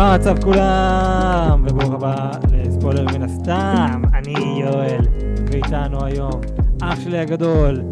מה 0.00 0.14
המצב 0.14 0.42
כולם? 0.42 1.64
וברוך 1.68 1.94
הבא 1.94 2.30
לספוילר 2.52 3.04
מן 3.04 3.22
הסתם, 3.22 4.02
אני 4.14 4.60
יואל, 4.60 5.00
ואיתנו 5.50 6.04
היום 6.04 6.40
אח 6.82 7.00
שלי 7.00 7.18
הגדול, 7.18 7.82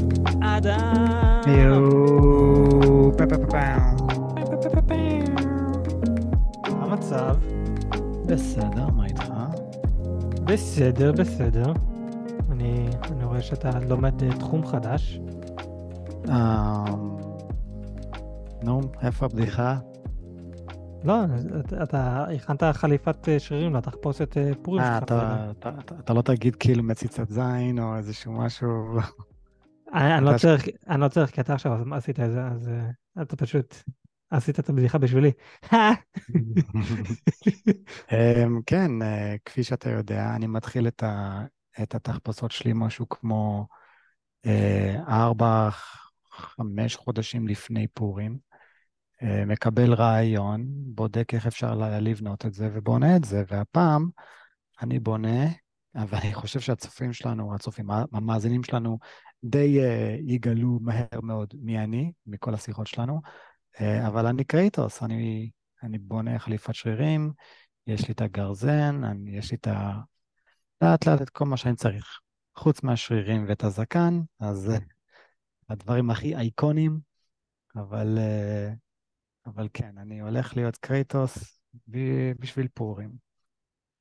אדם. 0.43 1.41
יואו, 1.47 3.13
פה 3.19 3.25
פה 3.27 3.37
פה 3.39 4.83
פה. 4.83 4.97
מה 6.71 6.85
המצב? 6.85 7.37
בסדר, 8.27 8.87
מה 8.97 9.07
איתך? 9.07 9.33
בסדר, 10.45 11.13
בסדר. 11.13 11.73
אני, 12.53 12.89
אני 13.11 13.25
רואה 13.25 13.43
שאתה 13.43 13.71
לומד 13.89 14.23
אה, 14.23 14.33
תחום 14.39 14.67
חדש. 14.67 15.21
אה, 16.29 16.85
נו, 18.63 18.81
איפה 19.03 19.27
הבדיחה? 19.27 19.77
לא, 21.05 21.15
אתה, 21.83 22.25
הכנת 22.37 22.63
חליפת 22.63 23.29
אה, 23.29 23.39
שרירים 23.41 23.75
לתחפושת 23.75 24.37
אה, 24.37 24.51
פורים 24.63 24.83
אה, 24.85 24.99
שלך. 25.01 25.03
אתה- 26.01 26.15
לא 26.15 26.23
תגיד 26.23 26.57
כאילו 26.57 26.83
מציצת 26.83 27.29
זין 27.29 27.79
או 27.79 27.97
איזשהו 27.97 28.33
משהו. 28.33 28.99
אני, 29.95 30.25
לא 30.25 30.39
צריך, 30.39 30.69
אני 30.89 31.01
לא 31.01 31.09
צריך, 31.09 31.31
כי 31.31 31.41
אתה 31.41 31.55
עכשיו 31.55 31.95
עשית 31.95 32.21
את 32.21 32.31
זה, 32.31 32.41
אז 32.47 32.71
אתה 33.23 33.37
פשוט 33.37 33.75
עשית 34.31 34.61
את 34.61 34.69
הבדיחה 34.69 34.99
בשבילי. 34.99 35.31
אמ, 38.13 38.61
כן, 38.67 38.91
כפי 39.45 39.63
שאתה 39.63 39.91
יודע, 39.91 40.33
אני 40.37 40.47
מתחיל 40.47 40.89
את 41.83 41.95
התחפושות 41.95 42.51
שלי 42.51 42.73
משהו 42.75 43.09
כמו 43.09 43.67
ארבע, 45.09 45.69
חמש 46.33 46.97
חודשים 46.97 47.49
לפני 47.49 47.87
פורים. 47.95 48.48
אה, 49.23 49.45
מקבל 49.45 49.95
רעיון, 49.95 50.67
בודק 50.69 51.35
איך 51.35 51.47
אפשר 51.47 51.75
לבנות 51.75 52.47
את 52.47 52.55
זה 52.55 52.71
ובונה 52.73 53.17
את 53.17 53.25
זה, 53.25 53.43
והפעם 53.49 54.09
אני 54.83 54.99
בונה, 54.99 55.47
ואני 55.95 56.35
חושב 56.35 56.61
שהצופים 56.61 57.13
שלנו, 57.13 57.55
הצופים, 57.55 57.91
המאזינים 58.13 58.65
שלנו, 58.65 58.99
די 59.45 59.81
אה, 59.81 60.17
יגלו 60.21 60.79
מהר 60.83 61.21
מאוד 61.23 61.55
מי 61.61 61.79
אני, 61.79 62.13
מכל 62.27 62.55
השיחות 62.55 62.87
שלנו, 62.87 63.21
אה, 63.81 64.07
אבל 64.07 64.27
אני 64.27 64.45
קרייטוס, 64.45 65.03
אני, 65.03 65.51
אני 65.83 65.99
בונה 65.99 66.39
חליפת 66.39 66.75
שרירים, 66.75 67.33
יש 67.87 68.09
לי 68.09 68.15
את 68.15 68.21
הגרזן, 68.21 69.05
אני, 69.05 69.39
יש 69.39 69.51
לי 69.51 69.57
את 69.57 69.67
ה... 69.67 69.95
לאט 70.83 71.07
לאט 71.07 71.23
את 71.23 71.31
כל 71.31 71.45
מה 71.45 71.57
שאני 71.57 71.77
צריך. 71.77 72.21
חוץ 72.57 72.83
מהשרירים 72.83 73.45
ואת 73.49 73.65
הזקן, 73.65 74.21
אז 74.41 74.71
אה, 74.71 74.79
הדברים 75.69 76.11
הכי 76.11 76.37
אייקונים, 76.37 77.01
אבל, 77.77 78.19
אה, 78.19 78.73
אבל 79.55 79.69
כן, 79.75 79.99
אני 79.99 80.21
הולך 80.21 80.57
להיות 80.57 80.77
קרייטוס 80.77 81.61
ב- 81.91 82.33
בשביל 82.41 82.69
פורים. 82.75 83.11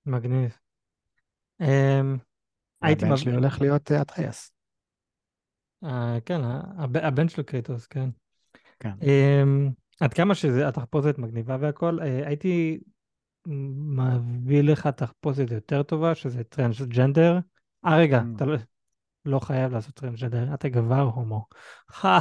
מגניב. 0.05 0.57
אמ, 1.61 2.17
הייתי 2.81 3.03
והבן 3.03 3.13
מב- 3.13 3.19
שלי 3.19 3.33
הולך 3.35 3.61
להיות 3.61 3.91
אה, 3.91 4.01
אטריאס. 4.01 4.51
אה, 5.83 6.17
כן, 6.25 6.41
הב- 6.77 6.97
הבן 6.97 7.29
של 7.29 7.43
קריטוס, 7.43 7.87
כן. 7.87 8.09
כן. 8.79 8.91
אמ, 9.01 9.69
עד 9.99 10.13
כמה 10.13 10.35
שזה, 10.35 10.67
התחפושת 10.67 11.17
מגניבה 11.17 11.57
והכל, 11.59 11.99
אה, 12.01 12.27
הייתי 12.27 12.79
מביא 13.47 14.61
לך 14.61 14.87
תחפושת 14.87 15.51
יותר 15.51 15.83
טובה, 15.83 16.15
שזה 16.15 16.43
טרנסג'נדר. 16.43 17.39
אה, 17.85 17.97
רגע, 17.97 18.19
Mm. 18.21 18.35
אתה 18.35 18.45
לא- 18.45 18.57
לא 19.27 19.39
חייב 19.39 19.71
לעשות 19.73 19.93
טרנסג'נדר, 19.93 20.53
אתה 20.53 20.69
כבר 20.69 21.01
הומו. 21.01 21.45
חא, 21.89 22.19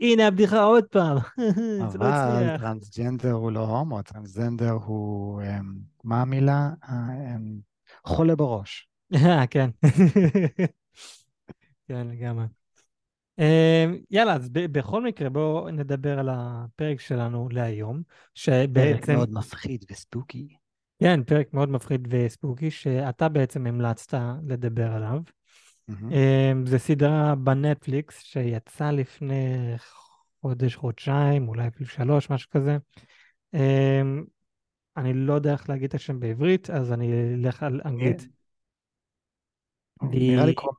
הנה 0.00 0.26
הבדיחה 0.26 0.62
עוד 0.62 0.84
פעם. 0.84 1.16
אבל. 1.86 2.56
טרנסג'נדר 2.58 3.32
הוא 3.32 3.52
לא 3.52 3.60
הומו, 3.60 4.02
טרנסג'נדר 4.02 4.70
הוא, 4.70 5.42
אמ, 5.42 5.74
מה 6.04 6.22
המילה? 6.22 6.70
אה, 6.88 7.34
אמ, 7.36 7.58
חולה 8.04 8.36
בראש. 8.36 8.88
כן. 9.50 9.70
כן, 11.88 12.06
לגמרי. 12.06 12.44
אמ, 13.38 13.98
יאללה, 14.10 14.34
אז 14.34 14.48
בכל 14.52 15.04
מקרה, 15.04 15.28
בואו 15.28 15.70
נדבר 15.70 16.18
על 16.18 16.28
הפרק 16.32 17.00
שלנו 17.00 17.48
להיום, 17.48 17.96
פרק 17.96 18.24
שבעצם, 18.34 19.14
מאוד 19.14 19.32
מפחיד 19.32 19.84
וספוקי. 19.90 20.48
כן, 20.98 21.24
פרק 21.24 21.54
מאוד 21.54 21.68
מפחיד 21.68 22.08
וספוקי, 22.10 22.70
שאתה 22.70 23.28
בעצם 23.28 23.66
המלצת 23.66 24.18
לדבר 24.46 24.92
עליו. 24.92 25.20
מהמם. 25.88 26.12
אמ, 26.12 26.66
זה 26.66 26.78
סדרה 26.78 27.34
בנטפליקס 27.34 28.22
שיצאה 28.22 28.92
לפני 28.92 29.74
חודש, 30.40 30.76
חודשיים, 30.76 31.48
אולי 31.48 31.68
אפילו 31.68 31.86
שלוש, 31.90 32.30
משהו 32.30 32.50
כזה. 32.50 32.76
אמ, 33.54 34.24
אני 34.96 35.12
לא 35.14 35.32
יודע 35.32 35.52
איך 35.52 35.68
להגיד 35.68 35.84
את 35.84 35.94
השם 35.94 36.20
בעברית, 36.20 36.70
אז 36.70 36.92
אני 36.92 37.34
אלך 37.34 37.62
על 37.62 37.80
אנגלית. 37.84 38.28
נראה 40.02 40.46
לי 40.46 40.54
כמו... 40.56 40.70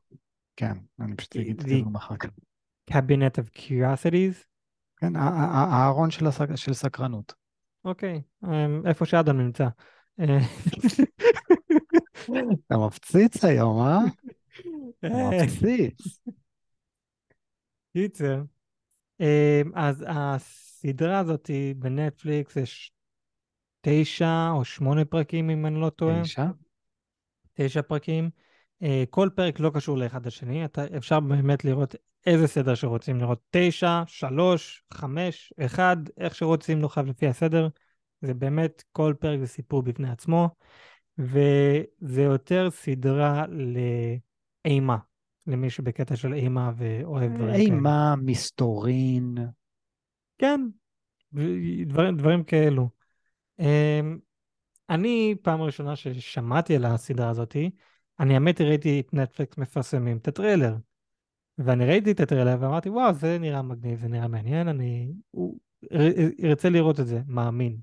כן, 0.55 0.73
אני 0.99 1.15
פשוט 1.15 1.35
אגיד 1.35 1.59
את 1.61 1.69
זה 1.69 1.75
אחר 1.95 2.17
כך. 2.17 2.29
Cabinet 2.91 3.39
of 3.41 3.57
Curiosities. 3.57 4.45
כן, 4.97 5.15
הארון 5.15 6.11
של 6.55 6.73
סקרנות. 6.73 7.33
אוקיי, 7.85 8.21
אמ, 8.43 8.81
איפה 8.85 9.05
שאדם 9.05 9.37
נמצא. 9.37 9.67
אה, 10.19 10.39
אתה 12.67 12.77
מפציץ 12.77 13.45
היום, 13.45 13.81
אה? 13.81 13.99
קיצר. 17.93 18.41
אמ, 19.19 19.71
אז 19.75 20.05
הסדרה 20.07 21.19
הזאת 21.19 21.49
בנטפליקס, 21.75 22.55
יש 22.55 22.91
תשע 23.81 24.49
או 24.51 24.65
שמונה 24.65 25.05
פרקים, 25.05 25.49
אם 25.49 25.65
אני 25.65 25.81
לא 25.81 25.89
טועה. 25.89 26.21
תשע? 26.21 26.45
תשע 27.53 27.81
פרקים. 27.81 28.29
אה, 28.83 29.03
כל 29.09 29.29
פרק 29.35 29.59
לא 29.59 29.71
קשור 29.73 29.97
לאחד 29.97 30.25
לשני, 30.25 30.65
אתה, 30.65 30.85
אפשר 30.97 31.19
באמת 31.19 31.65
לראות 31.65 31.95
איזה 32.25 32.47
סדר 32.47 32.75
שרוצים 32.75 33.19
לראות. 33.19 33.39
תשע, 33.49 34.03
שלוש, 34.07 34.83
חמש, 34.93 35.53
אחד, 35.59 35.97
איך 36.17 36.35
שרוצים, 36.35 36.81
לא 36.81 36.87
חייב 36.87 37.07
לפי 37.07 37.27
הסדר. 37.27 37.67
זה 38.21 38.33
באמת, 38.33 38.83
כל 38.91 39.13
פרק 39.19 39.39
זה 39.39 39.47
סיפור 39.47 39.81
בפני 39.81 40.09
עצמו, 40.09 40.49
וזה 41.17 42.21
יותר 42.21 42.69
סדרה 42.71 43.45
לאימה, 44.65 44.97
למי 45.47 45.69
שבקטע 45.69 46.15
של 46.15 46.33
אימה 46.33 46.71
ואוהב 46.75 47.31
דברים 47.33 47.51
כאלה. 47.51 47.55
אימה, 47.55 48.15
מסתורין. 48.15 49.37
כן, 50.37 50.61
דברים, 51.85 52.17
דברים 52.17 52.43
כאלו. 52.43 52.89
אמ, 53.59 54.19
אני, 54.89 55.35
פעם 55.41 55.61
ראשונה 55.61 55.95
ששמעתי 55.95 56.75
על 56.75 56.85
הסדרה 56.85 57.29
הזאתי, 57.29 57.69
אני 58.19 58.33
האמת 58.33 58.61
ראיתי 58.61 58.99
את 58.99 59.13
נטפליקס 59.13 59.57
מפרסמים 59.57 60.17
את 60.17 60.27
הטריילר. 60.27 60.75
ואני 61.57 61.85
ראיתי 61.85 62.11
את 62.11 62.19
הטריילר 62.19 62.57
ואמרתי, 62.59 62.89
וואו, 62.89 63.13
זה 63.13 63.37
נראה 63.39 63.61
מגניב, 63.61 63.99
זה 63.99 64.07
נראה 64.07 64.27
מעניין, 64.27 64.67
אני 64.67 65.11
הוא- 65.31 65.59
ארצה 66.43 66.69
לראות 66.69 66.99
את 66.99 67.07
זה, 67.07 67.21
מאמין. 67.27 67.77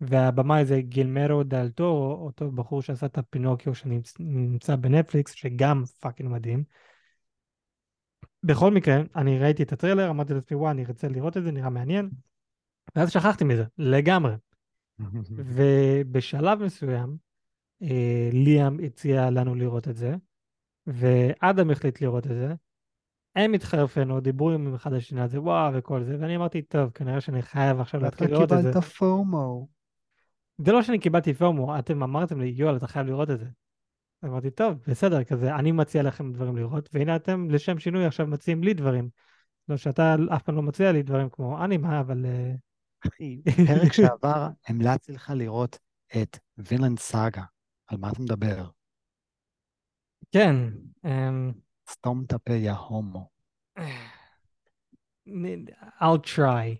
והבמאי 0.00 0.64
זה 0.64 0.80
גיירמו 0.80 1.42
דל 1.42 1.68
טורו, 1.68 2.12
אותו 2.12 2.50
בחור 2.50 2.82
שעשה 2.82 3.06
את 3.06 3.18
הפינוקיו 3.18 3.74
שנמצא 3.74 4.76
בנטפליקס, 4.76 5.32
שגם 5.32 5.82
fucking 6.00 6.30
מדהים. 6.30 6.64
בכל 8.42 8.70
מקרה, 8.70 8.96
אני 9.16 9.38
ראיתי 9.38 9.62
את 9.62 9.72
הטריילר, 9.72 10.10
אמרתי 10.10 10.34
לעצמי, 10.34 10.56
וואו, 10.56 10.70
אני 10.70 10.84
ארצה 10.84 11.08
לראות 11.08 11.36
את 11.36 11.42
זה, 11.42 11.50
נראה 11.50 11.70
מעניין. 11.70 12.10
ואז 12.96 13.10
שכחתי 13.10 13.44
מזה, 13.44 13.64
לגמרי. 13.78 14.34
ובשלב 15.54 16.62
מסוים, 16.62 17.16
אה, 17.82 18.28
ליאם 18.32 18.78
הציע 18.84 19.30
לנו 19.30 19.54
לראות 19.54 19.88
את 19.88 19.96
זה, 19.96 20.14
ואדם 20.86 21.70
החליט 21.70 22.00
לראות 22.00 22.26
את 22.26 22.36
זה. 22.36 22.54
הם 23.36 23.52
התחרפנו, 23.52 24.20
דיברו 24.20 24.50
עם 24.50 24.74
אחד 24.74 24.92
השני 24.92 25.20
על 25.20 25.28
זה, 25.28 25.40
וואו, 25.40 25.74
וכל 25.74 26.04
זה, 26.04 26.16
ואני 26.20 26.36
אמרתי, 26.36 26.62
טוב, 26.62 26.90
כנראה 26.90 27.20
שאני 27.20 27.42
חייב 27.42 27.80
עכשיו 27.80 28.00
להתחיל 28.00 28.30
לראות 28.30 28.52
את 28.52 28.62
זה. 28.62 28.68
קיבלת 28.68 28.84
פומו. 28.84 29.77
זה 30.58 30.72
לא 30.72 30.82
שאני 30.82 30.98
קיבלתי 30.98 31.34
פורמו, 31.34 31.78
אתם 31.78 32.02
אמרתם 32.02 32.40
לי, 32.40 32.46
יואל, 32.56 32.76
אתה 32.76 32.86
חייב 32.86 33.06
לראות 33.06 33.30
את 33.30 33.38
זה. 33.38 33.46
אמרתי, 34.24 34.50
טוב, 34.50 34.78
בסדר, 34.86 35.24
כזה, 35.24 35.54
אני 35.54 35.72
מציע 35.72 36.02
לכם 36.02 36.32
דברים 36.32 36.56
לראות, 36.56 36.88
והנה 36.92 37.16
אתם, 37.16 37.50
לשם 37.50 37.78
שינוי, 37.78 38.06
עכשיו 38.06 38.26
מציעים 38.26 38.64
לי 38.64 38.74
דברים. 38.74 39.08
לא 39.68 39.76
שאתה 39.76 40.16
אף 40.36 40.42
פעם 40.42 40.56
לא 40.56 40.62
מציע 40.62 40.92
לי 40.92 41.02
דברים 41.02 41.28
כמו 41.28 41.64
אנימה, 41.64 42.00
אבל... 42.00 42.26
אה, 42.26 42.54
אחי, 43.06 43.42
פרק 43.66 43.92
שעבר 43.92 44.48
המלצתי 44.66 45.12
לך 45.12 45.32
לראות 45.34 45.78
את 46.22 46.38
וילנד 46.58 46.98
סאגה. 46.98 47.42
על 47.86 47.98
מה 47.98 48.10
אתה 48.10 48.22
מדבר? 48.22 48.70
כן, 50.32 50.56
אמ, 51.04 51.52
סתום 51.90 52.24
את 52.26 52.32
הפה, 52.32 52.52
יא 52.52 52.72
הומו. 52.72 53.28
I'll 56.00 56.36
try. 56.36 56.76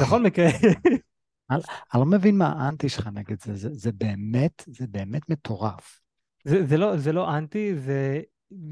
בכל 0.00 0.22
מקרה, 0.22 0.46
אני 1.50 1.60
לא 1.94 2.06
מבין 2.06 2.38
מה 2.38 2.46
האנטי 2.52 2.88
שלך 2.88 3.06
נגד 3.06 3.42
זה, 3.42 3.54
זה, 3.54 3.68
זה 3.72 3.92
באמת, 3.92 4.64
זה 4.66 4.86
באמת 4.86 5.30
מטורף. 5.30 6.00
זה, 6.44 6.66
זה, 6.66 6.76
לא, 6.76 6.96
זה 6.96 7.12
לא 7.12 7.36
אנטי, 7.38 7.74
זה 7.76 8.20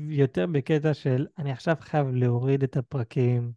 יותר 0.08 0.46
בקטע 0.46 0.94
של 0.94 1.26
אני 1.38 1.52
עכשיו 1.52 1.76
חייב 1.80 2.06
להוריד 2.12 2.62
את 2.62 2.76
הפרקים. 2.76 3.52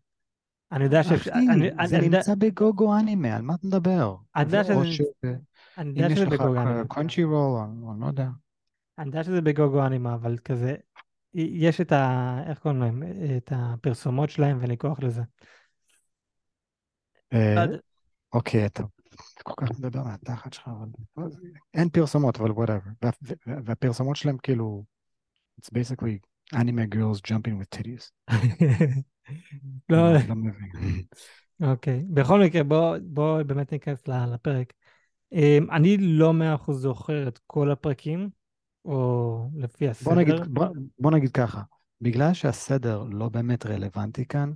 אני 0.72 0.84
יודע 0.84 1.04
ש... 1.04 1.12
אחי, 1.12 1.32
אני, 1.32 1.72
אני, 1.72 1.88
זה 1.88 1.98
אני 1.98 2.06
יודע, 2.06 2.18
נמצא 2.18 2.36
בגוגו 2.36 2.98
אנימה, 2.98 3.36
על 3.36 3.42
מה 3.42 3.54
אתה 3.56 3.68
מדבר? 3.68 4.16
אני 4.36 4.44
יודע 4.46 4.64
שזה- 4.64 4.92
ש- 4.92 5.02
אני 5.78 5.90
אם 5.90 5.96
יודע 5.96 6.08
יש 6.14 6.20
שזה 6.20 6.26
לך 6.26 6.34
בגוג 6.34 6.56
אנימה. 6.56 6.84
קרונצ'י 6.90 7.24
רול, 7.24 7.60
אני 7.92 8.02
לא 8.02 8.06
יודע. 8.06 8.28
אני 8.98 9.08
יודע 9.08 9.24
שזה 9.24 9.42
בגוגו 9.42 9.86
אנימה, 9.86 10.14
אבל 10.14 10.38
כזה, 10.38 10.76
יש 11.34 11.82
את 11.82 11.92
ה... 11.92 12.42
איך 12.48 12.60
קוראים 12.60 12.80
להם? 12.82 13.04
את 13.38 13.52
הפרסומות 13.56 14.30
שלהם 14.30 14.58
ואין 14.58 14.70
לי 14.70 14.78
כוח 14.78 15.00
לזה. 15.00 15.22
אה. 17.34 17.66
אוקיי, 18.34 18.66
אתה 18.66 18.84
כל 19.44 19.54
כך 19.58 19.80
מדבר 19.80 20.04
מהתחת 20.04 20.54
שלך, 20.54 20.68
אבל 20.68 20.88
אין 21.74 21.90
פרסומות, 21.90 22.40
אבל 22.40 22.50
whatever. 22.50 22.90
וה- 23.02 23.10
וה- 23.22 23.56
והפרסומות 23.66 24.16
שלהם 24.16 24.38
כאילו, 24.38 24.84
it's 25.62 25.70
basically 25.70 26.18
anime 26.56 26.96
girls 26.96 27.20
jumping 27.32 27.62
with 27.62 27.80
titties. 27.80 28.12
לא, 29.90 30.14
לא 30.14 30.36
מבין. 30.36 30.72
אוקיי. 31.62 32.04
בכל 32.10 32.42
מקרה, 32.42 32.64
בוא, 32.64 32.98
בוא 33.02 33.44
באמת 33.44 33.72
ניכנס 33.72 34.08
לפרק. 34.08 34.74
אמ, 35.32 35.68
אני 35.72 35.98
לא 35.98 36.34
מאה 36.34 36.56
אחוז 36.56 36.82
זוכר 36.82 37.28
את 37.28 37.40
כל 37.48 37.72
הפרקים, 37.72 38.30
או 38.86 39.50
לפי 39.56 39.86
בוא 40.04 40.16
נגיד, 40.16 40.34
הסדר. 40.34 40.46
בוא, 40.50 40.66
בוא 41.00 41.12
נגיד 41.12 41.32
ככה, 41.32 41.62
בגלל 42.02 42.34
שהסדר 42.34 43.04
לא 43.12 43.30
באמת 43.30 43.66
רלוונטי 43.66 44.26
כאן, 44.26 44.54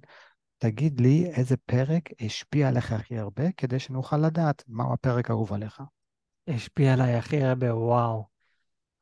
תגיד 0.61 1.01
לי 1.01 1.31
איזה 1.35 1.57
פרק 1.57 2.09
השפיע 2.19 2.67
עליך 2.67 2.91
הכי 2.91 3.17
הרבה, 3.17 3.51
כדי 3.57 3.79
שנוכל 3.79 4.17
לדעת 4.17 4.63
מהו 4.67 4.93
הפרק 4.93 5.29
האהוב 5.29 5.53
עליך. 5.53 5.81
השפיע 6.47 6.93
עליי 6.93 7.15
הכי 7.15 7.43
הרבה, 7.43 7.75
וואו. 7.75 8.25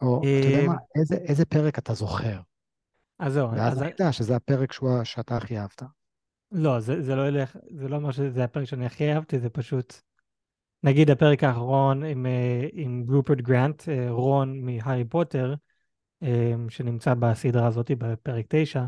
או, 0.01 0.21
אתה 0.21 0.47
יודע 0.47 0.67
מה, 0.67 0.73
אמ, 0.73 0.77
איזה, 0.99 1.15
איזה 1.15 1.45
פרק 1.45 1.79
אתה 1.79 1.93
זוכר, 1.93 2.39
אז 3.19 3.33
זהו, 3.33 3.51
ואז 3.51 3.81
יודע 3.81 4.11
שזה 4.11 4.35
הפרק 4.35 4.71
שהוא- 4.71 5.03
שאתה 5.03 5.37
הכי 5.37 5.59
אהבת. 5.59 5.83
לא, 6.51 6.79
זה, 6.79 7.01
זה 7.01 7.15
לא 7.15 7.27
ילך, 7.27 7.57
זה 7.75 7.87
לא 7.87 7.95
אומר 7.95 8.11
שזה 8.11 8.43
הפרק 8.43 8.65
שאני 8.65 8.85
הכי 8.85 9.13
אהבתי, 9.13 9.39
זה 9.39 9.49
פשוט, 9.49 9.93
נגיד 10.83 11.09
הפרק 11.09 11.43
האחרון 11.43 12.03
עם, 12.03 12.25
אה, 12.25 12.67
עם 12.73 13.05
רופרט 13.09 13.37
גרנט, 13.37 13.89
אה, 13.89 14.07
רון 14.09 14.61
מהארי 14.61 15.05
פוטר, 15.05 15.55
אה, 16.23 16.53
שנמצא 16.69 17.13
בסדרה 17.13 17.67
הזאת, 17.67 17.91
בפרק 17.91 18.45
9, 18.49 18.85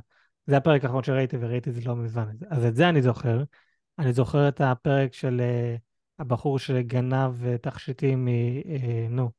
זה 0.51 0.57
הפרק 0.57 0.83
האחרון 0.83 1.03
שראיתי 1.03 1.37
וראיתי 1.39 1.69
את 1.69 1.75
זה 1.75 1.81
לא 1.85 1.95
מזמן. 1.95 2.35
אז 2.49 2.65
את 2.65 2.75
זה 2.75 2.89
אני 2.89 3.01
זוכר. 3.01 3.43
אני 3.99 4.13
זוכר 4.13 4.47
את 4.47 4.61
הפרק 4.61 5.13
של 5.13 5.41
אה, 5.41 5.75
הבחור 6.19 6.59
שגנב 6.59 7.45
אה, 7.45 7.57
תכשיטים 7.57 8.25
מ... 8.25 8.27
אה, 8.27 9.07
נו, 9.09 9.31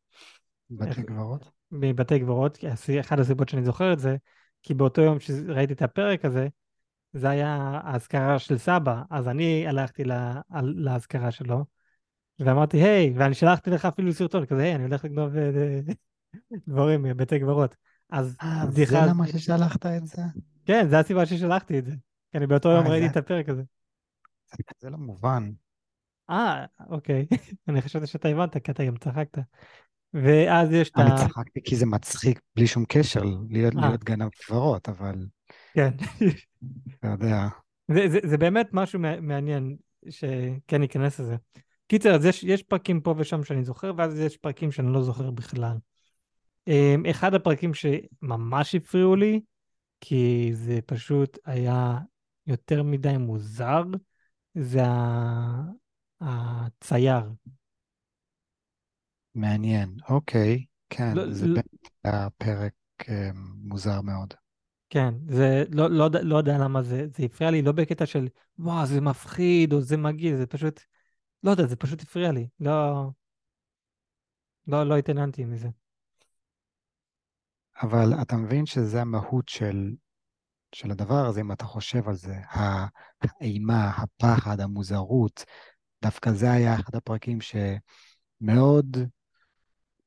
בתי 0.71 1.03
קברות? 1.03 1.51
מבתי 1.73 2.25
הס- 2.69 2.91
אחת 3.01 3.19
הסיבות 3.19 3.49
שאני 3.49 3.65
זוכר 3.65 3.93
את 3.93 3.99
זה, 3.99 4.17
כי 4.63 4.75
באותו 4.75 5.03
יום 5.03 5.21
שראיתי 5.21 5.73
את 5.73 5.83
הפרק 5.83 6.25
הזה, 6.25 6.49
זה 7.13 7.31
היה 7.31 7.81
האזכרה 7.85 8.39
של 8.39 8.59
סבא, 8.59 9.03
אז 9.11 9.29
אני 9.29 9.69
הלכתי 9.69 10.05
לה- 10.05 10.41
לאזכרה 10.63 11.31
שלו, 11.31 11.65
ואמרתי, 12.39 12.77
היי, 12.77 13.13
ואני 13.17 13.35
שלחתי 13.35 13.71
לך 13.71 13.85
אפילו 13.85 14.13
סרטון 14.13 14.47
כזה, 14.47 14.63
היי, 14.63 14.75
אני 14.75 14.85
הולך 14.85 15.05
לגנוב 15.05 15.33
דברים 16.69 17.03
מבתי 17.03 17.41
קברות. 17.41 17.77
אז 18.11 18.37
אה, 18.43 18.65
זה 18.71 18.85
למה 18.93 19.27
ששלחת 19.27 19.87
את 19.87 20.07
זה? 20.07 20.23
כן, 20.65 20.87
זו 20.91 20.97
הסיבה 20.97 21.27
ששלחתי 21.27 21.79
את 21.79 21.85
זה. 21.85 21.93
כי 22.33 22.39
אני 22.39 22.47
באותו 22.47 22.69
יום 22.69 22.87
אה, 22.87 22.91
ראיתי 22.91 23.05
זה- 23.07 23.11
את 23.13 23.17
הפרק 23.17 23.49
הזה. 23.49 23.63
זה 24.81 24.91
לא 24.91 24.99
מובן. 24.99 25.51
אה, 26.31 26.65
אוקיי. 26.89 27.27
אני 27.69 27.83
חשבתי 27.83 28.07
שאתה 28.07 28.29
הבנת, 28.29 28.57
כי 28.65 28.71
אתה 28.71 28.85
גם 28.85 28.97
צחקת. 28.97 29.39
ואז 30.15 30.73
יש 30.73 30.91
את 30.91 30.97
אני 30.99 31.11
ה... 31.11 31.17
צחקתי 31.17 31.61
כי 31.65 31.77
זה 31.77 31.87
מצחיק 31.87 32.41
בלי 32.57 32.67
שום 32.67 32.85
קשר 32.89 33.23
להיות, 33.51 33.75
אה, 33.77 33.97
גנב 34.05 34.29
קברות, 34.29 34.89
אבל 34.89 35.27
כן. 35.75 35.91
אתה 36.99 37.09
יודע, 37.09 37.49
זה, 37.89 38.09
זה, 38.09 38.19
זה 38.25 38.39
באמת 38.39 38.69
משהו 38.73 39.01
מע- 39.01 39.21
מעניין 39.21 39.77
שכן 40.11 40.81
ניכנס 40.81 41.21
לזה. 41.21 41.37
קיצר, 41.87 42.15
אז 42.15 42.25
יש, 42.25 42.45
יש 42.45 42.63
פרקים 42.63 43.01
פה 43.01 43.15
ושם 43.19 43.45
שאני 43.45 43.65
זוכר, 43.65 43.93
ואז 43.97 44.19
יש 44.21 44.37
פרקים 44.37 44.73
שאני 44.73 44.93
לא 44.93 45.03
זוכר 45.03 45.31
בכלל. 45.31 45.77
אמ, 46.69 47.03
אחד 47.11 47.35
הפרקים 47.35 47.71
שממש 47.75 48.75
הפריעו 48.75 49.17
לי, 49.17 49.41
כי 50.05 50.51
זה 50.55 50.79
פשוט 50.87 51.39
היה 51.45 51.99
יותר 52.47 52.83
מדי 52.83 53.17
מוזר, 53.17 53.83
זה 54.55 54.81
הצייר. 56.21 57.23
מעניין. 59.35 59.97
אוקיי, 60.09 60.65
כן, 60.91 61.17
לא, 61.17 61.31
זה 61.31 61.47
לא, 61.47 61.55
באמת 61.55 61.91
היה 62.05 62.29
פרק 62.39 62.73
אה, 63.09 63.31
מוזר 63.65 64.01
מאוד. 64.01 64.35
כן, 64.91 65.15
זה 65.29 65.65
לא, 65.71 65.91
לא, 65.91 66.09
לא 66.23 66.37
יודע 66.37 66.59
למה 66.59 66.83
זה, 66.83 67.07
זה 67.17 67.25
הפריע 67.25 67.51
לי, 67.51 67.63
לא 67.63 67.73
בקטע 67.73 68.07
של 68.07 68.29
וואו, 68.59 68.87
זה 68.87 69.01
מפחיד 69.01 69.73
או 69.73 69.81
זה 69.81 69.97
מגעיל, 69.97 70.37
זה 70.37 70.47
פשוט, 70.47 70.81
לא 71.43 71.51
יודע, 71.51 71.67
זה 71.67 71.77
פשוט 71.77 72.03
הפריע 72.03 72.33
לי. 72.33 72.49
לא, 72.61 73.09
לא, 74.67 74.87
לא 74.87 74.97
התעניינתי 74.97 75.45
מזה. 75.45 75.69
אבל 77.83 78.23
אתה 78.23 78.37
מבין 78.37 78.67
שזה 78.67 79.01
המהות 79.01 79.49
של, 79.49 79.91
של 80.75 80.91
הדבר 80.91 81.27
הזה, 81.27 81.41
אם 81.41 81.53
אתה 81.53 81.65
חושב 81.65 82.09
על 82.09 82.15
זה. 82.15 82.35
ה- 82.35 82.87
האימה, 83.41 83.91
הפחד, 83.91 84.61
המוזרות, 84.61 85.45
דווקא 86.03 86.33
זה 86.33 86.53
היה 86.53 86.75
אחד 86.75 86.95
הפרקים 86.95 87.39
שמאוד 87.41 88.97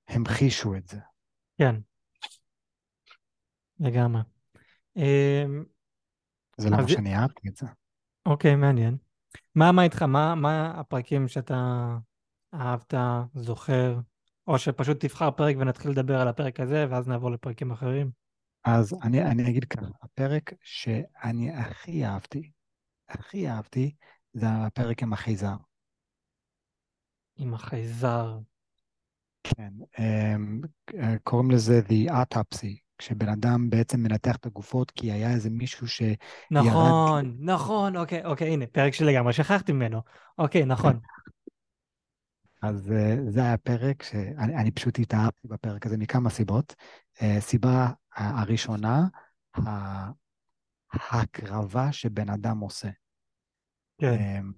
המחישו 0.08 0.76
את 0.76 0.88
זה. 0.88 1.00
כן, 1.58 1.76
לגמרי. 3.80 4.22
אמ, 4.98 5.64
זה 6.58 6.70
למה 6.70 6.84
אז 6.84 6.90
שאני 6.90 7.16
אהבתי 7.16 7.50
את 7.50 7.56
זה. 7.56 7.66
אוקיי, 8.26 8.56
מעניין. 8.56 8.98
מה, 9.56 9.72
מה 9.72 9.84
איתך? 9.84 10.02
מה, 10.02 10.36
מה 10.36 10.80
הפרקים 10.80 11.28
שאתה 11.28 11.88
אהבת, 12.54 12.94
זוכר, 13.36 14.00
או 14.48 14.60
שפשוט 14.60 15.06
תבחר 15.06 15.32
פרק 15.32 15.56
ונתחיל 15.60 15.92
לדבר 15.92 16.22
על 16.22 16.28
הפרק 16.28 16.60
הזה, 16.60 16.86
ואז 16.90 17.08
נעבור 17.08 17.32
לפרקים 17.32 17.72
אחרים? 17.72 18.12
אז 18.66 18.96
אני, 19.04 19.24
אני 19.24 19.50
אגיד 19.50 19.66
ככה, 19.66 19.86
הפרק 20.02 20.54
שאני 20.62 21.52
הכי 21.56 22.06
אהבתי, 22.06 22.52
הכי 23.10 23.50
אהבתי, 23.50 23.96
זה 24.34 24.46
הפרק 24.50 25.04
עם 25.04 25.14
החייזר. 25.14 25.56
עם 27.38 27.54
החייזר. 27.54 28.38
כן, 29.44 29.74
אמ, 30.00 30.62
אה, 31.00 31.16
קוראים 31.24 31.52
לזה 31.52 31.82
The 31.88 32.12
Autopsy, 32.12 32.78
כשבן 32.98 33.30
אדם 33.30 33.70
בעצם 33.70 34.00
מנתח 34.00 34.36
את 34.36 34.46
הגופות 34.46 34.92
כי 34.92 35.12
היה 35.12 35.32
איזה 35.32 35.50
מישהו 35.50 35.88
שירד, 35.88 36.16
נכון, 36.52 37.36
נכון, 37.40 37.98
אוקיי, 37.98 38.26
אוקיי, 38.26 38.54
הנה, 38.54 38.68
פרק 38.68 38.94
שלגמרי 38.94 39.34
שכחתי 39.34 39.72
ממנו. 39.72 40.02
אוקיי, 40.38 40.66
נכון. 40.66 41.00
אז 42.68 42.92
אה, 42.92 43.16
זה 43.30 43.40
היה 43.40 43.58
פרק 43.58 44.04
שאני 44.04 44.56
אני 44.56 44.72
פשוט 44.72 45.00
התאהבתי 45.00 45.48
בפרק 45.48 45.86
הזה 45.86 45.98
מכמה 45.98 46.30
סיבות. 46.30 46.76
אה, 47.22 47.38
סיבה 47.40 47.90
הראשונה, 48.16 49.08
ההקרבה 50.94 51.92
שבן 51.92 52.30
אדם 52.30 52.60
עושה. 52.60 52.90
כן, 54.02 54.14
אמ, 54.14 54.52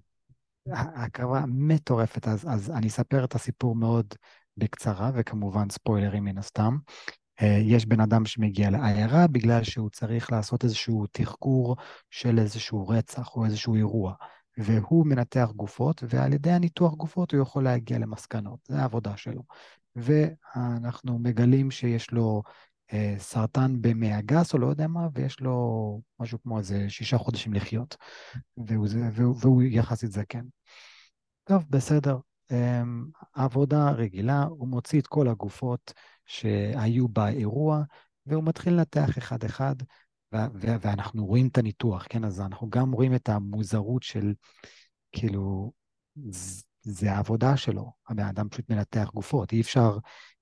הקרבה 0.72 1.44
מטורפת, 1.46 2.28
אז, 2.28 2.48
אז 2.48 2.70
אני 2.70 2.86
אספר 2.86 3.24
את 3.24 3.34
הסיפור 3.34 3.76
מאוד 3.76 4.14
בקצרה, 4.56 5.10
וכמובן 5.14 5.70
ספוילרים 5.70 6.24
מן 6.24 6.38
הסתם. 6.38 6.76
אה, 7.42 7.58
יש 7.62 7.86
בן 7.86 8.00
אדם 8.00 8.26
שמגיע 8.26 8.70
לעיירה 8.70 9.26
בגלל 9.26 9.64
שהוא 9.64 9.90
צריך 9.90 10.32
לעשות 10.32 10.64
איזשהו 10.64 11.06
תחקור 11.12 11.76
של 12.10 12.38
איזשהו 12.38 12.88
רצח 12.88 13.36
או 13.36 13.44
איזשהו 13.44 13.74
אירוע, 13.74 14.14
והוא 14.58 15.06
מנתח 15.06 15.48
גופות, 15.56 16.02
ועל 16.08 16.32
ידי 16.32 16.50
הניתוח 16.50 16.94
גופות 16.94 17.34
הוא 17.34 17.42
יכול 17.42 17.64
להגיע 17.64 17.98
למסקנות, 17.98 18.58
זה 18.68 18.78
העבודה 18.78 19.16
שלו. 19.16 19.42
ואנחנו 19.96 21.18
מגלים 21.18 21.70
שיש 21.70 22.10
לו 22.10 22.42
אה, 22.92 23.14
סרטן 23.18 23.76
במעי 23.80 24.12
הגס 24.12 24.54
או 24.54 24.58
לא 24.58 24.66
יודע 24.66 24.86
מה, 24.86 25.08
ויש 25.14 25.40
לו 25.40 26.00
משהו 26.20 26.42
כמו 26.42 26.58
איזה 26.58 26.90
שישה 26.90 27.18
חודשים 27.18 27.54
לחיות, 27.54 27.96
והוא, 28.56 28.86
והוא, 29.12 29.36
והוא 29.40 29.62
יחסית 29.62 30.12
זקן. 30.12 30.44
טוב, 31.44 31.64
בסדר. 31.70 32.18
אמ, 32.50 33.06
עבודה 33.34 33.90
רגילה, 33.90 34.42
הוא 34.42 34.68
מוציא 34.68 35.00
את 35.00 35.06
כל 35.06 35.28
הגופות 35.28 35.92
שהיו 36.26 37.08
באירוע, 37.08 37.82
והוא 38.26 38.44
מתחיל 38.44 38.72
לנתח 38.72 39.18
אחד-אחד, 39.18 39.74
ואנחנו 40.32 41.26
רואים 41.26 41.48
את 41.48 41.58
הניתוח, 41.58 42.06
כן? 42.08 42.24
אז 42.24 42.40
אנחנו 42.40 42.70
גם 42.70 42.92
רואים 42.92 43.14
את 43.14 43.28
המוזרות 43.28 44.02
של, 44.02 44.34
כאילו, 45.12 45.72
זה 46.82 47.12
העבודה 47.12 47.56
שלו. 47.56 47.92
הבן 48.08 48.24
אדם 48.24 48.48
פשוט 48.48 48.70
מנתח 48.70 49.10
גופות, 49.14 49.52
אי 49.52 49.60
אפשר, 49.60 49.98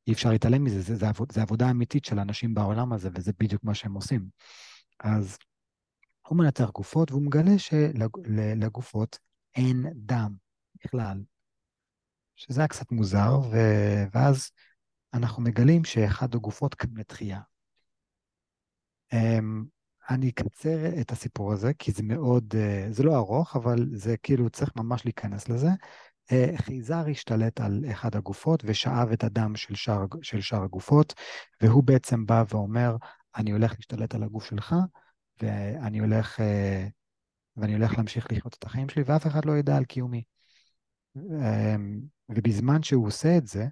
אי 0.06 0.12
אפשר 0.12 0.30
להתעלם 0.30 0.64
מזה, 0.64 0.80
זה, 0.80 0.96
זה, 0.96 1.08
עבוד, 1.08 1.32
זה 1.32 1.42
עבודה 1.42 1.70
אמיתית 1.70 2.04
של 2.04 2.18
אנשים 2.18 2.54
בעולם 2.54 2.92
הזה, 2.92 3.08
וזה 3.14 3.32
בדיוק 3.38 3.64
מה 3.64 3.74
שהם 3.74 3.94
עושים. 3.94 4.28
אז 5.00 5.38
הוא 6.28 6.38
מנתח 6.38 6.70
גופות, 6.74 7.10
והוא 7.10 7.22
מגלה 7.22 7.58
שלגופות 7.58 9.18
אין 9.54 9.86
דם 9.94 10.36
בכלל. 10.84 11.22
שזה 12.36 12.60
היה 12.60 12.68
קצת 12.68 12.92
מוזר, 12.92 13.40
ו... 13.52 13.56
ואז 14.12 14.50
אנחנו 15.14 15.42
מגלים 15.42 15.84
שאחד 15.84 16.34
הגופות 16.34 16.74
קם 16.74 16.96
לתחייה. 16.96 17.40
אני 20.10 20.28
אקצר 20.28 21.00
את 21.00 21.12
הסיפור 21.12 21.52
הזה, 21.52 21.74
כי 21.74 21.92
זה 21.92 22.02
מאוד, 22.02 22.54
uh, 22.54 22.92
זה 22.92 23.02
לא 23.02 23.16
ארוך, 23.16 23.56
אבל 23.56 23.86
זה 23.92 24.16
כאילו 24.16 24.50
צריך 24.50 24.70
ממש 24.76 25.04
להיכנס 25.04 25.48
לזה. 25.48 25.68
אה, 26.32 26.50
חייזר 26.56 27.04
השתלט 27.10 27.60
על 27.60 27.84
אחד 27.90 28.16
הגופות 28.16 28.62
ושאב 28.66 29.12
את 29.12 29.24
הדם 29.24 29.56
של 29.56 29.74
שאר, 29.74 30.04
של 30.22 30.40
שאר 30.40 30.62
הגופות, 30.62 31.14
והוא 31.62 31.84
בעצם 31.84 32.26
בא 32.26 32.44
ואומר, 32.48 32.96
אני 33.36 33.50
הולך 33.50 33.72
להשתלט 33.76 34.14
על 34.14 34.22
הגוף 34.22 34.44
שלך, 34.44 34.74
ואני 35.42 35.98
הולך, 35.98 36.40
אה, 36.40 36.86
ואני 37.56 37.72
הולך 37.72 37.96
להמשיך 37.96 38.32
לחיות 38.32 38.54
את 38.58 38.64
החיים 38.64 38.88
שלי, 38.88 39.02
ואף 39.06 39.26
אחד 39.26 39.44
לא 39.44 39.58
ידע 39.58 39.76
על 39.76 39.84
קיומי. 39.84 40.22
אמ, 41.16 42.00
ובזמן 42.28 42.82
שהוא 42.82 43.06
עושה 43.06 43.36
את 43.36 43.46
זה, 43.46 43.66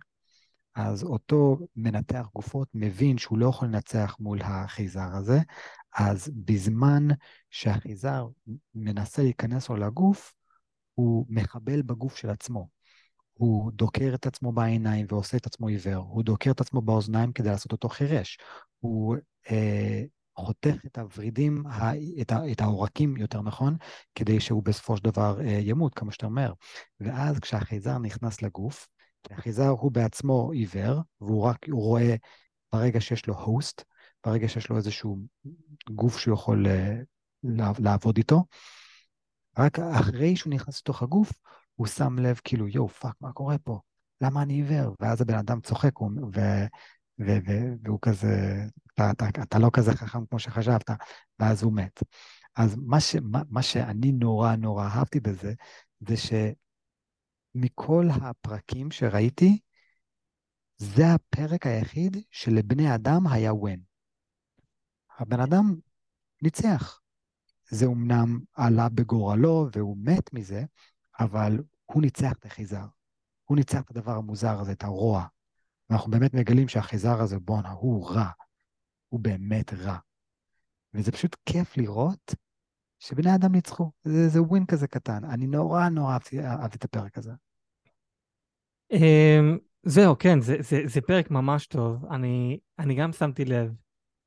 אז 0.74 1.04
אותו 1.04 1.58
מנתח 1.76 2.26
גופות 2.34 2.68
מבין 2.74 3.18
שהוא 3.18 3.38
לא 3.38 3.48
יכול 3.48 3.68
לנצח 3.68 4.16
מול 4.20 4.38
החייזר 4.42 5.08
הזה, 5.16 5.38
אז 5.94 6.30
בזמן 6.34 7.08
שהחייזר 7.50 8.26
מנסה 8.74 9.22
להיכנס 9.22 9.68
לו 9.68 9.76
לגוף, 9.76 10.32
הוא 10.94 11.26
מחבל 11.28 11.82
בגוף 11.82 12.16
של 12.16 12.30
עצמו. 12.30 12.68
הוא 13.32 13.72
דוקר 13.72 14.12
את 14.14 14.26
עצמו 14.26 14.52
בעיניים 14.52 15.06
ועושה 15.08 15.36
את 15.36 15.46
עצמו 15.46 15.68
עיוור, 15.68 16.04
הוא 16.08 16.22
דוקר 16.22 16.50
את 16.50 16.60
עצמו 16.60 16.82
באוזניים 16.82 17.32
כדי 17.32 17.48
לעשות 17.48 17.72
אותו 17.72 17.88
חירש, 17.88 18.38
הוא 18.80 19.16
אה, 19.50 20.02
חותך 20.36 20.76
את 20.86 20.98
הוורידים, 20.98 21.64
את, 22.20 22.32
את 22.52 22.60
העורקים, 22.60 23.16
יותר 23.16 23.42
נכון, 23.42 23.76
כדי 24.14 24.40
שהוא 24.40 24.62
בסופו 24.62 24.96
של 24.96 25.04
דבר 25.04 25.40
אה, 25.40 25.58
ימות 25.60 25.94
כמה 25.94 26.12
שיותר 26.12 26.28
מהר. 26.28 26.52
ואז 27.00 27.38
כשהחייזר 27.38 27.98
נכנס 27.98 28.42
לגוף, 28.42 28.88
כי 29.22 29.34
החייזר 29.34 29.68
הוא 29.68 29.92
בעצמו 29.92 30.52
עיוור, 30.52 31.00
והוא 31.20 31.42
רק, 31.42 31.58
הוא 31.70 31.82
רואה 31.82 32.14
ברגע 32.72 33.00
שיש 33.00 33.26
לו 33.26 33.34
host, 33.34 33.84
ברגע 34.26 34.48
שיש 34.48 34.68
לו 34.68 34.76
איזשהו 34.76 35.18
גוף 35.90 36.18
שהוא 36.18 36.34
יכול 36.34 36.66
אה, 36.66 37.00
לעבוד 37.78 38.16
איתו, 38.16 38.44
רק 39.58 39.78
אחרי 39.78 40.36
שהוא 40.36 40.54
נכנס 40.54 40.80
לתוך 40.80 41.02
הגוף, 41.02 41.32
הוא 41.74 41.86
שם 41.86 42.18
לב 42.18 42.40
כאילו, 42.44 42.68
יואו, 42.68 42.88
fuck, 42.88 43.14
מה 43.20 43.32
קורה 43.32 43.58
פה? 43.58 43.80
למה 44.20 44.42
אני 44.42 44.54
עיוור? 44.54 44.94
ואז 45.00 45.20
הבן 45.20 45.34
אדם 45.34 45.60
צוחק, 45.60 46.00
ו... 46.00 46.06
ו... 47.20 47.38
ו... 47.46 47.52
והוא 47.82 47.98
כזה, 48.02 48.64
אתה, 48.94 49.10
אתה, 49.10 49.42
אתה 49.42 49.58
לא 49.58 49.70
כזה 49.72 49.92
חכם 49.92 50.26
כמו 50.26 50.38
שחשבת, 50.38 50.90
ואז 51.38 51.62
הוא 51.62 51.72
מת. 51.72 52.02
אז 52.56 52.76
מה, 52.76 53.00
ש... 53.00 53.16
מה, 53.16 53.42
מה 53.50 53.62
שאני 53.62 54.12
נורא 54.12 54.56
נורא 54.56 54.84
אהבתי 54.84 55.20
בזה, 55.20 55.52
זה 56.00 56.14
שמכל 57.56 58.08
הפרקים 58.22 58.90
שראיתי, 58.90 59.58
זה 60.76 61.14
הפרק 61.14 61.66
היחיד 61.66 62.16
שלבני 62.30 62.94
אדם 62.94 63.26
היה 63.26 63.54
ווין. 63.54 63.93
הבן 65.18 65.40
אדם 65.40 65.74
ניצח. 66.42 67.00
זה 67.70 67.86
אומנם 67.86 68.40
עלה 68.54 68.88
בגורלו 68.88 69.68
והוא 69.72 69.96
מת 70.00 70.32
מזה, 70.32 70.64
אבל 71.20 71.62
הוא 71.84 72.02
ניצח 72.02 72.32
את 72.32 72.44
החייזר. 72.44 72.86
הוא 73.44 73.56
ניצח 73.56 73.80
את 73.80 73.90
הדבר 73.90 74.12
המוזר 74.12 74.60
הזה, 74.60 74.72
את 74.72 74.82
הרוע. 74.82 75.26
ואנחנו 75.90 76.10
באמת 76.10 76.34
מגלים 76.34 76.68
שהחייזר 76.68 77.20
הזה, 77.20 77.38
בואנה, 77.38 77.70
הוא 77.70 78.10
רע. 78.10 78.30
הוא 79.08 79.20
באמת 79.20 79.72
רע. 79.72 79.98
וזה 80.94 81.12
פשוט 81.12 81.36
כיף 81.46 81.76
לראות 81.76 82.34
שבני 82.98 83.34
אדם 83.34 83.52
ניצחו. 83.52 83.90
זה, 84.04 84.28
זה 84.28 84.42
ווין 84.42 84.66
כזה 84.66 84.86
קטן. 84.86 85.24
אני 85.24 85.46
נורא 85.46 85.88
נורא 85.88 86.12
אהבתי, 86.12 86.40
אהבתי 86.40 86.76
את 86.76 86.84
הפרק 86.84 87.18
הזה. 87.18 87.32
אמ, 88.92 89.58
זהו, 89.82 90.18
כן, 90.18 90.40
זה, 90.40 90.56
זה, 90.60 90.80
זה 90.86 91.00
פרק 91.00 91.30
ממש 91.30 91.66
טוב. 91.66 92.04
אני, 92.04 92.58
אני 92.78 92.94
גם 92.94 93.12
שמתי 93.12 93.44
לב 93.44 93.74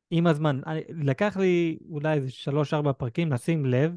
עם 0.10 0.28
הזמן, 0.28 0.62
אני, 0.66 0.82
לקח 0.90 1.38
לי 1.38 1.78
אולי 1.90 2.14
איזה 2.14 2.32
שלוש-ארבע 2.32 2.94
פרקים 2.94 3.32
לשים 3.32 3.66
לב, 3.66 3.96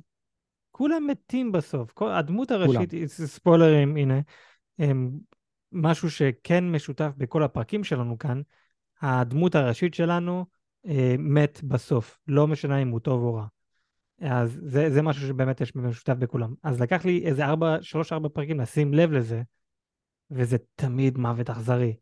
כולם 0.70 1.06
מתים 1.06 1.52
בסוף. 1.52 1.92
כל, 1.92 2.12
הדמות 2.12 2.50
הראשית, 2.50 2.90
כולם. 2.90 3.06
ספוילרים, 3.06 3.96
הנה, 3.96 4.20
הם, 4.78 5.10
משהו 5.72 6.10
שכן 6.10 6.72
משותף 6.72 7.10
בכל 7.16 7.42
הפרקים 7.42 7.84
שלנו 7.84 8.18
כאן, 8.18 8.40
הדמות 9.00 9.54
הראשית 9.54 9.94
שלנו 9.94 10.46
אה, 10.86 11.14
מת 11.18 11.60
בסוף, 11.64 12.18
לא 12.26 12.46
משנה 12.46 12.82
אם 12.82 12.88
הוא 12.88 13.00
טוב 13.00 13.22
או 13.22 13.34
רע. 13.34 13.46
אז 14.20 14.60
זה, 14.62 14.90
זה 14.90 15.02
משהו 15.02 15.28
שבאמת 15.28 15.60
יש 15.60 15.76
משותף 15.76 16.14
בכולם. 16.14 16.54
אז 16.62 16.80
לקח 16.80 17.04
לי 17.04 17.24
איזה 17.24 17.46
ארבע, 17.46 17.76
שלוש-ארבע 17.80 18.28
פרקים 18.28 18.60
לשים 18.60 18.94
לב 18.94 19.12
לזה, 19.12 19.42
וזה 20.30 20.56
תמיד 20.74 21.18
מוות 21.18 21.50
אכזרי. 21.50 21.94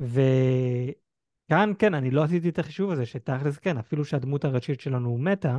ו... 0.00 0.20
כאן 1.48 1.72
כן, 1.78 1.94
אני 1.94 2.10
לא 2.10 2.22
עשיתי 2.22 2.48
את 2.48 2.58
החישוב 2.58 2.90
הזה, 2.90 3.06
שתכלס 3.06 3.58
כן, 3.58 3.78
אפילו 3.78 4.04
שהדמות 4.04 4.44
הראשית 4.44 4.80
שלנו 4.80 5.18
מתה 5.18 5.58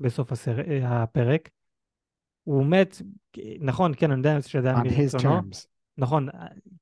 בסוף 0.00 0.32
הסר... 0.32 0.60
אה, 0.60 1.02
הפרק, 1.02 1.50
הוא 2.44 2.66
מת, 2.66 3.02
נכון, 3.60 3.92
כן, 3.96 4.10
אני 4.10 4.18
יודע 4.18 4.42
שזה 4.42 4.70
היה 4.70 4.78
מרצונו. 4.78 5.40
נכון, 5.98 6.28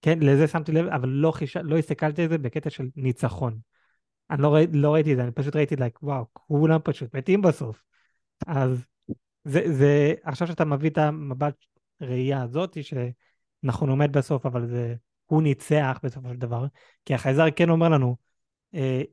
כן, 0.02 0.18
לזה 0.18 0.48
שמתי 0.48 0.72
לב, 0.72 0.86
אבל 0.86 1.08
לא, 1.08 1.30
חיש... 1.30 1.56
לא 1.56 1.78
הסתכלתי 1.78 2.22
על 2.22 2.28
זה 2.28 2.38
בקטע 2.38 2.70
של 2.70 2.88
ניצחון. 2.96 3.58
אני 4.30 4.42
לא, 4.42 4.54
ראי... 4.54 4.66
לא 4.72 4.94
ראיתי 4.94 5.12
את 5.12 5.16
זה, 5.16 5.22
אני 5.22 5.32
פשוט 5.32 5.56
ראיתי, 5.56 5.74
like, 5.74 5.98
וואו, 6.02 6.24
כולם 6.32 6.80
פשוט 6.84 7.16
מתים 7.16 7.42
בסוף. 7.42 7.82
אז 8.46 8.84
זה, 9.44 9.62
זה, 9.72 10.14
עכשיו 10.22 10.48
שאתה 10.48 10.64
מביא 10.64 10.90
את 10.90 10.98
המבט 10.98 11.54
ראייה 12.00 12.42
הזאת, 12.42 12.76
שנכון, 12.82 13.88
הוא 13.88 13.98
מת 13.98 14.10
בסוף, 14.10 14.46
אבל 14.46 14.66
זה, 14.66 14.94
הוא 15.26 15.42
ניצח 15.42 15.98
בסופו 16.02 16.28
של 16.28 16.36
דבר, 16.36 16.66
כי 17.04 17.14
החייזר 17.14 17.50
כן 17.56 17.70
אומר 17.70 17.88
לנו, 17.88 18.16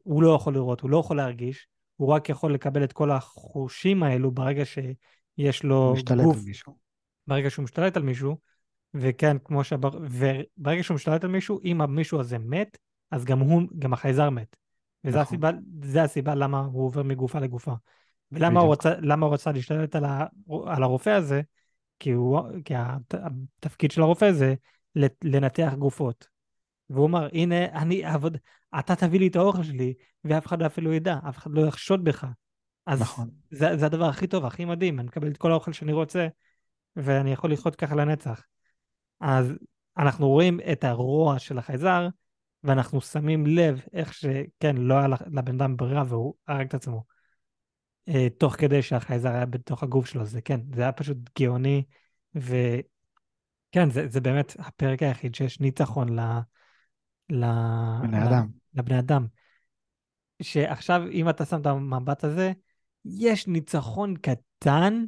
הוא 0.04 0.24
לא 0.24 0.36
יכול 0.36 0.54
לראות, 0.54 0.82
הוא 0.82 0.90
לא 0.90 0.98
יכול 0.98 1.18
להרגיש, 1.18 1.68
הוא 1.96 2.10
רק 2.10 2.30
יכול 2.30 2.54
לקבל 2.54 2.84
את 2.84 2.94
כל 2.94 3.12
החושים 3.12 4.04
האלו 4.04 4.32
ברגע 4.32 4.64
שיש 4.66 5.64
לו 5.64 5.94
משתלט 5.96 6.24
גוף. 6.24 6.38
על 6.38 6.44
מישהו. 6.46 6.78
ברגע 7.28 7.50
שהוא 7.50 7.64
משתלט 7.64 7.98
על 7.98 8.04
מישהו, 8.04 8.38
וכן, 8.94 9.38
כמו 9.44 9.64
שבר... 9.64 9.90
וברגע 10.02 10.84
שהוא 10.84 10.96
משתלט 10.96 11.24
על 11.24 11.30
מישהו, 11.30 11.60
אם 11.64 11.82
המישהו 11.82 12.20
הזה 12.20 12.38
מת, 12.38 12.78
אז 13.12 13.26
גם 13.26 13.40
הוא, 13.40 13.62
גם 13.80 13.94
החייזר 13.94 14.30
מת. 14.30 14.56
וזו 15.04 15.20
נכון. 15.22 15.44
הסיבה, 15.44 16.04
הסיבה 16.04 16.36
למה 16.36 16.60
הוא 16.60 16.86
עובר 16.86 17.04
מגופה 17.04 17.40
לגופה. 17.40 17.74
ולמה 18.32 18.60
הוא 18.60 18.74
רצה, 18.74 18.94
הוא 19.22 19.34
רצה 19.34 19.52
להשתלט 19.52 19.96
על, 19.96 20.06
ה, 20.06 20.26
על 20.66 20.84
הרופא 20.84 21.10
הזה? 21.10 21.42
כי, 22.00 22.12
הוא, 22.12 22.42
כי 22.66 22.74
התפקיד 23.60 23.92
של 23.92 24.02
הרופא 24.02 24.32
זה 24.32 24.56
לנתח 25.24 25.74
גופות. 25.78 26.28
והוא 26.90 27.06
אמר, 27.08 27.28
הנה, 27.34 27.66
אני 27.66 28.06
אעבוד, 28.06 28.38
אתה 28.80 28.96
תביא 28.96 29.20
לי 29.20 29.28
את 29.28 29.36
האוכל 29.36 29.64
שלי, 29.64 29.94
ואף 30.24 30.46
אחד 30.46 30.62
אפילו 30.62 30.94
ידע, 30.94 31.20
אף 31.30 31.38
אחד 31.38 31.52
לא 31.52 31.68
יחשוד 31.68 32.04
בך. 32.04 32.26
אז 32.86 33.02
נכון. 33.02 33.30
זה, 33.52 33.78
זה 33.78 33.86
הדבר 33.86 34.06
הכי 34.06 34.28
טוב, 34.28 34.46
הכי 34.46 34.66
מדהים, 34.66 35.00
אני 35.00 35.08
מקבל 35.08 35.28
את 35.28 35.38
כל 35.38 35.52
האוכל 35.52 35.74
שאני 35.74 35.94
רוצה, 35.94 36.28
ואני 36.96 37.32
יכול 37.32 37.52
לחיות 37.52 37.76
ככה 37.76 37.96
לנצח. 37.96 38.44
אז 39.20 39.54
אנחנו 39.98 40.28
רואים 40.30 40.60
את 40.72 40.84
הרוע 40.84 41.40
של 41.40 41.58
החייזר, 41.58 42.08
ואנחנו 42.64 43.02
שמים 43.02 43.48
לב 43.48 43.82
איך 43.94 44.14
שכן, 44.14 44.78
לא 44.78 44.94
היה 44.94 45.08
לבן 45.08 45.56
אדם 45.56 45.78
ברירה 45.78 46.04
והוא 46.08 46.34
הרג 46.48 46.68
את 46.68 46.74
עצמו. 46.74 47.04
אה, 48.08 48.28
תוך 48.38 48.56
כדי 48.56 48.82
שהחייזר 48.82 49.30
היה 49.30 49.46
בתוך 49.46 49.84
הגוף 49.84 50.06
שלו, 50.06 50.26
זה 50.26 50.42
כן, 50.42 50.60
זה 50.76 50.82
היה 50.82 50.92
פשוט 50.92 51.18
גאוני, 51.40 51.84
וכן, 52.36 53.90
זה, 53.90 54.08
זה 54.08 54.22
באמת 54.22 54.56
הפרק 54.60 55.04
היחיד 55.04 55.36
שיש 55.36 55.60
ניצחון 55.60 56.20
ל... 56.20 56.40
לבני 57.30 58.28
אדם. 58.28 58.48
לבני 58.74 59.00
אדם. 59.00 59.26
שעכשיו, 60.42 61.02
אם 61.12 61.30
אתה 61.30 61.46
שם 61.46 61.62
את 61.62 61.66
המבט 61.66 62.24
הזה, 62.24 62.52
יש 63.06 63.48
ניצחון 63.48 64.14
קטן 64.18 65.06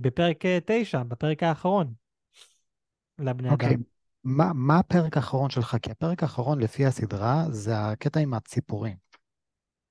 בפרק 0.00 0.44
9, 0.64 1.02
בפרק 1.02 1.42
האחרון, 1.42 1.94
לבני 3.18 3.50
אוקיי. 3.50 3.74
אדם. 3.74 3.82
מה, 4.24 4.52
מה 4.54 4.78
הפרק 4.78 5.16
האחרון 5.16 5.50
שלך? 5.50 5.76
כי 5.82 5.90
הפרק 5.90 6.22
האחרון 6.22 6.58
לפי 6.60 6.86
הסדרה 6.86 7.44
זה 7.50 7.80
הקטע 7.80 8.20
עם 8.20 8.34
הציפורים. 8.34 8.96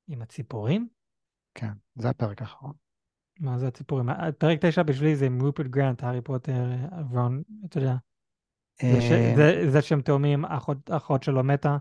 עם 0.07 0.21
הציפורים? 0.21 0.87
כן, 1.53 1.71
זה 1.95 2.09
הפרק 2.09 2.41
האחרון. 2.41 2.73
מה 3.39 3.57
זה 3.57 3.67
הציפורים? 3.67 4.09
פרק 4.37 4.57
9 4.61 4.83
בשבילי 4.83 5.15
זה 5.15 5.25
עם 5.25 5.41
רופרט 5.41 5.67
גרנט, 5.67 6.03
הארי 6.03 6.21
פוטר, 6.21 6.69
רון, 7.11 7.43
אתה 7.65 7.77
יודע. 7.77 7.95
זה. 8.81 9.33
אה, 9.37 9.69
זה, 9.69 9.81
שהם 9.81 10.01
תאומים, 10.01 10.45
אחות, 10.89 11.23
שלו 11.23 11.43
מתה? 11.43 11.77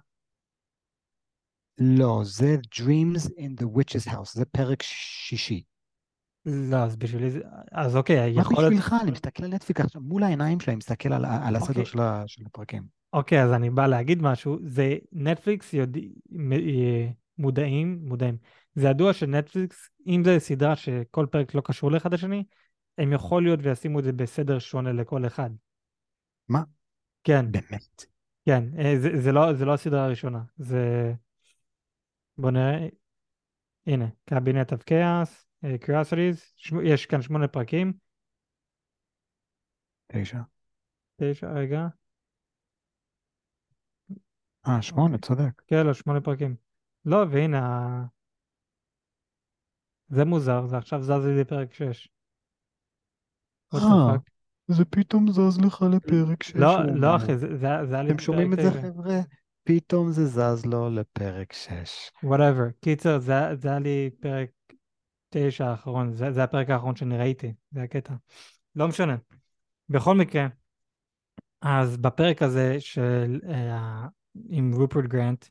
לא, 1.78 2.20
זה 2.24 2.56
Dreams 2.74 3.28
in 3.28 3.62
the 3.62 3.64
Witch's 3.76 4.12
House, 4.12 4.32
זה 4.32 4.44
פרק 4.44 4.82
שישי. 4.82 5.62
לא, 6.46 6.76
אז 6.76 6.96
בשבילי 6.96 7.30
זה... 7.30 7.40
אז 7.72 7.96
אוקיי, 7.96 8.30
יכול 8.30 8.42
להיות... 8.42 8.72
מה 8.72 8.78
בשבילך? 8.80 9.02
אני 9.02 9.10
מסתכל 9.10 9.44
על 9.44 9.54
נטפליק 9.54 9.80
עכשיו, 9.80 10.02
מול 10.02 10.22
העיניים 10.22 10.58
אני 10.68 10.76
מסתכל 10.76 11.12
על, 11.12 11.24
על 11.24 11.56
הסדר 11.56 11.80
אוקיי. 11.80 12.24
של 12.26 12.42
הפרקים. 12.46 12.82
אוקיי, 13.12 13.42
אז 13.42 13.52
אני 13.52 13.70
בא 13.70 13.86
להגיד 13.86 14.22
משהו. 14.22 14.58
זה 14.64 14.96
נטפליקס 15.12 15.72
יודע... 15.72 16.00
אה, 16.52 17.08
מודעים, 17.38 18.00
מודעים. 18.02 18.36
זה 18.74 18.88
ידוע 18.88 19.12
שנטפליקס, 19.12 19.90
אם 20.06 20.22
זה 20.24 20.38
סדרה 20.38 20.76
שכל 20.76 21.26
פרק 21.30 21.54
לא 21.54 21.60
קשור 21.60 21.90
לאחד 21.90 22.14
השני, 22.14 22.44
הם 22.98 23.12
יכול 23.12 23.42
להיות 23.42 23.60
וישימו 23.62 23.98
את 23.98 24.04
זה 24.04 24.12
בסדר 24.12 24.58
שונה 24.58 24.92
לכל 24.92 25.26
אחד. 25.26 25.50
מה? 26.48 26.62
כן. 27.28 27.52
באמת. 27.52 28.04
כן, 28.46 28.64
אה, 28.78 28.94
זה, 29.02 29.08
זה, 29.22 29.32
לא, 29.32 29.54
זה 29.54 29.64
לא 29.64 29.74
הסדרה 29.74 30.04
הראשונה, 30.04 30.42
זה... 30.56 31.12
בוא 32.38 32.50
נראה, 32.50 32.88
הנה, 33.86 34.06
קבינט 34.24 34.72
of 34.72 34.76
Chaos, 34.76 35.44
אה, 35.64 35.74
Curiosities, 35.84 36.68
יש 36.84 37.06
כאן 37.06 37.22
שמונה 37.22 37.48
פרקים. 37.48 37.92
תשע. 40.06 40.38
תשע, 41.16 41.52
רגע. 41.52 41.86
אה, 44.68 44.82
שמונה, 44.82 45.18
צודק. 45.18 45.62
כן, 45.66 45.86
לא, 45.86 45.94
שמונה 45.94 46.20
פרקים. 46.20 46.56
לא, 47.04 47.24
והנה, 47.30 48.04
זה 50.08 50.24
מוזר, 50.24 50.66
זה 50.66 50.78
עכשיו 50.78 51.02
זז 51.02 51.26
לי 51.26 51.40
לפרק 51.40 51.72
6. 51.72 52.08
what 53.74 53.78
the 53.78 53.84
אה. 53.84 54.37
זה 54.68 54.84
פתאום 54.84 55.30
זז 55.32 55.58
לך 55.60 55.84
לפרק 55.92 56.42
שש. 56.42 56.56
לא, 56.56 56.84
לא. 56.94 57.16
אחי, 57.16 57.38
זה 57.38 57.56
זה- 57.56 57.86
זה 57.86 57.94
היה 57.94 58.02
לי 58.02 58.10
אתם 58.10 58.18
שומעים 58.18 58.52
את 58.52 58.58
זה, 58.62 58.70
9. 58.70 58.82
חבר'ה? 58.82 59.20
פתאום 59.64 60.10
זה 60.12 60.26
זז 60.26 60.66
לו 60.66 60.90
לפרק 60.90 61.52
שש. 61.52 62.10
whatever. 62.24 62.72
קיצר, 62.80 63.18
זה 63.18 63.34
זה 63.54 63.68
היה 63.68 63.78
לי 63.78 64.10
פרק 64.20 64.48
9 65.30 65.66
האחרון, 65.66 66.12
זה 66.12 66.32
זה 66.32 66.44
הפרק 66.44 66.70
האחרון 66.70 66.96
שאני 66.96 67.18
ראיתי, 67.18 67.52
זה 67.70 67.82
הקטע. 67.82 68.14
לא 68.76 68.88
משנה. 68.88 69.16
בכל 69.88 70.14
מקרה, 70.16 70.46
אז 71.62 71.96
בפרק 71.96 72.42
הזה 72.42 72.76
של, 72.80 73.40
אה, 73.48 74.06
עם 74.48 74.72
רופרט 74.74 75.04
גרנט, 75.04 75.44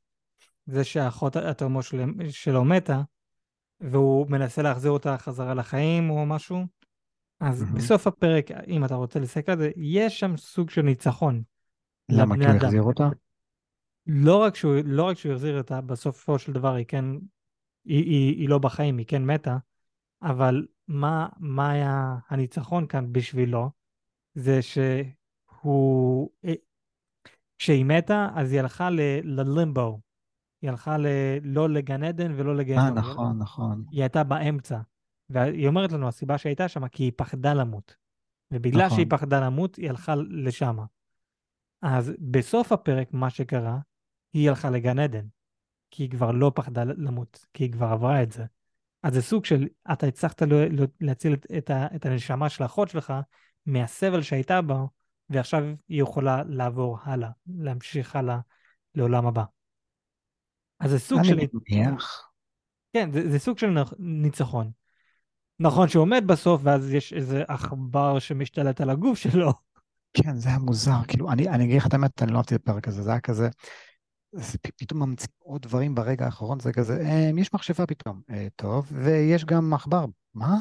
זה 0.66 0.84
שאחות 0.84 1.36
התאומו 1.36 1.84
של, 1.84 2.04
שלו 2.30 2.66
מתה, 2.66 3.02
והוא 3.82 4.30
מנסה 4.30 4.62
להחזיר 4.62 4.92
אותה 4.92 5.18
חזרה 5.18 5.54
לחיים 5.54 6.10
או 6.10 6.26
משהו, 6.26 6.66
אז 7.40 7.64
מהמם. 7.64 7.76
בסוף 7.76 8.08
הפרק, 8.08 8.52
אם 8.52 8.86
אתה 8.86 8.96
רוצה 8.96 9.20
להסתכל 9.20 9.52
על 9.52 9.58
זה, 9.58 9.72
יש 9.76 10.20
שם 10.20 10.38
סוג 10.38 10.70
של 10.70 10.82
ניצחון 10.82 11.44
למה? 12.10 12.36
כי 12.38 12.46
הוא 12.46 12.52
אדם. 12.52 12.56
החזיר 12.56 12.82
אותה? 12.82 13.10
לא 14.08 14.42
רק 14.44 14.56
שהוא, 14.56 14.74
לא 14.86 15.04
רק 15.04 15.18
שהוא 15.18 15.34
החזיר 15.34 15.58
אותה, 15.58 15.82
בסופו 15.82 16.40
של 16.40 16.54
דבר 16.54 16.74
היא 16.74 16.86
כן, 16.86 17.06
היא, 17.86 18.04
היא, 18.04 18.36
היא 18.38 18.50
לא 18.50 18.58
בחיים, 18.58 18.98
היא 18.98 19.06
כן 19.06 19.26
מתה, 19.26 19.58
אבל 20.22 20.66
מה, 20.88 21.28
מה 21.40 21.72
היה 21.72 22.16
הניצחון 22.30 22.88
כאן 22.88 23.14
בשבילו? 23.14 23.70
זה 24.36 24.60
שהוא, 24.62 26.30
אה, 26.46 26.54
כשהיא 27.60 27.86
מתה, 27.86 28.28
אז 28.36 28.52
היא 28.52 28.60
הלכה 28.60 28.90
ל- 28.90 29.20
ללימבו. 29.24 30.00
היא 30.62 30.70
הלכה 30.70 30.98
ל, 30.98 31.06
לא 31.44 31.70
לגן 31.70 32.04
עדן 32.04 32.34
ולא 32.36 32.52
אה, 32.52 32.56
לגיהנום. 32.56 32.98
נכון, 32.98 33.38
נכון. 33.40 33.84
היא 33.92 34.02
הייתה 34.02 34.24
באמצע. 34.24 34.80
והיא 35.30 35.68
אומרת 35.68 35.92
לנו, 35.92 36.08
הסיבה 36.08 36.38
שהייתה 36.38 36.68
שם, 36.68 36.88
כי 36.88 37.04
היא 37.04 37.12
פחדה 37.16 37.54
למות. 37.54 37.96
ובגלל 38.52 38.86
נכון. 38.86 38.98
שהיא 38.98 39.08
פחדה 39.10 39.40
למות, 39.40 39.76
היא 39.76 39.90
הלכה 39.90 40.16
לשם. 40.30 40.78
אז 41.82 42.14
בסוף 42.20 42.72
הפרק, 42.72 43.14
מה 43.14 43.30
שקרה, 43.30 43.78
היא 44.34 44.50
הלכה 44.50 44.70
לגן 44.70 45.00
עדן. 45.00 45.26
כי 45.92 46.04
היא 46.04 46.10
כבר 46.10 46.32
לא 46.32 46.52
פחדה 46.56 46.84
למות, 46.84 47.46
כי 47.54 47.64
היא 47.64 47.72
כבר 47.72 47.86
עברה 47.86 48.24
את 48.24 48.32
זה. 48.32 48.46
אז 49.04 49.14
זה 49.14 49.22
סוג 49.22 49.46
של, 49.46 49.68
אתה 49.92 50.08
הצלחת 50.08 50.42
ל- 50.42 50.84
ל- 50.84 50.88
להציל 51.02 51.34
את, 51.34 51.46
את, 51.58 51.72
את 51.96 52.06
הנשמה 52.06 52.50
של 52.50 52.64
האחות 52.64 52.90
שלך 52.90 53.14
מהסבל 53.66 54.22
שהייתה 54.22 54.62
בה, 54.62 54.86
ועכשיו 55.30 55.64
היא 55.88 56.02
יכולה 56.02 56.44
לעבור 56.48 57.00
הלאה, 57.04 57.30
להמשיך 57.48 58.16
הלאה 58.16 58.40
לעולם 58.96 59.28
הבא. 59.28 59.44
אז 60.80 60.92
זה 60.92 61.00
סוג 61.00 61.24
של... 61.24 61.34
אני 61.34 61.48
מניח. 61.70 62.32
כן, 62.94 63.12
זה, 63.12 63.30
זה 63.30 63.40
סוג 63.40 63.58
של 63.58 63.78
ניצחון. 64.00 64.72
נכון 65.60 65.88
שהוא 65.88 66.08
מת 66.08 66.24
בסוף, 66.26 66.62
ואז 66.64 66.94
יש 66.94 67.14
איזה 67.14 67.44
עכבר 67.48 68.20
שמשתלט 68.20 68.82
על 68.82 68.90
הגוף 68.90 69.18
שלו. 69.18 69.54
כן, 70.14 70.36
זה 70.36 70.50
היה 70.50 70.58
מוזר. 70.58 71.04
כאילו, 71.08 71.32
אני, 71.32 71.50
אני 71.50 71.64
אגיד 71.64 71.78
לך 71.78 71.88
את 71.88 71.94
האמת, 71.94 72.24
אני 72.24 72.32
לא 72.32 72.38
אהבתי 72.38 72.56
את 72.56 72.60
הפרק 72.64 72.88
הזה. 72.88 73.02
זה 73.02 73.10
היה 73.12 73.20
כזה, 73.20 73.50
זה 74.32 74.58
פתאום 74.78 75.04
ממציאים 75.04 75.32
עוד 75.40 75.62
דברים 75.62 75.96
ברגע 75.96 76.26
האחרון, 76.26 76.60
זה 76.60 76.74
כזה, 76.74 77.02
אה, 77.02 77.30
יש 77.38 77.54
מכשפה 77.54 77.86
פתאום. 77.86 78.22
אה, 78.30 78.48
טוב, 78.56 78.88
ויש 78.92 79.46
גם 79.46 79.74
עכבר. 79.74 80.06
מה? 80.34 80.58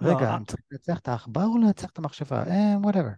לא, 0.00 0.08
רגע, 0.08 0.30
אה- 0.30 0.36
אני 0.36 0.44
צריך 0.44 0.62
לנצח 0.70 0.98
את 0.98 1.08
העכבר 1.08 1.44
או 1.44 1.58
לנצח 1.58 1.90
את 1.90 1.98
המכשפה? 1.98 2.42
אה, 2.42 2.76
whatever. 2.82 3.10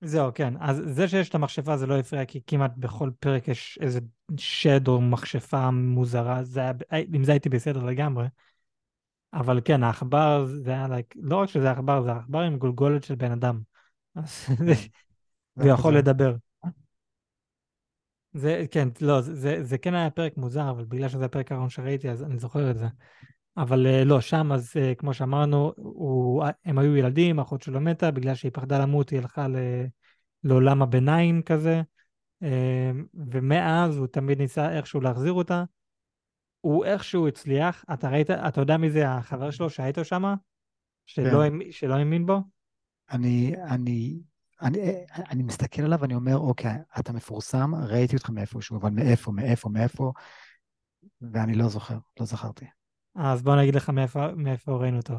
זהו, 0.00 0.30
כן. 0.34 0.54
אז 0.60 0.82
זה 0.86 1.08
שיש 1.08 1.28
את 1.28 1.34
המכשפה 1.34 1.76
זה 1.76 1.86
לא 1.86 1.98
הפריע, 1.98 2.24
כי 2.24 2.40
כמעט 2.46 2.72
בכל 2.76 3.10
פרק 3.20 3.48
יש 3.48 3.78
איזה 3.82 4.00
שד 4.36 4.88
או 4.88 5.00
מכשפה 5.00 5.70
מוזרה. 5.70 6.44
זה 6.44 6.60
היה, 6.60 6.72
עם 6.90 7.24
זה 7.24 7.32
הייתי 7.32 7.48
בסדר 7.48 7.84
לגמרי. 7.84 8.26
אבל 9.32 9.60
כן, 9.64 9.82
העכבר 9.82 10.44
זה 10.46 10.70
היה, 10.70 10.86
like, 10.86 11.14
לא 11.16 11.36
רק 11.36 11.48
שזה 11.48 11.70
עכבר, 11.70 12.02
זה 12.02 12.12
עכבר 12.12 12.40
עם 12.40 12.58
גולגולת 12.58 13.04
של 13.04 13.14
בן 13.14 13.32
אדם. 13.32 13.60
אז 14.14 14.46
זה 14.58 14.74
והוא 15.56 15.70
יכול. 15.70 15.96
לדבר. 15.96 16.36
זה, 18.32 18.64
כן, 18.70 18.88
לא, 19.00 19.20
זה, 19.20 19.34
זה, 19.34 19.64
זה 19.64 19.78
כן 19.78 19.94
היה 19.94 20.10
פרק 20.10 20.36
מוזר, 20.36 20.70
אבל 20.70 20.84
בגלל 20.84 21.08
שזה 21.08 21.24
הפרק 21.24 21.52
האחרון 21.52 21.70
שראיתי, 21.70 22.10
אז 22.10 22.24
אני 22.24 22.38
זוכר 22.38 22.70
את 22.70 22.78
זה. 22.78 22.86
אבל 23.56 23.86
אה, 23.86 24.04
לא, 24.04 24.20
שם, 24.20 24.52
אז 24.52 24.72
אה, 24.76 24.94
כמו 24.94 25.14
שאמרנו, 25.14 25.72
הוא, 25.76 26.44
הם 26.64 26.78
היו 26.78 26.96
ילדים, 26.96 27.38
האחות 27.38 27.62
שלו 27.62 27.80
מתה, 27.80 28.10
בגלל 28.10 28.34
שהיא 28.34 28.52
פחדה 28.54 28.78
למות, 28.78 29.10
היא 29.10 29.18
הלכה 29.18 29.48
ל, 29.48 29.56
לעולם 30.44 30.82
הביניים 30.82 31.42
כזה, 31.42 31.82
אה, 32.42 32.90
ומאז 33.30 33.96
הוא 33.96 34.06
תמיד 34.06 34.38
ניסה 34.38 34.72
איכשהו 34.72 35.00
להחזיר 35.00 35.32
אותה. 35.32 35.64
הוא 36.60 36.84
איכשהו 36.84 37.28
הצליח, 37.28 37.84
אתה 37.92 38.08
ראית, 38.08 38.30
אתה 38.30 38.60
יודע 38.60 38.76
מי 38.76 38.90
זה 38.90 39.10
החבר 39.10 39.50
שלו 39.50 39.70
שהיה 39.70 39.88
איתו 39.88 40.04
שם? 40.04 40.34
שלא, 41.06 41.48
כן. 41.48 41.70
שלא 41.70 41.94
האמין 41.94 42.26
בו? 42.26 42.40
אני, 43.10 43.54
אני, 43.70 44.20
אני, 44.62 44.78
אני 45.30 45.42
מסתכל 45.42 45.82
עליו 45.82 46.00
ואני 46.00 46.14
אומר, 46.14 46.36
אוקיי, 46.36 46.76
אתה 46.98 47.12
מפורסם, 47.12 47.74
ראיתי 47.74 48.16
אותך 48.16 48.30
מאיפשהו, 48.30 48.76
אבל 48.76 48.90
מאיפה, 48.90 49.32
מאיפה, 49.32 49.68
מאיפה, 49.68 50.12
ואני 51.20 51.54
לא 51.54 51.68
זוכר, 51.68 51.98
לא 52.20 52.26
זכרתי. 52.26 52.64
אז 53.14 53.42
בוא 53.42 53.56
נגיד 53.56 53.74
לך 53.74 53.90
מאיפה, 53.90 54.26
מאיפה 54.36 54.72
ראינו 54.72 54.96
אותו. 54.96 55.14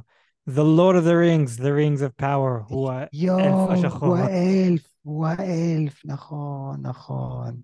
The 0.50 0.64
Lord 0.78 0.96
of 0.96 1.06
the 1.06 1.14
Rings, 1.14 1.60
The 1.60 1.72
Rings 1.80 2.02
of 2.02 2.22
Power, 2.22 2.64
הוא 2.68 2.92
האלף 2.92 3.70
השחור. 3.70 4.08
הוא 4.10 4.18
האלף, 4.18 4.94
הוא 5.02 5.28
האלף, 5.28 6.02
נכון, 6.06 6.82
נכון. 6.82 7.62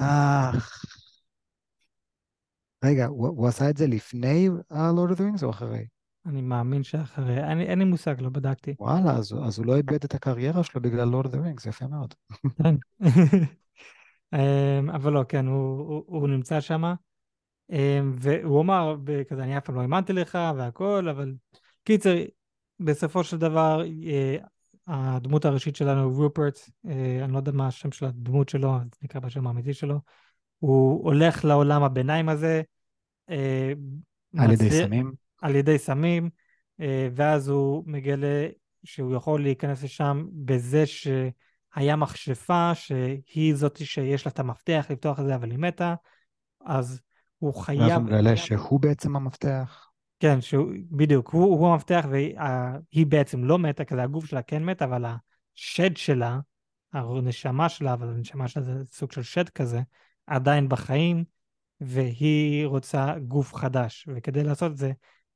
אה... 0.00 0.50
רגע, 2.84 3.06
הוא, 3.06 3.28
הוא 3.28 3.48
עשה 3.48 3.70
את 3.70 3.76
זה 3.76 3.86
לפני 3.86 4.48
ה-Lord 4.70 5.12
of 5.12 5.16
the 5.16 5.20
Rings 5.20 5.44
או 5.44 5.50
אחרי? 5.50 5.86
אני 6.26 6.42
מאמין 6.42 6.82
שאחרי, 6.82 7.44
אני, 7.44 7.64
אין 7.64 7.78
לי 7.78 7.84
מושג, 7.84 8.20
לא 8.20 8.28
בדקתי. 8.28 8.74
וואלה, 8.78 9.10
אז, 9.10 9.34
אז 9.44 9.58
הוא 9.58 9.66
לא 9.66 9.76
איבד 9.76 10.04
את 10.04 10.14
הקריירה 10.14 10.64
שלו 10.64 10.82
בגלל 10.82 11.14
Lord 11.14 11.26
of 11.26 11.30
the 11.30 11.36
Rings, 11.36 11.68
יפה 11.68 11.86
מאוד. 11.86 12.14
כן. 12.62 12.74
אמ, 14.34 14.90
אבל 14.90 15.12
לא, 15.12 15.24
כן, 15.28 15.46
הוא, 15.46 15.78
הוא, 15.78 16.04
הוא 16.06 16.28
נמצא 16.28 16.60
שם, 16.60 16.82
והוא 18.12 18.60
אמר, 18.60 18.96
כזה, 19.28 19.42
אני 19.42 19.58
אף 19.58 19.64
פעם 19.64 19.74
לא 19.74 19.80
האמנתי 19.80 20.12
לך 20.12 20.38
והכל, 20.56 21.08
אבל 21.08 21.34
קיצר, 21.84 22.14
בסופו 22.80 23.24
של 23.24 23.36
דבר, 23.36 23.82
אה, 24.06 24.36
הדמות 24.86 25.44
הראשית 25.44 25.76
שלנו, 25.76 26.10
רופרט, 26.10 26.58
אה, 26.88 27.24
אני 27.24 27.32
לא 27.32 27.38
יודע 27.38 27.52
מה 27.52 27.66
השם 27.66 27.92
של 27.92 28.06
הדמות 28.06 28.48
שלו, 28.48 28.76
אז 28.76 28.86
נקרא 29.02 29.20
בשם 29.20 29.46
האמיתי 29.46 29.74
שלו, 29.74 30.00
הוא 30.58 31.04
הולך 31.04 31.44
לעולם 31.44 31.82
הביניים 31.82 32.28
הזה, 32.28 32.62
אה, 33.30 33.72
על 34.38 34.52
ידי 34.52 34.66
מצליח- 34.66 34.86
סמים? 34.86 35.12
על 35.42 35.56
ידי 35.56 35.78
סמים, 35.78 36.30
אה, 36.80 37.08
ואז 37.14 37.48
הוא 37.48 37.84
מגלה 37.86 38.46
שהוא 38.84 39.14
יכול 39.14 39.42
להיכנס 39.42 39.82
לשם 39.82 40.26
בזה 40.32 40.84
שהיה 40.86 41.96
מכשפה, 41.96 42.70
שהיא 42.74 43.54
זאתי 43.54 43.84
שיש 43.84 44.26
לה 44.26 44.32
את 44.32 44.38
המפתח 44.38 44.86
לפתוח 44.90 45.20
את 45.20 45.24
זה, 45.24 45.34
אבל 45.34 45.50
היא 45.50 45.58
מתה, 45.58 45.94
אז 46.64 47.00
הוא 47.38 47.54
ואז 47.54 47.64
חייב... 47.64 47.92
הוא 47.92 48.02
מגלה 48.02 48.36
שהוא 48.36 48.80
בעצם 48.80 49.16
המפתח. 49.16 49.90
כן, 50.20 50.40
שהוא, 50.40 50.72
בדיוק, 50.90 51.28
הוא, 51.28 51.44
הוא 51.44 51.72
המפתח 51.72 52.06
והיא 52.10 53.06
בעצם 53.06 53.44
לא 53.44 53.58
מתה, 53.58 53.84
כזה 53.84 54.00
הגוף 54.00 54.24
שלה 54.26 54.42
כן 54.42 54.64
מת, 54.64 54.82
אבל 54.82 55.04
השד 55.56 55.96
שלה, 55.96 56.38
הנשמה 56.92 57.68
שלה, 57.68 57.92
אבל 57.92 58.08
הנשמה 58.08 58.48
שלה 58.48 58.62
זה 58.62 58.72
סוג 58.92 59.12
של 59.12 59.22
שד 59.22 59.48
כזה, 59.48 59.80
עדיין 60.28 60.68
בחיים, 60.68 61.24
והיא 61.80 62.66
רוצה 62.66 63.14
גוף 63.18 63.54
חדש, 63.54 64.08
וכדי 64.14 64.44
לעשות 64.44 64.72
את 64.72 64.76
זה, 64.76 64.92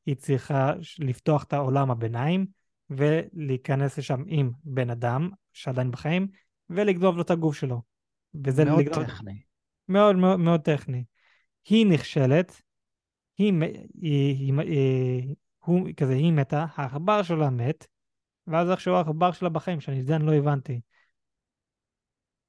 היא 0.07 0.15
צריכה 0.15 0.73
לפתוח 0.99 1.45
את 1.45 1.53
העולם 1.53 1.91
הביניים, 1.91 2.47
ולהיכנס 2.91 3.99
לשם 3.99 4.23
עם 4.27 4.51
בן 4.65 4.91
אדם 4.91 5.31
שעדיין 5.53 5.91
בחיים, 5.91 6.29
ולגנוב 6.71 7.17
לו 7.17 7.23
את 7.23 7.31
הגוף 7.31 7.57
שלו. 7.57 7.83
וזה 8.45 8.65
מאוד 8.65 8.81
לגנוב... 8.81 9.05
טכני. 9.05 9.43
מאוד 9.89 10.17
מאוד 10.17 10.41
מאוד 10.41 10.61
טכני. 10.61 11.05
היא 11.69 11.87
נכשלת, 11.87 12.63
היא, 13.39 13.53
היא, 14.01 14.35
היא, 14.35 14.55
היא, 14.59 15.35
הוא, 15.59 15.89
כזה, 15.97 16.13
היא 16.13 16.33
מתה, 16.33 16.67
העכבר 16.75 17.23
שלה 17.23 17.51
מת, 17.51 17.87
ואז 18.47 18.71
איכשהו 18.71 18.95
העכבר 18.95 19.33
שלה 19.33 19.49
בחיים, 19.49 19.81
שאני 19.81 20.03
זה 20.03 20.17
אני 20.17 20.27
לא 20.27 20.35
הבנתי. 20.35 20.81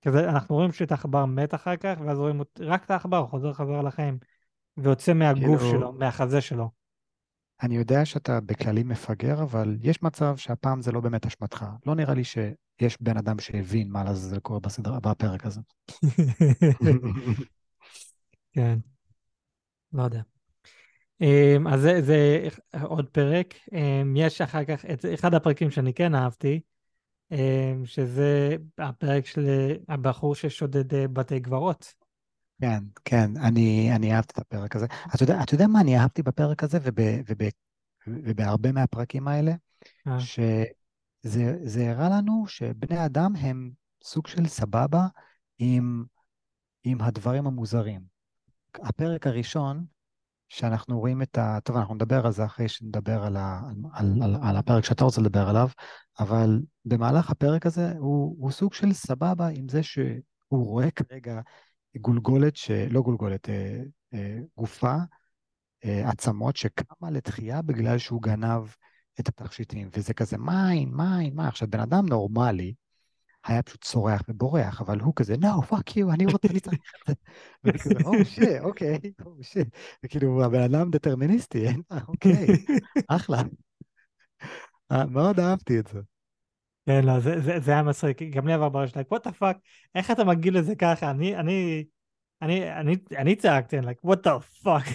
כזה, 0.04 0.30
אנחנו 0.30 0.56
רואים 0.56 0.72
שאת 0.72 0.92
העכבר 0.92 1.26
מת 1.26 1.54
אחר 1.54 1.76
כך, 1.76 1.96
ואז 2.06 2.18
רואים 2.18 2.42
רק 2.60 2.86
את 2.86 2.92
העכבר 2.92 3.28
חוזר 3.28 3.54
חזרה 3.54 3.82
לחיים, 3.82 4.18
ויוצא 4.78 5.14
מהגוף 5.14 5.62
כאילו- 5.62 5.72
שלו, 5.72 5.94
מהחזה 5.94 6.42
שלו. 6.42 6.70
אני 7.64 7.76
יודע 7.76 8.06
שאתה 8.06 8.40
בכללי 8.42 8.84
מפגר, 8.84 9.44
אבל 9.44 9.78
יש 9.82 10.04
מצב 10.04 10.38
שהפעם 10.38 10.82
זה 10.82 10.92
לא 10.92 11.00
באמת 11.00 11.26
אשמתך. 11.26 11.66
לא 11.86 11.96
נראה 11.96 12.14
לי 12.14 12.24
שיש 12.24 13.02
בן 13.02 13.18
אדם 13.18 13.40
שהבין 13.40 13.90
מה 13.90 14.04
לעזאזל 14.04 14.40
קורה 14.40 14.60
בסדרה, 14.60 15.00
בפרק 15.00 15.46
הזה. 15.46 15.62
כן, 18.54 18.80
לא 19.94 20.04
יודע. 20.04 20.22
אמ, 21.22 21.68
אז 21.68 21.82
זה, 21.82 22.02
זה 22.02 22.48
עוד 22.84 23.10
פרק. 23.10 23.54
אמ, 23.74 24.16
יש 24.16 24.42
אחר 24.42 24.66
כך, 24.66 24.86
את 24.86 25.06
אחד 25.14 25.34
הפרקים 25.34 25.72
שאני 25.72 25.94
כן 25.94 26.16
אהבתי, 26.16 26.54
אה, 26.54 26.60
שזה 27.86 28.56
הפרק 28.78 29.26
של 29.26 29.76
הבחור 29.90 30.36
ששודד 30.36 30.94
אה, 30.94 31.08
בתי 31.08 31.42
קברות. 31.42 31.94
כן, 32.62 32.84
כן, 33.06 33.32
אני, 33.38 33.96
אני 33.96 34.16
אהבתי 34.16 34.34
את 34.34 34.38
הפרק 34.38 34.76
הזה. 34.76 34.86
אתה 35.16 35.24
יודע, 35.24 35.44
אתה 35.44 35.56
יודע 35.56 35.68
מה 35.68 35.82
אני 35.82 36.00
אהבתי 36.00 36.24
בפרק 36.24 36.64
הזה 36.64 36.78
וב, 36.82 37.00
וב, 37.28 37.48
ובהרבה 38.08 38.72
מהפרקים 38.72 39.28
האלה? 39.28 39.54
אה, 40.08 40.20
שזה 40.20 41.92
הראה 41.92 42.10
לנו 42.10 42.48
שבני 42.48 43.06
אדם 43.06 43.36
הם 43.36 43.72
סוג 44.04 44.28
של 44.28 44.48
סבבה 44.48 45.08
עם, 45.58 46.04
עם 46.84 47.02
הדברים 47.02 47.48
המוזרים. 47.48 48.02
הפרק 48.76 49.28
הראשון, 49.28 49.86
שאנחנו 50.54 51.00
רואים 51.00 51.22
את 51.22 51.38
ה... 51.38 51.60
טוב, 51.64 51.78
אנחנו 51.78 51.96
נדבר 51.96 52.26
על 52.26 52.32
זה 52.32 52.46
אחרי 52.46 52.68
שנדבר 52.68 53.24
על, 53.24 53.38
ה... 53.38 53.62
על, 53.94 54.14
על, 54.24 54.36
על 54.42 54.58
הפרק 54.58 54.86
שאתה 54.86 55.04
רוצה 55.04 55.22
לדבר 55.22 55.50
עליו, 55.50 55.70
אבל 56.20 56.62
במהלך 56.86 57.30
הפרק 57.30 57.66
הזה 57.66 57.94
הוא, 57.98 58.36
הוא 58.40 58.52
סוג 58.52 58.74
של 58.74 58.94
סבבה 58.94 59.48
עם 59.48 59.70
זה 59.70 59.84
שהוא 59.84 60.12
רואה 60.52 60.92
כרגע 60.92 61.42
גולגולת, 61.98 62.56
ש... 62.56 62.72
לא 62.72 63.02
גולגולת, 63.02 63.50
אה, 63.50 63.82
אה, 64.14 64.38
גופה, 64.58 64.96
אה, 65.86 66.10
עצמות 66.10 66.56
שקמה 66.56 67.12
לתחייה 67.12 67.62
בגלל 67.62 67.98
שהוא 67.98 68.22
גנב 68.22 68.64
את 69.20 69.28
התכשיטים, 69.28 69.90
וזה 69.98 70.14
כזה 70.14 70.38
מים, 70.38 70.92
מים, 70.98 71.36
מים. 71.36 71.40
עכשיו, 71.40 71.68
בן 71.68 71.80
אדם 71.80 72.06
נורמלי 72.06 72.74
היה 73.48 73.64
פשוט 73.64 73.84
צורח 73.84 74.22
ובורח, 74.28 74.82
אבל 74.82 75.00
הוא 75.00 75.14
כזה, 75.16 75.36
no, 75.36 75.72
fuck 75.72 75.90
you, 75.90 76.14
אני 76.14 76.26
רוצה, 76.26 76.48
אני 76.48 76.60
צריך 76.60 76.80
את 77.02 77.08
זה. 77.08 77.14
ואני 77.64 77.80
כזה, 77.80 77.96
או 78.06 78.26
שיט, 78.26 78.62
אוקיי, 78.62 79.00
או 79.26 79.44
שיט. 79.44 79.68
וכאילו, 80.06 80.46
הבן 80.46 80.62
אדם 80.62 80.92
דטרמיניסטי, 80.92 81.68
אין 81.68 81.82
מה, 81.92 82.00
אוקיי, 82.08 82.48
אחלה. 83.08 83.42
אה, 84.92 85.06
מאוד 85.06 85.40
אהבתי 85.40 85.80
את 85.80 85.88
זה. 85.88 86.00
כן, 86.86 87.06
לא, 87.06 87.20
זה, 87.20 87.42
זה, 87.42 87.60
זה 87.60 87.72
היה 87.72 87.84
מצחיק, 87.84 88.22
גם 88.22 88.48
לי 88.48 88.54
עבר 88.54 88.70
בראש, 88.70 88.92
like, 88.92 89.16
what 89.16 89.28
the 89.28 89.32
fuck, 89.42 89.58
איך 89.96 90.12
אתה 90.12 90.24
מגיל 90.24 90.58
לזה 90.58 90.76
ככה? 90.76 91.12
אני, 91.12 91.36
אני, 91.36 91.86
אני, 92.42 92.74
אני, 92.74 92.96
אני 93.18 93.36
צעקתי, 93.36 93.80
like, 93.80 94.08
what 94.08 94.28
the 94.28 94.66
fuck. 94.66 94.90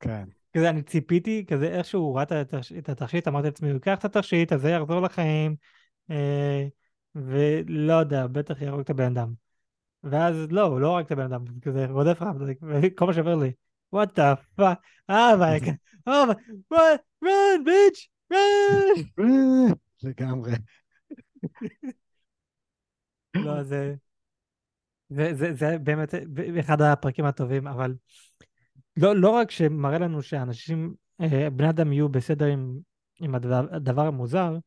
כן. 0.00 0.24
כזה, 0.56 0.70
אני 0.70 0.82
ציפיתי, 0.82 1.44
כזה, 1.48 1.68
איך 1.68 1.94
הוא 1.94 2.16
ראה 2.16 2.22
את 2.78 2.88
התכשיט, 2.88 3.28
אמרתי 3.28 3.46
לעצמי, 3.46 3.68
הוא 3.68 3.74
ייקח 3.74 3.98
את 3.98 4.04
התכשיט, 4.04 4.52
אז 4.52 4.60
זה 4.60 4.70
יחזור 4.70 5.00
לחיים, 5.00 5.56
אה, 6.10 6.66
ולא 7.16 7.92
יודע, 7.92 8.26
בטח 8.26 8.62
יהרוג 8.62 8.80
את 8.80 8.90
הבן 8.90 9.16
אדם. 9.16 9.32
ואז 10.02 10.36
לא, 10.50 10.62
הוא 10.62 10.80
לא 10.80 10.94
הרג 10.96 11.04
את 11.04 11.12
הבן 11.12 11.24
אדם, 11.24 11.44
כזה 11.62 11.86
רודף 11.86 12.16
אחריו, 12.22 12.34
וכל 12.62 13.06
מה 13.06 13.14
שעובר 13.14 13.34
לי, 13.34 13.52
what 13.94 14.08
the 14.16 14.60
fuck, 14.60 14.76
אה, 15.10 15.34
ויקה, 15.40 15.70
אה, 16.08 16.24
run, 16.74 16.98
run, 17.24 17.66
bitch, 17.66 18.08
run. 18.32 19.16
לגמרי. 20.02 20.52
לא, 23.34 23.62
זה, 23.62 23.94
זה, 25.08 25.34
זה, 25.34 25.54
זה 25.54 25.78
באמת 25.78 26.14
אחד 26.60 26.80
הפרקים 26.80 27.24
הטובים, 27.24 27.66
אבל 27.66 27.94
לא, 28.96 29.16
לא 29.16 29.30
רק 29.30 29.50
שמראה 29.50 29.98
לנו 29.98 30.22
שאנשים, 30.22 30.94
אה, 31.20 31.50
בני 31.50 31.70
אדם 31.70 31.92
יהיו 31.92 32.08
בסדר 32.08 32.46
עם, 32.46 32.78
עם 33.20 33.34
הדבר, 33.34 33.66
הדבר 33.70 34.06
המוזר, 34.06 34.58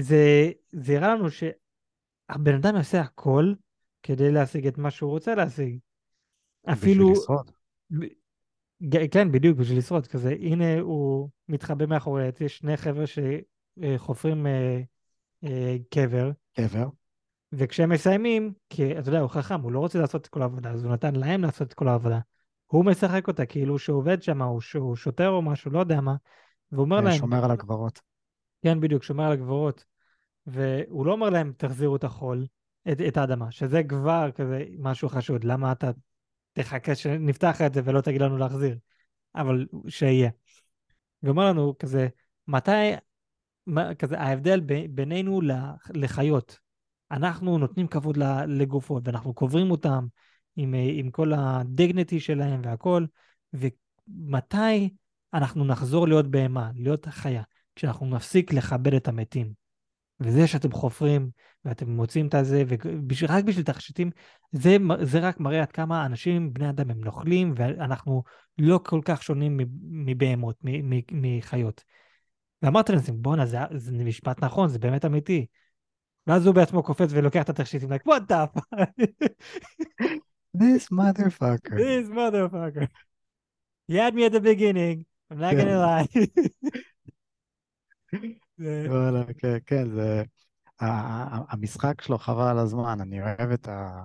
זה, 0.00 0.50
זה 0.72 0.92
יראה 0.92 1.14
לנו 1.14 1.30
שהבן 1.30 2.54
אדם 2.54 2.76
יעשה 2.76 3.00
הכל 3.00 3.52
כדי 4.02 4.32
להשיג 4.32 4.66
את 4.66 4.78
מה 4.78 4.90
שהוא 4.90 5.10
רוצה 5.10 5.34
להשיג. 5.34 5.78
אפילו... 6.72 7.12
בשביל 7.12 7.22
לשרוד. 7.22 7.50
כן, 9.10 9.32
בדיוק, 9.32 9.58
בשביל 9.58 9.78
לשרוד. 9.78 10.06
כזה, 10.06 10.30
הנה 10.40 10.80
הוא 10.80 11.28
מתחבא 11.48 11.86
מאחורי 11.86 12.28
עץ, 12.28 12.40
יש 12.40 12.58
שני 12.58 12.76
חבר'ה 12.76 13.04
שחופרים 13.06 14.46
אה, 14.46 14.80
אה, 15.44 15.76
קבר. 15.90 16.30
קבר. 16.52 16.88
וכשהם 17.52 17.90
מסיימים, 17.90 18.52
כי 18.70 18.98
אתה 18.98 19.08
יודע, 19.08 19.20
הוא 19.20 19.30
חכם, 19.30 19.60
הוא 19.60 19.72
לא 19.72 19.78
רוצה 19.78 19.98
לעשות 19.98 20.22
את 20.22 20.26
כל 20.26 20.42
העבודה, 20.42 20.70
אז 20.70 20.84
הוא 20.84 20.92
נתן 20.92 21.16
להם 21.16 21.42
לעשות 21.42 21.68
את 21.68 21.74
כל 21.74 21.88
העבודה. 21.88 22.18
הוא 22.66 22.84
משחק 22.84 23.28
אותה 23.28 23.46
כאילו 23.46 23.78
שהוא 23.78 23.98
עובד 23.98 24.22
שם, 24.22 24.42
או 24.42 24.60
שהוא 24.60 24.96
שוטר 24.96 25.28
או 25.28 25.42
משהו, 25.42 25.70
לא 25.70 25.78
יודע 25.78 26.00
מה, 26.00 26.16
והוא 26.72 26.84
אומר 26.84 27.00
להם... 27.00 27.18
שומר 27.18 27.44
על 27.44 27.50
הגברות. 27.50 28.00
כן, 28.62 28.80
בדיוק, 28.80 29.02
שומר 29.02 29.24
על 29.24 29.32
הגברות. 29.32 29.84
והוא 30.46 31.06
לא 31.06 31.12
אומר 31.12 31.30
להם, 31.30 31.52
תחזירו 31.56 31.96
את 31.96 32.04
החול, 32.04 32.46
את, 32.92 33.00
את 33.08 33.16
האדמה, 33.16 33.50
שזה 33.50 33.82
כבר 33.82 34.30
כזה 34.34 34.64
משהו 34.78 35.08
חשוד. 35.08 35.44
למה 35.44 35.72
אתה 35.72 35.90
תחכה 36.52 36.94
שנפתח 36.94 37.62
את 37.62 37.74
זה 37.74 37.80
ולא 37.84 38.00
תגיד 38.00 38.22
לנו 38.22 38.38
להחזיר? 38.38 38.78
אבל 39.34 39.66
שיהיה. 39.88 40.30
ואומר 41.22 41.44
לנו 41.44 41.74
כזה, 41.78 42.08
מתי, 42.48 42.92
כזה, 43.98 44.20
ההבדל 44.20 44.60
ב, 44.66 44.86
בינינו 44.90 45.40
לחיות. 45.94 46.58
אנחנו 47.10 47.58
נותנים 47.58 47.86
כבוד 47.86 48.16
לגופות, 48.48 49.02
ואנחנו 49.06 49.34
קוברים 49.34 49.70
אותם 49.70 50.06
עם, 50.56 50.74
עם 50.92 51.10
כל 51.10 51.32
הדיגניטי 51.32 52.20
שלהם 52.20 52.60
והכל, 52.64 53.04
ומתי 53.52 54.90
אנחנו 55.34 55.64
נחזור 55.64 56.08
להיות 56.08 56.26
בהמה, 56.26 56.70
להיות 56.74 57.06
חיה, 57.06 57.42
כשאנחנו 57.76 58.06
נפסיק 58.06 58.52
לכבד 58.52 58.94
את 58.94 59.08
המתים. 59.08 59.66
וזה 60.20 60.46
שאתם 60.46 60.72
חופרים 60.72 61.30
ואתם 61.64 61.90
מוצאים 61.90 62.26
את 62.26 62.34
הזה, 62.34 62.64
ורק 62.68 63.44
בשביל 63.44 63.64
תכשיטים, 63.64 64.10
זה, 64.52 64.76
זה 65.02 65.18
רק 65.18 65.40
מראה 65.40 65.62
עד 65.62 65.72
כמה 65.72 66.06
אנשים, 66.06 66.52
בני 66.52 66.70
אדם, 66.70 66.90
הם 66.90 67.04
נוכלים, 67.04 67.54
ואנחנו 67.56 68.22
לא 68.58 68.80
כל 68.84 69.00
כך 69.04 69.22
שונים 69.22 69.60
מבהמות, 69.82 70.56
מחיות. 71.12 71.84
ואמרתי 72.62 72.92
להם, 72.92 73.02
בואנה, 73.08 73.46
זה, 73.46 73.58
זה 73.76 74.04
משפט 74.04 74.44
נכון, 74.44 74.68
זה 74.68 74.78
באמת 74.78 75.04
אמיתי. 75.04 75.46
ואז 76.26 76.46
הוא 76.46 76.54
בעצמו 76.54 76.82
קופץ 76.82 77.10
ולוקח 77.12 77.42
את 77.42 77.48
התכשיטים, 77.48 77.92
like, 77.92 78.08
what 78.08 78.30
the 78.30 78.58
fuck? 78.58 78.90
This 80.56 80.88
motherfucker. 80.90 81.76
This 81.76 82.08
motherfucker. 82.08 82.86
You 83.88 83.98
had 83.98 84.14
me 84.14 84.24
at 84.24 84.32
the 84.32 84.40
beginning, 84.40 85.04
I'm 85.30 85.38
not 85.38 85.54
gonna 85.54 85.78
lie. 85.78 86.08
וואלה, 88.88 89.24
כן, 89.38 89.58
כן, 89.66 89.90
זה... 89.90 90.22
המשחק 90.80 92.00
שלו 92.00 92.18
חבל 92.18 92.48
על 92.48 92.58
הזמן, 92.58 93.00
אני 93.00 93.22
אוהב 93.22 93.50
את 93.50 93.68
ה... 93.68 94.04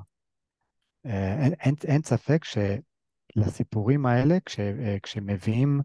אה, 1.05 1.43
אין, 1.43 1.53
אין, 1.53 1.75
אין 1.87 2.01
ספק 2.03 2.43
שלסיפורים 3.35 4.05
האלה, 4.05 4.37
כש, 4.45 4.59
אה, 4.59 4.97
כשמביאים 5.03 5.81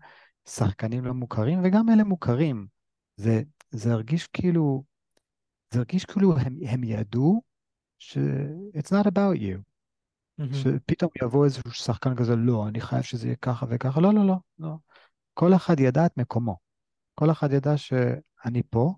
שחקנים 0.49 1.05
לא 1.05 1.13
מוכרים, 1.15 1.61
וגם 1.65 1.89
אלה 1.91 2.05
מוכרים, 2.05 2.67
זה, 3.17 3.43
זה 3.71 3.93
הרגיש 3.93 4.27
כאילו, 4.27 4.85
זה 5.75 5.79
הרגיש 5.79 6.05
כאילו 6.05 6.39
הם, 6.39 6.59
הם 6.69 6.85
ידעו 6.85 7.43
ש- 7.99 8.19
it's 8.75 8.91
not 8.91 9.07
about 9.07 9.39
you. 9.39 9.59
Mm-hmm. 10.41 10.55
שפתאום 10.55 11.11
יבוא 11.23 11.45
איזשהו 11.45 11.73
שחקן 11.73 12.17
כזה, 12.17 12.37
לא, 12.37 12.69
אני 12.69 12.81
חייב 12.81 13.03
שזה 13.03 13.27
יהיה 13.27 13.37
ככה 13.37 13.67
וככה, 13.69 14.01
לא, 14.01 14.15
לא, 14.15 14.27
לא, 14.27 14.37
לא. 14.59 14.75
כל 15.35 15.55
אחד 15.55 15.81
ידע 15.81 16.07
את 16.07 16.17
מקומו. 16.17 16.66
כל 17.19 17.31
אחד 17.31 17.53
ידע 17.53 17.77
שאני 17.77 18.63
פה, 18.71 18.95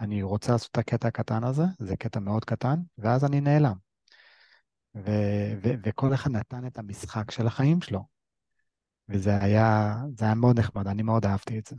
אני 0.00 0.22
רוצה 0.22 0.52
לעשות 0.52 0.70
את 0.70 0.78
הקטע 0.78 1.08
הקטן 1.08 1.44
הזה, 1.44 1.64
זה 1.78 1.96
קטע 1.96 2.20
מאוד 2.20 2.44
קטן, 2.44 2.78
ואז 2.98 3.24
אני 3.24 3.40
נעלם. 3.40 3.74
ו- 4.94 5.52
ו- 5.62 5.74
וכל 5.84 6.14
אחד 6.14 6.30
נתן 6.30 6.66
את 6.66 6.78
המשחק 6.78 7.30
של 7.30 7.46
החיים 7.46 7.82
שלו. 7.82 8.04
וזה 9.08 9.42
היה, 9.42 9.96
זה 10.16 10.24
היה 10.24 10.34
מאוד 10.34 10.58
נחמד, 10.58 10.86
אני 10.86 11.02
מאוד 11.02 11.26
אהבתי 11.26 11.58
את 11.58 11.66
זה. 11.66 11.76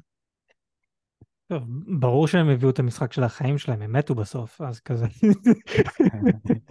טוב, 1.48 1.64
ברור 2.00 2.28
שהם 2.28 2.50
הביאו 2.50 2.70
את 2.70 2.80
המשחק 2.80 3.14
של 3.14 3.24
החיים 3.24 3.58
שלהם, 3.58 3.82
הם 3.82 3.96
מתו 3.96 4.16
בסוף, 4.16 4.62
אז 4.62 4.80
כזה. 4.80 5.06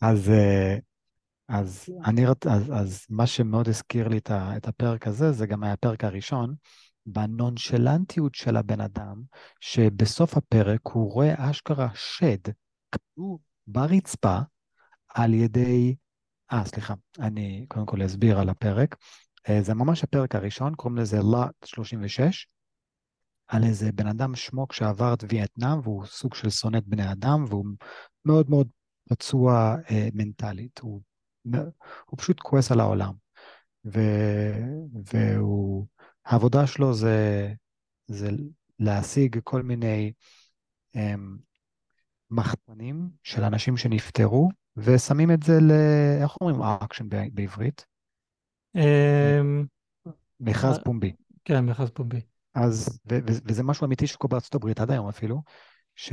אז, 0.00 0.30
אה, 0.30 0.76
אז, 1.48 1.88
אני, 2.04 2.26
אז, 2.26 2.72
אז 2.72 3.06
מה 3.10 3.26
שמאוד 3.26 3.68
הזכיר 3.68 4.08
לי 4.08 4.18
את 4.28 4.68
הפרק 4.68 5.06
הזה, 5.06 5.32
זה 5.32 5.46
גם 5.46 5.64
היה 5.64 5.72
הפרק 5.72 6.04
הראשון, 6.04 6.54
בנונשלנטיות 7.12 8.34
של 8.34 8.56
הבן 8.56 8.80
אדם, 8.80 9.22
שבסוף 9.60 10.36
הפרק 10.36 10.80
הוא 10.84 11.12
רואה 11.12 11.50
אשכרה 11.50 11.88
שד 11.94 12.52
כתוב 12.92 13.38
ברצפה 13.66 14.38
על 15.08 15.34
ידי... 15.34 15.96
אה, 16.52 16.64
סליחה, 16.64 16.94
אני 17.18 17.66
קודם 17.68 17.86
כל 17.86 18.04
אסביר 18.04 18.38
על 18.38 18.48
הפרק. 18.48 18.96
אה, 19.48 19.62
זה 19.62 19.74
ממש 19.74 20.04
הפרק 20.04 20.34
הראשון, 20.34 20.74
קוראים 20.74 20.98
לזה 20.98 21.18
לאט 21.22 21.64
36, 21.64 22.46
על 23.48 23.64
איזה 23.64 23.92
בן 23.92 24.06
אדם 24.06 24.34
שמוק 24.36 24.72
שעבר 24.72 25.14
את 25.14 25.24
וייטנאם, 25.28 25.80
והוא 25.82 26.06
סוג 26.06 26.34
של 26.34 26.50
שונאת 26.50 26.86
בני 26.86 27.12
אדם, 27.12 27.44
והוא 27.48 27.66
מאוד 28.24 28.50
מאוד 28.50 28.68
פצוע 29.08 29.76
אה, 29.90 30.08
מנטלית. 30.14 30.78
הוא, 30.78 31.00
הוא 32.06 32.18
פשוט 32.18 32.40
כועס 32.40 32.72
על 32.72 32.80
העולם. 32.80 33.12
ו, 33.84 34.00
והוא... 35.04 35.86
העבודה 36.28 36.66
שלו 36.66 36.94
זה, 36.94 37.48
זה 38.06 38.30
להשיג 38.78 39.38
כל 39.44 39.62
מיני 39.62 40.12
הם, 40.94 41.38
מחתנים 42.30 43.08
של 43.22 43.44
אנשים 43.44 43.76
שנפטרו, 43.76 44.50
ושמים 44.76 45.30
את 45.30 45.42
זה 45.42 45.52
ל... 45.60 45.70
איך 46.22 46.36
אומרים 46.40 46.62
auction 46.62 47.08
בעברית? 47.32 47.86
אמ, 48.76 49.66
מכרז 50.40 50.78
פומבי. 50.84 51.12
כן, 51.44 51.64
מכרז 51.66 51.90
פומבי. 51.90 52.20
אז, 52.54 53.00
ו- 53.10 53.18
ו- 53.26 53.38
וזה 53.44 53.62
משהו 53.62 53.86
אמיתי 53.86 54.06
שקורה 54.06 54.30
בארצות 54.30 54.54
הברית 54.54 54.80
עד 54.80 54.90
היום 54.90 55.08
אפילו, 55.08 55.42
ש... 55.96 56.12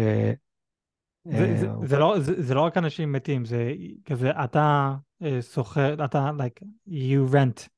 זה, 1.26 1.58
זה, 1.58 1.68
אה, 1.68 1.88
זה, 1.88 1.98
לא, 1.98 2.16
זה, 2.20 2.44
זה 2.44 2.54
לא 2.54 2.62
רק 2.62 2.78
אנשים 2.78 3.12
מתים, 3.12 3.46
זה 3.46 3.72
כזה, 4.06 4.32
אתה 4.44 4.96
אה, 5.24 5.42
שוכר, 5.42 6.06
אתה, 6.06 6.32
like, 6.38 6.66
you 6.88 7.34
rent. 7.34 7.75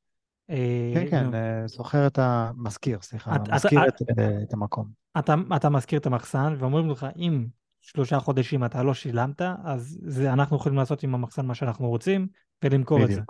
כן, 0.48 0.98
אה, 0.98 1.10
כן, 1.10 1.34
אה, 1.34 1.68
זוכר 1.68 2.08
את 2.08 2.20
המזכיר, 2.22 3.02
סליחה, 3.02 3.32
מזכיר 3.54 3.88
את, 3.88 4.20
אה, 4.20 4.44
את 4.44 4.54
המקום. 4.54 4.88
אתה, 5.20 5.70
מזכיר 5.70 6.00
את 6.00 6.06
המחסן, 6.06 6.56
ואומרים 6.58 6.90
לך, 6.90 7.08
אם 7.16 7.48
שלושה 7.82 8.20
חודשים 8.20 8.66
אתה 8.66 8.84
לא 8.84 8.94
שילמת, 8.94 9.42
אז 9.64 10.00
זה, 10.04 10.34
אנחנו 10.34 10.58
יכולים 10.58 10.78
לעשות 10.78 11.04
עם 11.04 11.16
המחסן 11.16 11.46
מה 11.46 11.56
שאנחנו 11.56 11.90
רוצים, 11.90 12.28
ולמכור 12.64 13.04
את 13.04 13.12
זה. 13.12 13.22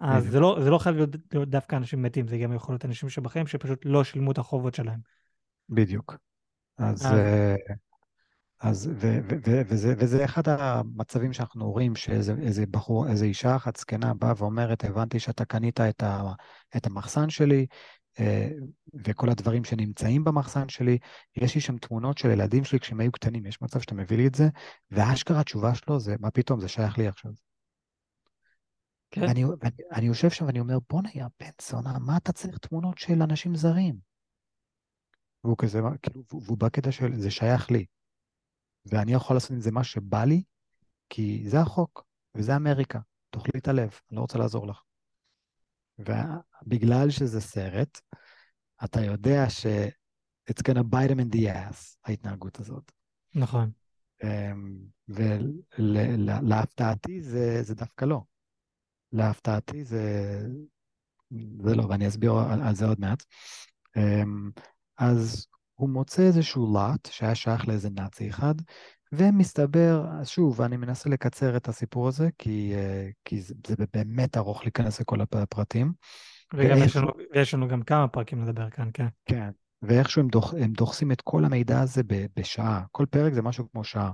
אז 0.00 0.24
זה 0.24 0.40
לא, 0.40 0.58
זה 0.62 0.70
לא 0.70 0.78
חייב 0.78 0.96
להיות, 0.96 1.10
דווקא 1.46 1.76
אנשים 1.76 2.02
מתים, 2.02 2.28
זה 2.28 2.38
גם 2.38 2.52
יכול 2.52 2.72
להיות 2.72 2.84
אנשים 2.84 3.08
שבחיים 3.08 3.46
שפשוט 3.46 3.82
לא 3.84 4.04
שילמו 4.04 4.32
את 4.32 4.38
החובות 4.38 4.74
שלהם. 4.74 4.98
בדיוק. 5.68 6.16
אז, 6.78 7.06
אז 7.06 7.12
אז 8.60 8.90
ו, 8.96 9.18
ו, 9.28 9.34
ו, 9.46 9.60
וזה, 9.68 9.94
וזה 9.98 10.24
אחד 10.24 10.48
המצבים 10.48 11.32
שאנחנו 11.32 11.72
רואים 11.72 11.96
שאיזה 11.96 12.34
איזה 12.42 12.66
בחור, 12.66 13.08
איזה 13.08 13.24
אישה 13.24 13.56
אחת 13.56 13.76
זקנה 13.76 14.14
באה 14.14 14.32
ואומרת, 14.36 14.84
הבנתי 14.84 15.20
שאתה 15.20 15.44
קנית 15.44 15.80
את, 15.80 16.02
ה, 16.02 16.32
את 16.76 16.86
המחסן 16.86 17.30
שלי, 17.30 17.66
אה, 18.20 18.48
וכל 19.04 19.30
הדברים 19.30 19.64
שנמצאים 19.64 20.24
במחסן 20.24 20.68
שלי, 20.68 20.98
יש 21.36 21.54
לי 21.54 21.60
שם 21.60 21.78
תמונות 21.78 22.18
של 22.18 22.30
ילדים 22.30 22.64
שלי 22.64 22.80
כשהם 22.80 23.00
היו 23.00 23.12
קטנים, 23.12 23.46
יש 23.46 23.62
מצב 23.62 23.80
שאתה 23.80 23.94
מביא 23.94 24.16
לי 24.16 24.26
את 24.26 24.34
זה, 24.34 24.48
ואשכרה 24.90 25.40
התשובה 25.40 25.74
שלו 25.74 26.00
זה, 26.00 26.16
מה 26.20 26.30
פתאום, 26.30 26.60
זה 26.60 26.68
שייך 26.68 26.98
לי 26.98 27.08
עכשיו. 27.08 27.32
כן, 29.10 29.22
ואני, 29.22 29.44
ואני, 29.44 29.76
אני 29.92 30.06
יושב 30.06 30.30
שם 30.30 30.46
ואני 30.46 30.60
אומר, 30.60 30.78
בואנה, 30.90 31.08
יא 31.14 31.24
בן 31.40 31.50
זונה, 31.62 31.98
מה 31.98 32.16
אתה 32.16 32.32
צריך 32.32 32.58
תמונות 32.58 32.98
של 32.98 33.22
אנשים 33.22 33.54
זרים? 33.54 33.96
והוא 35.44 35.56
כזה, 35.58 35.80
כאילו, 36.02 36.22
והוא 36.30 36.42
והוא 36.44 36.58
בקטע 36.58 36.92
של, 36.92 37.20
זה 37.20 37.30
שייך 37.30 37.70
לי, 37.70 37.84
ואני 38.86 39.12
יכול 39.12 39.36
לעשות 39.36 39.50
עם 39.50 39.60
זה 39.60 39.70
מה 39.70 39.84
שבא 39.84 40.24
לי, 40.24 40.42
כי 41.08 41.44
זה 41.48 41.60
החוק, 41.60 42.04
וזה 42.34 42.56
אמריקה, 42.56 42.98
תאכלי 43.30 43.60
את 43.60 43.68
הלב, 43.68 43.90
אני 44.10 44.16
לא 44.16 44.20
רוצה 44.20 44.38
לעזור 44.38 44.66
לך. 44.66 44.82
ובגלל 45.98 47.10
שזה 47.10 47.40
סרט, 47.40 48.00
אתה 48.84 49.00
יודע 49.00 49.50
ש- 49.50 49.66
it's 50.50 50.62
gonna 50.68 50.82
bite 50.82 51.10
him 51.10 51.18
in 51.18 51.36
the 51.36 51.46
ass, 51.46 51.96
ההתנהגות 52.04 52.60
הזאת. 52.60 52.92
נכון. 53.34 53.70
ולהפתעתי 55.78 57.22
זה, 57.22 57.62
זה 57.62 57.74
דווקא 57.74 58.04
לא. 58.04 58.22
להפתעתי 59.12 59.84
זה, 59.84 60.40
זה 61.62 61.74
לא, 61.74 61.82
ואני 61.82 62.08
אסביר 62.08 62.32
על, 62.32 62.62
על 62.62 62.74
זה 62.74 62.86
עוד 62.86 63.00
מעט. 63.00 63.24
אמ, 63.96 64.50
אז 64.98 65.46
הוא 65.76 65.90
מוצא 65.90 66.22
איזשהו 66.22 66.74
לאט 66.74 67.08
שהיה 67.12 67.34
שייך 67.34 67.68
לאיזה 67.68 67.90
נאצי 67.90 68.28
אחד, 68.30 68.54
ומסתבר, 69.12 70.06
אז 70.20 70.28
שוב, 70.28 70.62
אני 70.62 70.76
מנסה 70.76 71.10
לקצר 71.10 71.56
את 71.56 71.68
הסיפור 71.68 72.08
הזה, 72.08 72.28
כי, 72.38 72.72
אה, 72.74 73.08
כי 73.24 73.40
זה, 73.40 73.54
זה 73.66 73.76
באמת 73.94 74.36
ארוך 74.36 74.62
להיכנס 74.62 75.00
לכל 75.00 75.20
הפ- 75.20 75.34
הפרטים. 75.34 75.92
וגם 76.54 76.76
יש 76.78 76.96
לנו, 76.96 77.08
יש 77.34 77.54
לנו 77.54 77.68
גם 77.68 77.82
כמה 77.82 78.08
פרקים 78.08 78.42
לדבר 78.42 78.70
כאן, 78.70 78.88
כן. 78.94 79.06
כן, 79.26 79.50
ואיכשהו 79.82 80.22
הם, 80.22 80.28
דוח, 80.28 80.54
הם 80.54 80.72
דוחסים 80.72 81.12
את 81.12 81.20
כל 81.20 81.44
המידע 81.44 81.80
הזה 81.80 82.02
ב, 82.06 82.26
בשעה. 82.36 82.82
כל 82.92 83.06
פרק 83.10 83.32
זה 83.32 83.42
משהו 83.42 83.70
כמו 83.72 83.84
שעה. 83.84 84.12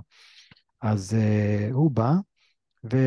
אז 0.81 1.15
uh, 1.19 1.73
הוא 1.73 1.91
בא, 1.91 2.11
ו, 2.93 2.97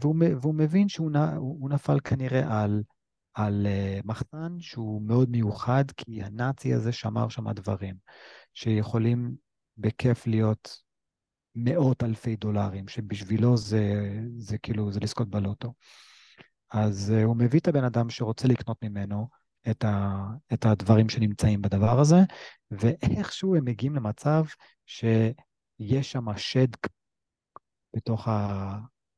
והוא, 0.00 0.16
והוא 0.40 0.54
מבין 0.54 0.88
שהוא 0.88 1.10
נ, 1.10 1.16
הוא 1.16 1.56
הוא 1.60 1.70
נפל 1.70 2.00
כנראה 2.04 2.62
על, 2.62 2.82
על 3.38 3.66
uh, 3.66 4.06
מחסן 4.06 4.60
שהוא 4.60 5.02
מאוד 5.02 5.30
מיוחד, 5.30 5.84
כי 5.96 6.22
הנאצי 6.22 6.74
הזה 6.74 6.92
שמר 6.92 7.28
שם 7.28 7.52
דברים 7.52 7.94
שיכולים 8.54 9.34
בכיף 9.76 10.26
להיות 10.26 10.78
מאות 11.54 12.02
אלפי 12.02 12.36
דולרים, 12.36 12.88
שבשבילו 12.88 13.56
זה, 13.56 14.10
זה 14.36 14.58
כאילו, 14.58 14.92
זה 14.92 15.00
לזכות 15.00 15.28
בלוטו. 15.28 15.74
אז 16.70 17.14
uh, 17.16 17.24
הוא 17.24 17.36
מביא 17.36 17.60
את 17.60 17.68
הבן 17.68 17.84
אדם 17.84 18.10
שרוצה 18.10 18.48
לקנות 18.48 18.76
ממנו 18.82 19.28
את, 19.70 19.84
ה, 19.84 20.24
את 20.52 20.64
הדברים 20.66 21.08
שנמצאים 21.08 21.62
בדבר 21.62 22.00
הזה, 22.00 22.18
ואיכשהו 22.70 23.56
הם 23.56 23.64
מגיעים 23.64 23.94
למצב 23.94 24.44
שיש 24.86 26.12
שם 26.12 26.36
שד 26.36 26.68
בתוך, 27.96 28.28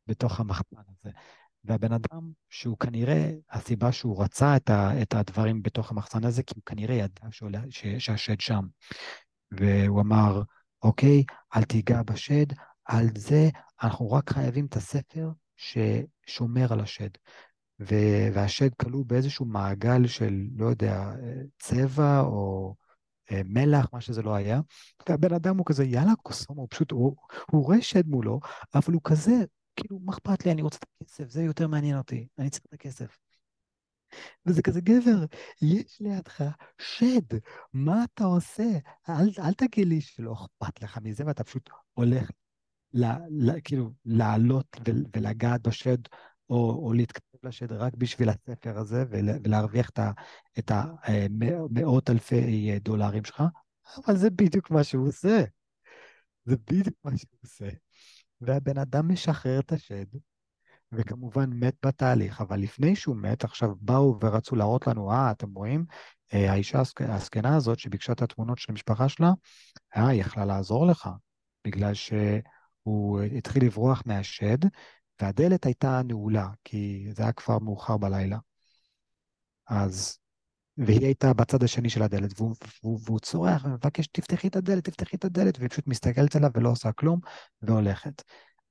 בתוך 0.07 0.41
המחסן 0.41 0.77
הזה. 0.77 1.11
והבן 1.65 1.93
אדם, 1.93 2.31
שהוא 2.51 2.79
כנראה, 2.79 3.33
הסיבה 3.51 3.93
שהוא 3.93 4.23
רצה 4.23 4.57
את, 4.57 4.71
ה, 4.71 5.03
את 5.03 5.15
הדברים 5.15 5.63
בתוך 5.63 5.91
המחסן 5.91 6.25
הזה, 6.25 6.43
כי 6.43 6.55
הוא 6.57 6.63
כנראה 6.67 6.95
ידע 6.95 7.23
שעולה, 7.31 7.61
ש, 7.71 7.87
שהשד 7.99 8.41
שם. 8.41 8.65
והוא 9.51 10.01
אמר, 10.01 10.43
אוקיי, 10.83 11.25
אל 11.57 11.63
תיגע 11.63 12.03
בשד, 12.03 12.47
על 12.85 13.07
זה 13.17 13.49
אנחנו 13.83 14.11
רק 14.11 14.31
חייבים 14.31 14.67
את 14.67 14.77
הספר 14.77 15.31
ששומר 15.57 16.73
על 16.73 16.81
השד. 16.81 17.11
ו- 17.81 18.29
והשד 18.35 18.75
כלוא 18.75 19.05
באיזשהו 19.07 19.47
מעגל 19.47 20.07
של, 20.07 20.43
לא 20.57 20.67
יודע, 20.67 21.13
צבע 21.59 22.21
או 22.21 22.75
אה, 23.33 23.41
מלח, 23.45 23.87
מה 23.93 24.01
שזה 24.01 24.23
לא 24.23 24.35
היה. 24.35 24.61
והבן 25.09 25.35
אדם 25.35 25.57
הוא 25.57 25.67
כזה, 25.67 25.85
יאללה, 25.85 26.13
קוסום, 26.23 26.57
הוא 26.57 26.69
פשוט, 26.71 26.91
הוא, 26.91 27.17
הוא 27.51 27.65
רואה 27.65 27.79
מולו, 28.07 28.41
אבל 28.75 28.95
הוא 28.95 29.01
כזה, 29.05 29.35
כאילו, 29.77 29.99
מה 29.99 30.13
אכפת 30.13 30.47
לי, 30.47 30.53
אני 30.53 30.63
רוצה 30.63 30.77
את 30.77 30.85
הכסף, 31.03 31.31
זה 31.31 31.43
יותר 31.43 31.69
מעניין 31.69 31.99
אותי, 31.99 32.29
אני 32.39 32.51
צריך 32.51 32.65
את 32.69 32.75
הכסף. 32.75 33.19
וזה 34.47 34.63
כזה, 34.63 34.81
גבר, 34.81 35.25
יש 35.63 36.01
לידך 36.01 36.45
שד, 36.79 37.39
מה 37.73 38.05
אתה 38.05 38.25
עושה? 38.25 38.71
אל, 39.09 39.31
אל 39.39 39.53
תגיד 39.55 39.89
לי 39.89 40.01
שלא 40.01 40.33
אכפת 40.33 40.83
לך 40.83 40.99
מזה, 41.03 41.27
ואתה 41.27 41.45
פשוט 41.45 41.71
הולך, 41.93 42.31
ל, 42.95 43.05
ל, 43.31 43.61
כאילו, 43.65 43.91
לעלות 44.05 44.77
ול, 44.87 45.05
ולגעת 45.17 45.63
בשד, 45.63 45.99
או, 46.51 46.87
או 46.87 46.93
להתכתב 46.93 47.39
לשד 47.43 47.73
רק 47.73 47.95
בשביל 47.95 48.29
הספר 48.29 48.79
הזה, 48.79 49.05
ול, 49.11 49.29
ולהרוויח 49.45 49.91
את, 50.59 50.71
המאות 50.71 52.11
אלפי 52.11 52.79
דולרים 52.81 53.25
שלך, 53.25 53.43
אבל 54.07 54.17
זה 54.17 54.31
בדיוק 54.31 54.71
מה 54.71 54.85
שהוא 54.85 55.09
עושה. 55.09 55.45
זה 56.45 56.57
בדיוק 56.57 56.97
מה 57.05 57.11
שהוא 57.17 57.39
עושה. 57.45 57.69
והבן 58.41 58.79
אדם 58.79 59.13
משחרר 59.13 59.61
את 59.61 59.73
השד, 59.73 60.07
וכמובן 60.93 61.51
מת 61.53 61.75
בתהליך, 61.87 62.41
אבל 62.41 62.61
לפני 62.61 62.97
שהוא 62.97 63.17
מת, 63.17 63.45
עכשיו 63.45 63.75
באו 63.81 64.19
ורצו 64.21 64.57
להראות 64.57 64.87
לנו, 64.87 65.13
אה, 65.13 65.31
אתם 65.31 65.55
רואים, 65.55 65.85
אה, 66.35 66.53
האישה 66.53 66.83
הזקנה 67.01 67.57
הזאת 67.57 67.79
שביקשה 67.79 68.13
את 68.13 68.23
התמונות 68.23 68.59
של 68.59 68.73
המשפחה 68.73 69.09
שלה, 69.09 69.33
אה, 69.97 70.09
היא 70.09 70.21
יכלה 70.21 70.45
לעזור 70.45 70.87
לך, 70.87 71.11
בגלל 71.65 71.95
שהוא 71.95 73.21
התחיל 73.21 73.65
לברוח 73.65 74.03
מהשד, 74.07 74.59
והדלת 75.21 75.67
הייתה 75.67 76.01
נעולה, 76.05 76.49
כי 76.65 77.09
זה 77.17 77.23
היה 77.23 77.33
כבר 77.33 77.59
מאוחר 77.59 77.97
בלילה. 77.97 78.39
אז, 79.67 80.19
והיא 80.87 81.05
הייתה 81.05 81.33
בצד 81.33 81.63
השני 81.63 81.91
של 81.91 82.03
הדלת, 82.03 82.41
והוא, 82.41 82.55
והוא, 82.83 83.01
והוא 83.05 83.19
צורח 83.19 83.65
ומבקש, 83.65 84.07
תפתחי 84.07 84.49
את 84.49 84.57
הדלת, 84.57 84.85
תפתחי 84.85 85.17
את 85.17 85.25
הדלת, 85.25 85.59
והיא 85.59 85.71
פשוט 85.71 85.87
מסתכלת 85.87 86.37
עליו 86.37 86.51
ולא 86.55 86.69
עושה 86.69 86.93
כלום, 86.93 87.21
והולכת. 87.63 88.23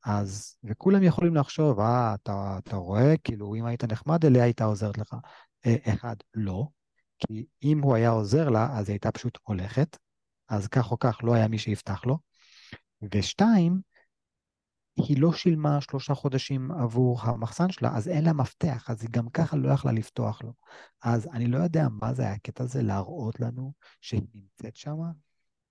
אז, 0.06 0.56
וכולם 0.64 1.04
יכולים 1.04 1.36
לחשוב, 1.36 1.80
אה, 1.80 2.14
אתה, 2.14 2.58
אתה 2.58 2.76
רואה, 2.76 3.18
כאילו, 3.24 3.56
אם 3.56 3.66
היית 3.66 3.84
נחמד 3.84 4.26
אליה, 4.26 4.44
הייתה 4.44 4.64
עוזרת 4.64 4.98
לך. 4.98 5.16
אה, 5.66 5.76
אחד, 5.94 6.16
לא, 6.34 6.68
כי 7.20 7.46
אם 7.64 7.80
הוא 7.80 7.96
היה 7.96 8.10
עוזר 8.10 8.50
לה, 8.50 8.78
אז 8.78 8.90
היא 8.90 8.94
הייתה 8.94 9.12
פשוט 9.12 9.38
הולכת, 9.44 9.98
אז 10.50 10.68
כך 10.68 10.92
או 10.92 11.00
כך 11.00 11.18
לא 11.24 11.34
היה 11.34 11.48
מי 11.48 11.58
שיפתח 11.58 12.06
לו. 12.06 12.18
ושתיים, 13.14 13.82
היא 15.08 15.22
לא 15.22 15.34
שילמה 15.34 15.82
שלושה 15.82 16.14
חודשים 16.14 16.72
עבור 16.72 17.22
המחסן 17.22 17.72
שלה, 17.72 17.96
אז 17.96 18.08
אין 18.08 18.26
לה 18.26 18.34
מפתח, 18.34 18.90
אז 18.90 19.02
היא 19.02 19.10
גם 19.12 19.30
ככה 19.30 19.58
לא 19.58 19.74
יכלה 19.74 19.92
לפתוח 19.92 20.42
לו. 20.44 20.54
אז 21.04 21.28
אני 21.34 21.48
לא 21.48 21.58
יודע 21.58 21.88
מה 22.02 22.14
זה 22.14 22.22
היה 22.24 22.34
הקטע 22.34 22.64
הזה 22.64 22.82
להראות 22.82 23.40
לנו 23.40 23.74
שהיא 24.02 24.22
נמצאת 24.34 24.76
שם, 24.76 24.98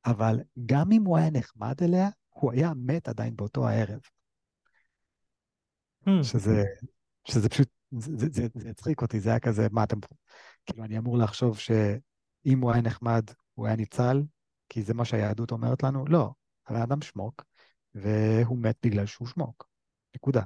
אבל 0.07 0.41
גם 0.67 0.93
אם 0.93 1.05
הוא 1.05 1.19
היה 1.19 1.31
נחמד 1.31 1.75
אליה, 1.83 2.09
הוא 2.29 2.53
היה 2.53 2.73
מת 2.77 3.09
עדיין 3.09 3.37
באותו 3.37 3.69
הערב. 3.69 4.01
Hmm. 6.07 6.23
שזה, 6.23 6.65
שזה 7.25 7.49
פשוט, 7.49 7.69
זה, 7.91 8.27
זה, 8.55 8.71
הצחיק 8.71 9.03
אותי, 9.03 9.21
זה 9.21 9.31
היה 9.31 9.41
כזה, 9.41 9.67
מה 9.71 9.85
אתם, 9.85 9.97
כאילו 10.67 10.85
אני 10.85 10.99
אמור 10.99 11.19
לחשוב 11.19 11.59
שאם 11.59 12.61
הוא 12.61 12.73
היה 12.73 12.83
נחמד, 12.83 13.25
הוא 13.55 13.67
היה 13.67 13.77
ניצל, 13.77 14.23
כי 14.69 14.83
זה 14.83 14.95
מה 14.95 15.05
שהיהדות 15.05 15.51
אומרת 15.51 15.83
לנו? 15.83 16.05
לא, 16.07 16.33
הבן 16.67 16.83
אדם 16.83 17.03
שמוק, 17.03 17.45
והוא 17.95 18.59
מת 18.59 18.77
בגלל 18.83 19.07
שהוא 19.07 19.29
שמוק, 19.29 19.69
נקודה. 20.17 20.43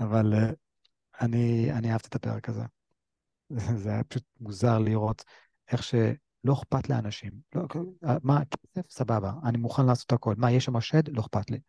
אבל 0.00 0.32
uh, 0.34 0.54
אני, 1.20 1.72
אני 1.72 1.92
אהבתי 1.92 2.08
את 2.08 2.14
הפרק 2.14 2.48
הזה. 2.48 2.62
זה 3.82 3.90
היה 3.90 4.04
פשוט 4.04 4.24
מוזר 4.40 4.78
לראות 4.78 5.24
איך 5.72 5.82
שלא 5.82 6.52
אכפת 6.52 6.88
לאנשים. 6.88 7.32
לא, 7.54 7.62
מה, 8.22 8.40
כסף, 8.44 8.90
סבבה, 8.90 9.32
אני 9.44 9.58
מוכן 9.58 9.86
לעשות 9.86 10.12
הכל. 10.12 10.34
מה, 10.38 10.52
יש 10.52 10.64
שם 10.64 10.80
שד? 10.80 11.08
לא 11.08 11.20
אכפת 11.20 11.50
לי. 11.50 11.60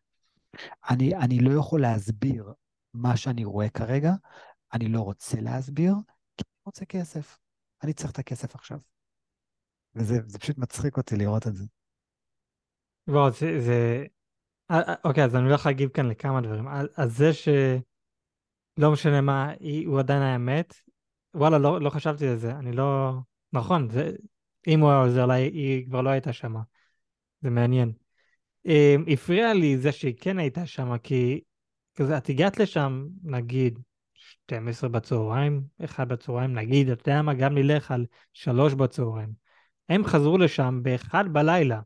אני, 0.89 1.15
אני 1.15 1.39
לא 1.39 1.59
יכול 1.59 1.81
להסביר 1.81 2.53
מה 2.93 3.17
שאני 3.17 3.45
רואה 3.45 3.69
כרגע, 3.69 4.13
אני 4.73 4.87
לא 4.87 5.01
רוצה 5.01 5.41
להסביר, 5.41 5.93
כי 6.37 6.43
אני 6.43 6.61
רוצה 6.65 6.85
כסף. 6.85 7.37
אני 7.83 7.93
צריך 7.93 8.11
את 8.11 8.19
הכסף 8.19 8.55
עכשיו. 8.55 8.79
וזה 9.95 10.39
פשוט 10.39 10.57
מצחיק 10.57 10.97
אותי 10.97 11.15
לראות 11.15 11.47
את 11.47 11.55
זה. 11.55 11.65
לא, 13.07 13.29
זה, 13.29 13.59
זה... 13.59 14.05
אה, 14.71 14.81
אה, 14.87 14.93
אוקיי, 15.03 15.23
אז 15.23 15.35
אני 15.35 15.47
הולך 15.47 15.65
להגיב 15.65 15.89
כאן 15.89 16.05
לכמה 16.05 16.41
דברים. 16.41 16.67
אז 16.97 17.17
זה 17.17 17.33
שלא 17.33 18.91
משנה 18.91 19.21
מה, 19.21 19.51
הוא 19.85 19.99
עדיין 19.99 20.21
היה 20.21 20.37
מת, 20.37 20.73
וואלה, 21.33 21.57
לא, 21.57 21.81
לא 21.81 21.89
חשבתי 21.89 22.27
על 22.27 22.35
זה. 22.35 22.51
אני 22.51 22.71
לא... 22.71 23.13
נכון, 23.53 23.89
זה... 23.89 24.11
אם 24.67 24.79
הוא 24.79 24.89
היה 24.89 24.99
עוזר 24.99 25.25
לה, 25.25 25.33
היא 25.33 25.85
כבר 25.85 26.01
לא 26.01 26.09
הייתה 26.09 26.33
שמה. 26.33 26.61
זה 27.41 27.49
מעניין. 27.49 27.91
אה, 28.67 28.95
הפריע 29.07 29.53
לי 29.53 29.77
זה 29.77 29.91
שהיא 29.91 30.15
כן 30.21 30.39
הייתה 30.39 30.65
שמה, 30.65 30.97
כי 30.97 31.41
כזה, 31.95 32.17
את 32.17 32.29
הגעת 32.29 32.59
לשם, 32.59 33.07
נגיד, 33.23 33.79
12 34.13 34.89
בצהריים, 34.89 35.61
1 35.85 36.07
בצהריים, 36.07 36.53
נגיד, 36.53 36.89
אתה 36.89 37.11
יודע 37.11 37.21
מה, 37.21 37.33
גם 37.33 37.55
נלך 37.55 37.91
על 37.91 38.05
3 38.33 38.73
בצהריים. 38.73 39.29
הם 39.89 40.05
חזרו 40.05 40.37
לשם 40.37 40.79
ב-1 40.83 41.27
בלילה. 41.31 41.81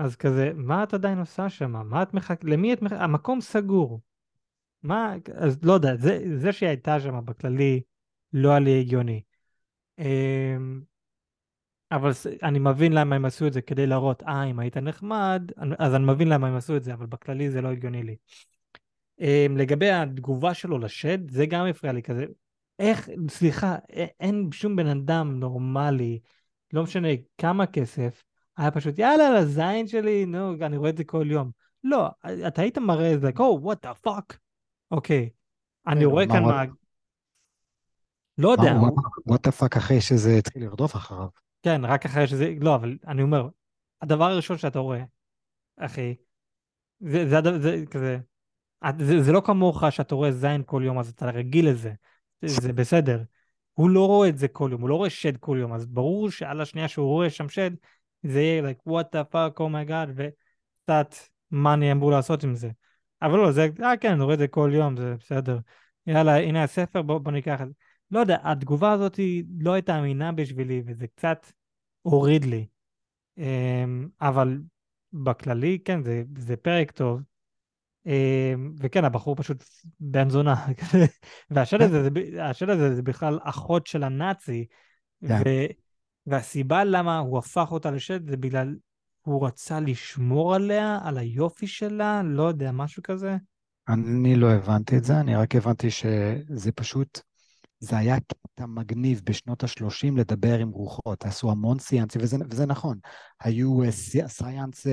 אז 0.00 0.16
כזה, 0.16 0.50
מה 0.54 0.82
את 0.82 0.94
עדיין 0.94 1.18
עושה 1.18 1.48
שם? 1.48 1.88
מה 1.88 2.02
את 2.02 2.14
מחכה? 2.14 2.48
למי 2.48 2.72
את 2.72 2.82
מחכה? 2.82 3.04
המקום 3.04 3.40
סגור. 3.40 4.00
מה? 4.82 5.14
אז 5.34 5.58
לא 5.64 5.72
יודע, 5.72 5.96
זה, 5.96 6.18
זה 6.36 6.52
שהיא 6.52 6.68
הייתה 6.68 7.00
שם 7.00 7.20
בכללי 7.24 7.80
לא 8.32 8.50
היה 8.50 8.58
לי 8.58 8.80
הגיוני. 8.80 9.22
אמ, 9.98 10.80
אבל 11.92 12.10
אני 12.42 12.58
מבין 12.58 12.92
למה 12.92 13.16
הם 13.16 13.24
עשו 13.24 13.46
את 13.46 13.52
זה 13.52 13.62
כדי 13.62 13.86
להראות, 13.86 14.22
אה, 14.22 14.44
אם 14.44 14.58
היית 14.58 14.76
נחמד, 14.76 15.52
אז 15.78 15.94
אני 15.94 16.04
מבין 16.04 16.28
למה 16.28 16.48
הם 16.48 16.56
עשו 16.56 16.76
את 16.76 16.84
זה, 16.84 16.94
אבל 16.94 17.06
בכללי 17.06 17.50
זה 17.50 17.60
לא 17.60 17.68
הגיוני 17.68 18.02
לי. 18.02 18.16
אמ, 19.20 19.56
לגבי 19.56 19.90
התגובה 19.90 20.54
שלו 20.54 20.78
לשד, 20.78 21.30
זה 21.30 21.46
גם 21.46 21.66
הפריע 21.66 21.92
לי 21.92 22.02
כזה. 22.02 22.26
איך, 22.78 23.08
סליחה, 23.28 23.76
אין 24.20 24.48
שום 24.52 24.76
בן 24.76 24.86
אדם 24.86 25.40
נורמלי, 25.40 26.18
לא 26.72 26.82
משנה 26.82 27.08
כמה 27.38 27.66
כסף, 27.66 28.22
היה 28.56 28.70
פשוט, 28.70 28.98
יאללה, 28.98 29.40
לזין 29.40 29.88
שלי, 29.88 30.26
נו, 30.26 30.54
אני 30.60 30.76
רואה 30.76 30.90
את 30.90 30.96
זה 30.96 31.04
כל 31.04 31.26
יום. 31.30 31.50
לא, 31.84 32.08
אתה 32.46 32.62
היית 32.62 32.78
מראה 32.78 33.14
את 33.14 33.20
זה, 33.20 33.30
או, 33.38 33.58
what 33.62 33.86
the 33.86 33.94
fuck. 33.94 34.38
אוקיי, 34.90 35.30
אני 35.86 36.04
רואה 36.04 36.26
כאן 36.26 36.42
מה... 36.42 36.64
לא 38.38 38.48
יודע, 38.48 38.72
what 39.26 39.46
the 39.46 39.52
fuck 39.52 39.76
אחרי 39.76 40.00
שזה 40.00 40.30
התחיל 40.30 40.64
לרדוף 40.64 40.96
אחריו. 40.96 41.28
כן, 41.62 41.84
רק 41.84 42.06
אחרי 42.06 42.26
שזה... 42.26 42.54
לא, 42.60 42.74
אבל 42.74 42.98
אני 43.06 43.22
אומר, 43.22 43.48
הדבר 44.02 44.24
הראשון 44.24 44.58
שאתה 44.58 44.78
רואה, 44.78 45.02
אחי, 45.76 46.14
זה, 47.00 47.28
זה, 47.28 47.36
זה, 47.42 47.58
זה 47.60 47.86
כזה... 47.90 48.18
זה, 48.98 49.22
זה 49.22 49.32
לא 49.32 49.42
כמוך 49.44 49.84
שאתה 49.90 50.14
רואה 50.14 50.32
זין 50.32 50.62
כל 50.66 50.82
יום, 50.84 50.98
אז 50.98 51.08
אתה 51.08 51.26
רגיל 51.26 51.68
לזה. 51.68 51.92
זה, 52.42 52.60
זה 52.60 52.72
בסדר. 52.72 53.22
הוא 53.72 53.90
לא 53.90 54.06
רואה 54.06 54.28
את 54.28 54.38
זה 54.38 54.48
כל 54.48 54.68
יום, 54.72 54.80
הוא 54.80 54.88
לא 54.88 54.94
רואה 54.94 55.10
שד 55.10 55.36
כל 55.36 55.56
יום, 55.60 55.72
אז 55.72 55.86
ברור 55.86 56.30
שעל 56.30 56.60
השנייה 56.60 56.88
שהוא 56.88 57.06
רואה 57.06 57.30
שם 57.30 57.48
שד, 57.48 57.70
זה 58.22 58.40
יהיה 58.40 58.62
like, 58.62 58.90
what 58.90 59.04
the 59.14 59.34
fuck, 59.34 59.58
oh 59.58 59.70
my 59.72 59.90
god, 59.90 60.10
וקצת, 60.14 61.14
מה 61.50 61.74
אני 61.74 61.92
אמור 61.92 62.10
לעשות 62.10 62.44
עם 62.44 62.54
זה. 62.54 62.70
אבל 63.22 63.38
לא, 63.38 63.52
זה, 63.52 63.68
אה 63.82 63.96
כן, 63.96 64.12
אני 64.12 64.22
רואה 64.22 64.34
את 64.34 64.38
זה 64.38 64.48
כל 64.48 64.70
יום, 64.74 64.96
זה 64.96 65.14
בסדר. 65.20 65.58
יאללה, 66.06 66.36
הנה 66.36 66.62
הספר, 66.62 67.02
בוא, 67.02 67.18
בוא 67.18 67.32
ניקח 67.32 67.60
את 67.62 67.66
זה. 67.66 67.72
לא 68.10 68.20
יודע, 68.20 68.38
התגובה 68.42 68.92
הזאת 68.92 69.20
לא 69.58 69.72
הייתה 69.72 69.98
אמינה 69.98 70.32
בשבילי, 70.32 70.82
וזה 70.86 71.06
קצת 71.06 71.52
הוריד 72.02 72.44
לי. 72.44 72.66
אמ, 73.38 74.08
אבל 74.20 74.58
בכללי, 75.12 75.78
כן, 75.84 76.02
זה, 76.02 76.22
זה 76.36 76.56
פרק 76.56 76.90
טוב. 76.90 77.20
אמ, 78.06 78.74
וכן, 78.78 79.04
הבחור 79.04 79.36
פשוט 79.36 79.64
בן 80.00 80.28
זונה. 80.28 80.66
והשד 81.50 81.78
כן, 81.78 81.84
הזה, 81.84 82.08
השד 82.42 82.68
הזה 82.68 82.94
זה 82.94 83.02
בכלל 83.02 83.38
אחות 83.42 83.86
של 83.86 84.02
הנאצי, 84.02 84.66
ו... 85.22 85.32
והסיבה 86.26 86.84
למה 86.84 87.18
הוא 87.18 87.38
הפך 87.38 87.72
אותה 87.72 87.90
לשד 87.90 88.30
זה 88.30 88.36
בגלל 88.36 88.74
הוא 89.22 89.46
רצה 89.46 89.80
לשמור 89.80 90.54
עליה, 90.54 90.98
על 91.02 91.18
היופי 91.18 91.66
שלה, 91.66 92.22
לא 92.24 92.42
יודע, 92.42 92.72
משהו 92.72 93.02
כזה. 93.02 93.36
אני 93.88 94.36
לא 94.36 94.50
הבנתי 94.50 94.96
את 94.96 95.04
זה, 95.04 95.20
אני 95.20 95.36
רק 95.36 95.56
הבנתי 95.56 95.90
שזה 95.90 96.72
פשוט, 96.72 97.20
זה 97.80 97.98
היה 97.98 98.16
קטע 98.20 98.66
מגניב 98.66 99.22
בשנות 99.24 99.64
ה-30 99.64 100.16
לדבר 100.16 100.58
עם 100.58 100.70
רוחות. 100.70 101.24
עשו 101.24 101.50
המון 101.50 101.78
סיאנסים, 101.78 102.22
וזה, 102.22 102.36
וזה 102.50 102.66
נכון. 102.66 102.98
היו 103.40 103.80
séance 104.26 104.86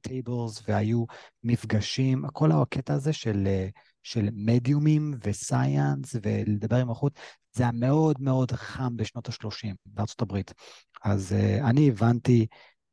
tables 0.00 0.62
והיו 0.68 1.04
מפגשים, 1.44 2.24
כל 2.32 2.52
הקטע 2.52 2.94
הזה 2.94 3.12
של, 3.12 3.42
אה, 3.46 3.68
של 4.06 4.28
מדיומים 4.32 5.14
וסייאנס 5.24 6.16
ולדבר 6.22 6.76
עם 6.76 6.88
רוחות, 6.88 7.18
זה 7.52 7.62
היה 7.62 7.72
מאוד 7.72 8.20
מאוד 8.20 8.52
חם 8.52 8.96
בשנות 8.96 9.28
ה-30 9.28 9.74
בארצות 9.86 10.22
הברית. 10.22 10.52
אז 11.04 11.32
uh, 11.32 11.64
אני 11.64 11.88
הבנתי 11.88 12.46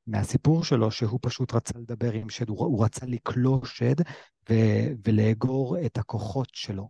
מהסיפור 0.08 0.64
שלו 0.64 0.92
שהוא 0.92 1.20
פשוט 1.22 1.54
רצה 1.54 1.80
לדבר 1.80 2.14
עם 2.14 2.30
שד, 2.30 2.50
הוא, 2.50 2.60
הוא 2.60 2.86
רצה 2.86 3.06
לכלוא 3.06 3.66
שד 3.66 3.96
ו, 4.50 4.54
ולאגור 5.08 5.78
את 5.86 5.98
הכוחות 5.98 6.50
שלו. 6.54 6.90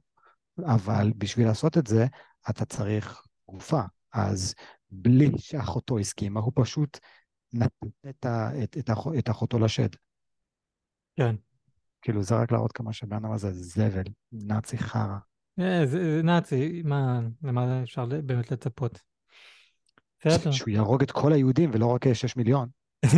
אבל 0.65 1.11
בשביל 1.17 1.47
לעשות 1.47 1.77
את 1.77 1.87
זה, 1.87 2.05
אתה 2.49 2.65
צריך 2.65 3.25
גופה. 3.49 3.81
אז 4.13 4.53
בלי 4.91 5.29
שאחותו 5.37 5.99
הסכימה, 5.99 6.39
הוא 6.39 6.51
פשוט 6.55 6.99
נתן 7.53 7.87
את, 8.09 8.25
את, 8.63 8.77
את, 8.79 8.89
את 9.19 9.29
אחותו 9.29 9.59
לשד. 9.59 9.89
כן. 11.15 11.35
כאילו, 12.03 12.23
זה 12.23 12.35
רק 12.35 12.51
להראות 12.51 12.71
כמה 12.71 12.93
שהבן 12.93 13.15
אדם 13.15 13.31
הזה 13.31 13.51
זבל, 13.51 14.03
נאצי 14.31 14.77
חרא. 14.77 15.17
אה, 15.59 15.85
זה, 15.85 16.21
נאצי, 16.23 16.81
מה, 16.85 17.19
למה 17.43 17.83
אפשר 17.83 18.05
באמת 18.05 18.51
לצפות? 18.51 19.01
שהוא 20.51 20.69
יהרוג 20.69 21.03
את 21.03 21.11
כל 21.11 21.33
היהודים 21.33 21.69
ולא 21.73 21.87
רק 21.87 22.13
6 22.13 22.37
מיליון. 22.37 22.69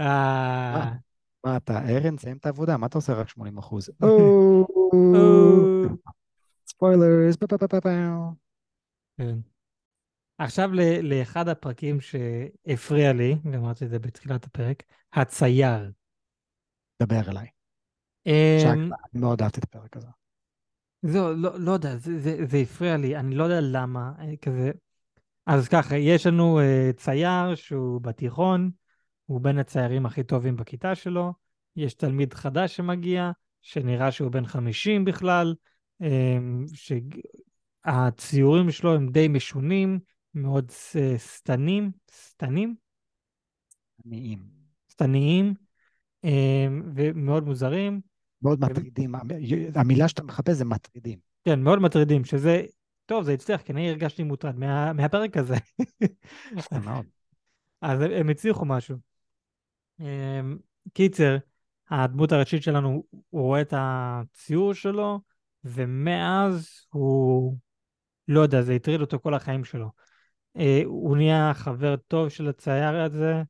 אה, 0.00 0.92
מה 1.44 1.56
אתה, 1.56 1.88
ארן, 1.88 2.18
סיים 2.18 2.36
את 2.36 2.46
העבודה, 2.46 2.76
מה 2.76 2.86
אתה 2.86 2.98
עושה 2.98 3.12
רק 3.12 3.28
80 3.28 3.58
אחוז? 3.58 3.90
ספוילרס, 6.68 7.36
כן. 9.18 9.38
עכשיו 10.38 10.70
לאחד 11.02 11.48
הפרקים 11.48 11.98
שהפריע 12.00 13.12
לי, 13.12 13.36
ואמרתי 13.44 13.84
את 13.84 13.90
זה 13.90 13.98
בתחילת 13.98 14.44
הפרק, 14.44 14.82
הצייר. 15.12 15.90
דבר 17.02 17.30
אליי. 17.30 17.46
אמ, 18.26 18.92
אני 19.12 19.20
מאוד 19.20 19.42
אהבתי 19.42 19.60
את 19.60 19.64
הפרק 19.64 19.96
הזה. 19.96 20.06
זהו, 21.02 21.32
לא, 21.32 21.60
לא 21.60 21.72
יודע, 21.72 21.96
זה, 21.96 22.20
זה, 22.20 22.36
זה 22.46 22.56
הפריע 22.58 22.96
לי, 22.96 23.16
אני 23.16 23.34
לא 23.34 23.44
יודע 23.44 23.60
למה, 23.60 24.12
אה, 24.18 24.36
כזה... 24.42 24.70
אז 25.46 25.68
ככה, 25.68 25.96
יש 25.96 26.26
לנו 26.26 26.60
uh, 26.60 26.92
צייר 26.96 27.54
שהוא 27.54 28.00
בתיכון, 28.00 28.70
הוא 29.26 29.40
בין 29.40 29.58
הציירים 29.58 30.06
הכי 30.06 30.22
טובים 30.22 30.56
בכיתה 30.56 30.94
שלו, 30.94 31.32
יש 31.76 31.94
תלמיד 31.94 32.34
חדש 32.34 32.76
שמגיע, 32.76 33.30
שנראה 33.62 34.12
שהוא 34.12 34.30
בן 34.30 34.46
50 34.46 35.04
בכלל, 35.04 35.54
um, 36.02 36.06
שהציורים 37.86 38.70
שלו 38.70 38.94
הם 38.94 39.08
די 39.08 39.28
משונים, 39.28 39.98
מאוד 40.34 40.70
סתנים, 41.16 41.90
סתנים? 42.10 42.74
עניים. 44.04 44.46
סתניים, 44.90 45.54
um, 45.56 45.65
ומאוד 46.94 47.44
מוזרים. 47.44 48.00
מאוד 48.42 48.60
מטרידים. 48.60 49.14
המילה 49.74 50.08
שאתה 50.08 50.22
מחפש 50.22 50.54
זה 50.54 50.64
מטרידים. 50.64 51.18
כן, 51.44 51.60
מאוד 51.60 51.78
מטרידים, 51.78 52.24
שזה, 52.24 52.62
טוב, 53.06 53.24
זה 53.24 53.32
הצליח, 53.32 53.62
כי 53.62 53.72
אני 53.72 53.90
הרגשתי 53.90 54.22
מוטרד 54.22 54.58
מה, 54.58 54.92
מהפרק 54.92 55.36
הזה. 55.36 55.56
אז 57.80 58.00
הם, 58.00 58.28
הצליחו 58.28 58.64
משהו. 58.64 58.96
אמ, 60.00 60.58
קיצר, 60.92 61.36
הדמות 61.90 62.32
הראשית 62.32 62.62
שלנו, 62.62 63.04
הוא 63.30 63.42
רואה 63.42 63.60
את 63.60 63.74
הציור 63.76 64.74
שלו, 64.74 65.20
ומאז 65.64 66.68
הוא, 66.90 67.56
לא 68.28 68.40
יודע, 68.40 68.62
זה 68.62 68.72
הטריד 68.72 69.00
אותו 69.00 69.18
כל 69.22 69.34
החיים 69.34 69.64
שלו. 69.64 69.90
אה, 70.56 70.82
הוא 70.84 71.16
נהיה 71.16 71.52
חבר 71.54 71.96
טוב 71.96 72.28
של 72.28 72.48
הצייר 72.48 73.02
הזה, 73.02 73.42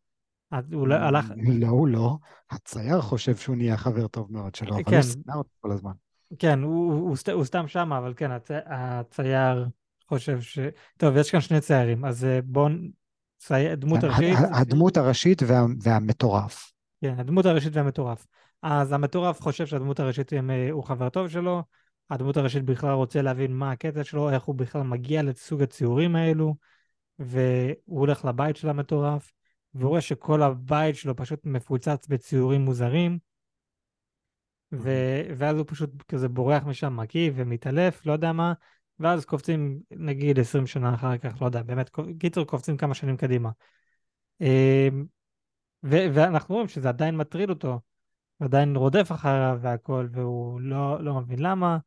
הוא 0.72 0.88
לא- 0.88 0.94
הלך, 0.94 1.24
לא, 1.60 1.66
הוא 1.68 1.88
לא. 1.88 2.16
הצייר 2.50 3.00
חושב 3.00 3.36
שהוא 3.36 3.56
נהיה 3.56 3.76
חבר 3.76 4.06
טוב 4.06 4.32
מאוד 4.32 4.54
שלו, 4.54 4.74
אבל 4.74 4.82
כן. 4.84 4.96
הוא 4.96 5.02
שנא 5.02 5.34
אותו 5.34 5.50
כל 5.60 5.72
הזמן. 5.72 5.92
כן, 6.38 6.62
הוא, 6.62 6.92
הוא, 6.92 7.08
הוא, 7.08 7.16
סת- 7.16 7.32
הוא 7.32 7.44
סתם 7.44 7.68
שם, 7.68 7.92
אבל 7.92 8.14
כן, 8.16 8.30
הצ... 8.30 8.50
הצייר 8.66 9.66
חושב 10.08 10.40
ש... 10.40 10.58
טוב, 10.96 11.16
יש 11.16 11.30
כאן 11.30 11.40
שני 11.40 11.60
ציירים, 11.60 12.04
אז 12.04 12.24
אה, 12.24 12.38
בואו... 12.44 12.68
דמות 13.76 14.00
כן, 14.00 14.06
הראשית, 14.06 14.38
הדמות 14.52 14.96
הראשית 14.96 15.42
וה- 15.46 15.66
והמטורף. 15.82 16.72
כן, 17.00 17.14
הדמות 17.18 17.46
הראשית 17.46 17.76
והמטורף. 17.76 18.26
אז 18.62 18.92
המטורף 18.92 19.40
חושב 19.40 19.66
שהדמות 19.66 20.00
הראשית 20.00 20.32
אה, 20.32 20.68
הוא 20.70 20.84
חבר 20.84 21.08
טוב 21.08 21.28
שלו, 21.28 21.62
הדמות 22.10 22.36
הראשית 22.36 22.64
בכלל 22.64 22.92
רוצה 22.92 23.22
להבין 23.22 23.52
מה 23.56 23.70
הקטע 23.70 24.04
שלו, 24.04 24.30
איך 24.30 24.42
הוא 24.42 24.54
בכלל 24.54 24.82
מגיע 24.82 25.22
לסוג 25.22 25.62
הציורים 25.62 26.16
האלו, 26.16 26.54
והוא 27.18 27.74
הולך 27.86 28.24
לבית 28.24 28.56
של 28.56 28.68
המטורף, 28.68 29.32
והוא 29.78 29.88
רואה 29.88 30.00
שכל 30.00 30.42
הבית 30.42 30.96
שלו 30.96 31.16
פשוט 31.16 31.40
מפוצץ 31.44 32.06
בציורים 32.08 32.60
מוזרים, 32.60 33.18
ו... 34.72 34.90
ואז 35.36 35.56
הוא 35.56 35.64
פשוט 35.68 36.02
כזה 36.02 36.28
בורח 36.28 36.64
משם, 36.64 36.96
מקיא 36.96 37.30
ומתעלף, 37.34 38.06
לא 38.06 38.12
יודע 38.12 38.32
מה, 38.32 38.52
ואז 38.98 39.24
קופצים 39.24 39.80
נגיד 39.90 40.38
20 40.38 40.66
שנה 40.66 40.94
אחר 40.94 41.18
כך, 41.18 41.40
לא 41.42 41.46
יודע, 41.46 41.62
באמת, 41.62 41.90
קיצור 42.18 42.44
קופצים 42.44 42.76
כמה 42.76 42.94
שנים 42.94 43.16
קדימה. 43.16 43.50
אמ, 44.40 45.06
ו- 45.84 46.06
ואנחנו 46.14 46.54
רואים 46.54 46.68
שזה 46.68 46.88
עדיין 46.88 47.16
מטריד 47.16 47.50
אותו, 47.50 47.80
עדיין 48.40 48.76
רודף 48.76 49.12
אחריו 49.12 49.58
והכל, 49.60 50.08
והוא 50.12 50.60
לא, 50.60 51.04
לא 51.04 51.14
מבין 51.14 51.38
למה. 51.38 51.78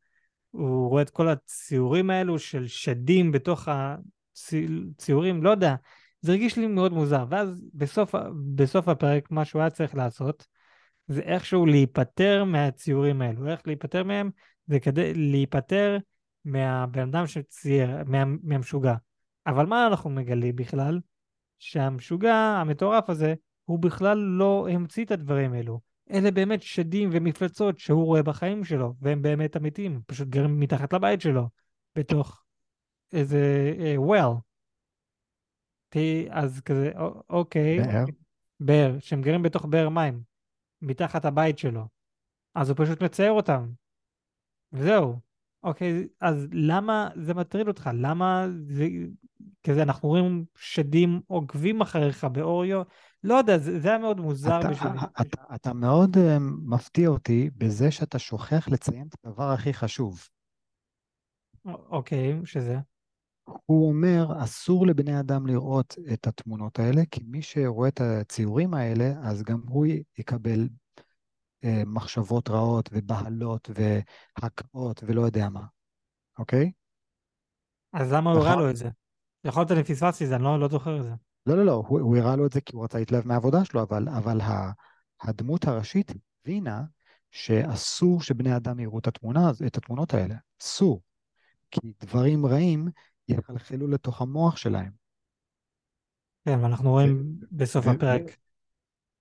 הוא 0.52 0.90
רואה 0.90 1.02
את 1.02 1.10
כל 1.10 1.30
הציורים 1.30 2.10
האלו 2.10 2.40
של 2.40 2.68
שדים 2.68 3.32
בתוך 3.32 3.68
הציורים, 3.68 5.44
לא 5.44 5.50
יודע, 5.50 5.76
זה 6.22 6.32
הרגיש 6.32 6.58
לי 6.58 6.68
מאוד 6.68 6.94
מוזר. 6.94 7.26
ואז 7.30 7.62
בסוף, 7.74 8.16
בסוף 8.56 8.88
הפרק, 8.88 9.32
מה 9.32 9.46
שהוא 9.46 9.62
היה 9.62 9.70
צריך 9.70 9.96
לעשות, 9.96 10.48
זה 11.08 11.22
איכשהו 11.22 11.66
להיפטר 11.66 12.44
מהציורים 12.44 13.22
האלו. 13.22 13.48
איך 13.48 13.62
להיפטר 13.66 14.04
מהם? 14.04 14.30
זה 14.68 14.80
כדי 14.80 15.14
להיפטר 15.14 15.98
מהבן 16.46 17.08
אדם 17.08 17.28
שצייר, 17.28 18.04
מה, 18.06 18.24
מהמשוגע. 18.44 18.96
אבל 19.48 19.66
מה 19.66 19.88
אנחנו 19.88 20.10
מגלים 20.10 20.56
בכלל? 20.56 21.00
שהמשוגע 21.60 22.36
המטורף 22.36 23.10
הזה, 23.10 23.34
הוא 23.66 23.80
בכלל 23.80 24.18
לא 24.18 24.68
המציא 24.72 25.06
את 25.06 25.12
הדברים 25.12 25.54
האלו. 25.54 25.80
אלה 26.12 26.32
באמת 26.32 26.62
שדים 26.62 27.10
ומפלצות 27.12 27.80
שהוא 27.80 28.06
רואה 28.06 28.24
בחיים 28.24 28.64
שלו, 28.64 28.94
והם 29.02 29.22
באמת 29.22 29.58
אמיתיים, 29.58 30.02
פשוט 30.06 30.28
גרים 30.28 30.60
מתחת 30.60 30.94
לבית 30.94 31.22
שלו, 31.22 31.50
בתוך 31.96 32.44
איזה 33.14 33.74
uh, 33.78 33.98
well. 35.96 36.32
אז 36.32 36.62
כזה, 36.62 36.92
אוקיי, 37.30 37.80
באר. 37.80 38.06
באר, 38.60 38.96
שהם 39.00 39.22
גרים 39.22 39.44
בתוך 39.44 39.66
באר 39.66 39.90
מים, 39.90 40.22
מתחת 40.82 41.26
הבית 41.26 41.58
שלו. 41.58 41.88
אז 42.56 42.70
הוא 42.70 42.78
פשוט 42.80 43.04
מצייר 43.04 43.32
אותם. 43.32 43.70
וזהו. 44.74 45.20
אוקיי, 45.64 46.08
אז 46.22 46.48
למה 46.52 47.10
זה 47.16 47.34
מטריד 47.34 47.68
אותך? 47.68 47.90
למה 47.94 48.48
זה... 48.68 48.88
כזה, 49.64 49.84
אנחנו 49.84 50.10
רואים 50.10 50.46
שדים 50.58 51.22
עוקבים 51.28 51.82
אחריך 51.82 52.24
באוריו? 52.24 52.82
לא 53.24 53.36
יודע, 53.36 53.58
זה, 53.58 53.80
זה 53.80 53.90
היה 53.90 53.98
מאוד 53.98 54.20
מוזר 54.20 54.60
אתה, 54.60 54.70
בשבילי. 54.70 55.00
אתה, 55.22 55.56
אתה 55.56 55.74
מאוד 55.74 56.16
uh, 56.16 56.20
מפתיע 56.66 57.10
אותי 57.10 57.50
בזה 57.58 57.92
שאתה 57.92 58.20
שוכח 58.20 58.68
לציין 58.68 59.08
את 59.08 59.16
הדבר 59.24 59.52
הכי 59.52 59.74
חשוב. 59.74 60.28
אוקיי, 61.66 62.40
שזה? 62.46 62.78
הוא 63.66 63.88
אומר, 63.88 64.44
אסור 64.44 64.88
לבני 64.88 65.20
אדם 65.20 65.48
לראות 65.48 65.96
את 66.14 66.28
התמונות 66.28 66.80
האלה, 66.80 67.02
כי 67.12 67.24
מי 67.28 67.42
שרואה 67.42 67.90
את 67.90 68.02
הציורים 68.02 68.74
האלה, 68.74 69.14
אז 69.24 69.44
גם 69.44 69.62
הוא 69.68 69.86
יקבל 70.18 70.68
אה, 71.64 71.84
מחשבות 71.86 72.50
רעות 72.50 72.90
ובהלות 72.94 73.70
והקאות 73.76 75.04
ולא 75.04 75.22
יודע 75.22 75.50
מה, 75.50 75.66
אוקיי? 76.40 76.72
אז 77.94 78.14
למה 78.14 78.32
הוא 78.32 78.40
הראה 78.40 78.52
נכון? 78.52 78.64
לו 78.64 78.70
את 78.70 78.76
זה? 78.76 78.90
יכול 79.44 79.62
להיות 79.62 79.72
אני 79.72 79.84
פספסתי 79.84 80.24
את 80.24 80.30
זה, 80.30 80.36
אני 80.36 80.44
לא, 80.44 80.60
לא 80.60 80.68
זוכר 80.68 80.98
את 80.98 81.04
זה. 81.04 81.12
לא, 81.46 81.58
לא, 81.58 81.66
לא, 81.66 81.84
הוא, 81.88 82.00
הוא 82.00 82.18
הראה 82.18 82.36
לו 82.36 82.46
את 82.46 82.52
זה 82.52 82.62
כי 82.62 82.76
הוא 82.76 82.84
רצה 82.84 83.00
להתלהב 83.00 83.28
מהעבודה 83.28 83.66
שלו, 83.66 83.82
אבל, 83.82 84.10
אבל 84.10 84.40
הדמות 85.22 85.68
הראשית 85.68 86.12
הבינה 86.42 86.84
שאסור 87.32 88.22
שבני 88.22 88.56
אדם 88.56 88.80
יראו 88.80 89.00
את, 89.00 89.08
התמונה, 89.08 89.52
את 89.68 89.78
התמונות 89.78 90.14
האלה. 90.14 90.36
אסור. 90.62 91.02
כי 91.72 91.94
דברים 92.04 92.46
רעים 92.46 92.88
יחלחלו 93.30 93.88
לתוך 93.88 94.22
המוח 94.22 94.58
שלהם. 94.58 94.92
כן, 96.46 96.60
ואנחנו 96.64 96.90
רואים 96.90 97.36
בסוף 97.52 97.88
הפרק. 97.88 98.22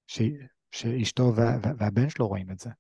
ש, 0.07 0.23
שאשתו 0.73 1.33
וה, 1.37 1.59
והבן 1.79 2.11
שלו 2.11 2.29
רואים 2.29 2.51
את 2.51 2.59
זה. 2.59 2.71